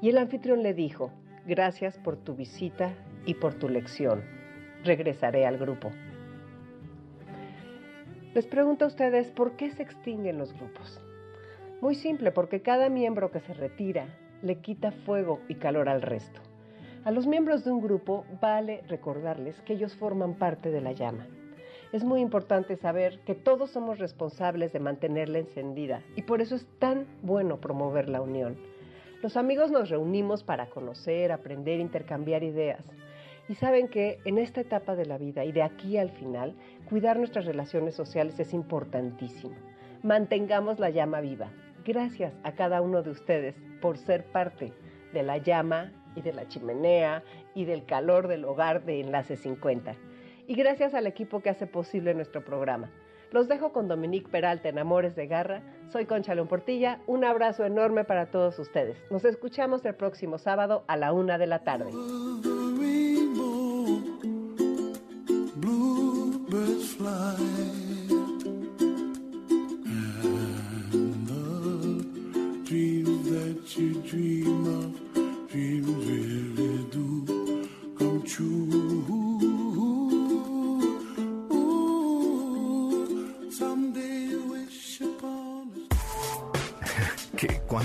Y 0.00 0.08
el 0.08 0.18
anfitrión 0.18 0.62
le 0.62 0.74
dijo, 0.74 1.12
gracias 1.46 1.98
por 1.98 2.16
tu 2.16 2.34
visita 2.34 2.92
y 3.24 3.34
por 3.34 3.54
tu 3.54 3.68
lección. 3.68 4.24
Regresaré 4.82 5.46
al 5.46 5.58
grupo. 5.58 5.90
Les 8.34 8.46
pregunto 8.46 8.86
a 8.86 8.88
ustedes, 8.88 9.30
¿por 9.30 9.56
qué 9.56 9.70
se 9.70 9.82
extinguen 9.82 10.38
los 10.38 10.54
grupos? 10.54 11.00
Muy 11.82 11.94
simple, 11.94 12.32
porque 12.32 12.62
cada 12.62 12.88
miembro 12.88 13.30
que 13.30 13.40
se 13.40 13.52
retira 13.52 14.06
le 14.40 14.56
quita 14.56 14.90
fuego 14.90 15.40
y 15.48 15.56
calor 15.56 15.88
al 15.88 16.02
resto. 16.02 16.40
A 17.04 17.10
los 17.10 17.26
miembros 17.26 17.64
de 17.64 17.72
un 17.72 17.80
grupo 17.80 18.24
vale 18.40 18.84
recordarles 18.86 19.60
que 19.62 19.72
ellos 19.72 19.96
forman 19.96 20.34
parte 20.34 20.70
de 20.70 20.80
la 20.80 20.92
llama. 20.92 21.26
Es 21.92 22.04
muy 22.04 22.20
importante 22.20 22.76
saber 22.76 23.18
que 23.26 23.34
todos 23.34 23.70
somos 23.70 23.98
responsables 23.98 24.72
de 24.72 24.78
mantenerla 24.78 25.40
encendida 25.40 26.02
y 26.14 26.22
por 26.22 26.40
eso 26.40 26.54
es 26.54 26.64
tan 26.78 27.08
bueno 27.22 27.60
promover 27.60 28.08
la 28.08 28.22
unión. 28.22 28.56
Los 29.20 29.36
amigos 29.36 29.72
nos 29.72 29.90
reunimos 29.90 30.44
para 30.44 30.70
conocer, 30.70 31.32
aprender, 31.32 31.80
intercambiar 31.80 32.44
ideas. 32.44 32.84
Y 33.48 33.56
saben 33.56 33.88
que 33.88 34.20
en 34.24 34.38
esta 34.38 34.60
etapa 34.60 34.94
de 34.94 35.06
la 35.06 35.18
vida 35.18 35.44
y 35.44 35.50
de 35.50 35.62
aquí 35.62 35.98
al 35.98 36.10
final, 36.10 36.54
cuidar 36.88 37.18
nuestras 37.18 37.46
relaciones 37.46 37.96
sociales 37.96 38.38
es 38.38 38.54
importantísimo. 38.54 39.56
Mantengamos 40.04 40.78
la 40.78 40.90
llama 40.90 41.20
viva. 41.20 41.50
Gracias 41.84 42.32
a 42.44 42.52
cada 42.52 42.80
uno 42.80 43.02
de 43.02 43.10
ustedes 43.10 43.56
por 43.80 43.98
ser 43.98 44.24
parte 44.26 44.72
de 45.12 45.24
la 45.24 45.38
llama 45.38 45.92
y 46.14 46.22
de 46.22 46.32
la 46.32 46.48
chimenea 46.48 47.22
y 47.54 47.64
del 47.64 47.84
calor 47.84 48.28
del 48.28 48.44
hogar 48.44 48.84
de 48.84 49.00
Enlace 49.00 49.36
50. 49.36 49.94
Y 50.46 50.54
gracias 50.54 50.94
al 50.94 51.06
equipo 51.06 51.40
que 51.40 51.50
hace 51.50 51.66
posible 51.66 52.14
nuestro 52.14 52.44
programa. 52.44 52.90
Los 53.32 53.48
dejo 53.48 53.72
con 53.72 53.88
Dominique 53.88 54.28
Peralta 54.30 54.68
en 54.68 54.78
Amores 54.78 55.16
de 55.16 55.26
Garra. 55.26 55.62
Soy 55.90 56.04
Concha 56.04 56.34
León 56.34 56.48
Portilla. 56.48 57.00
Un 57.06 57.24
abrazo 57.24 57.64
enorme 57.64 58.04
para 58.04 58.26
todos 58.26 58.58
ustedes. 58.58 58.98
Nos 59.10 59.24
escuchamos 59.24 59.84
el 59.86 59.94
próximo 59.94 60.36
sábado 60.36 60.84
a 60.86 60.96
la 60.98 61.14
una 61.14 61.38
de 61.38 61.46
la 61.46 61.60
tarde. 61.60 61.90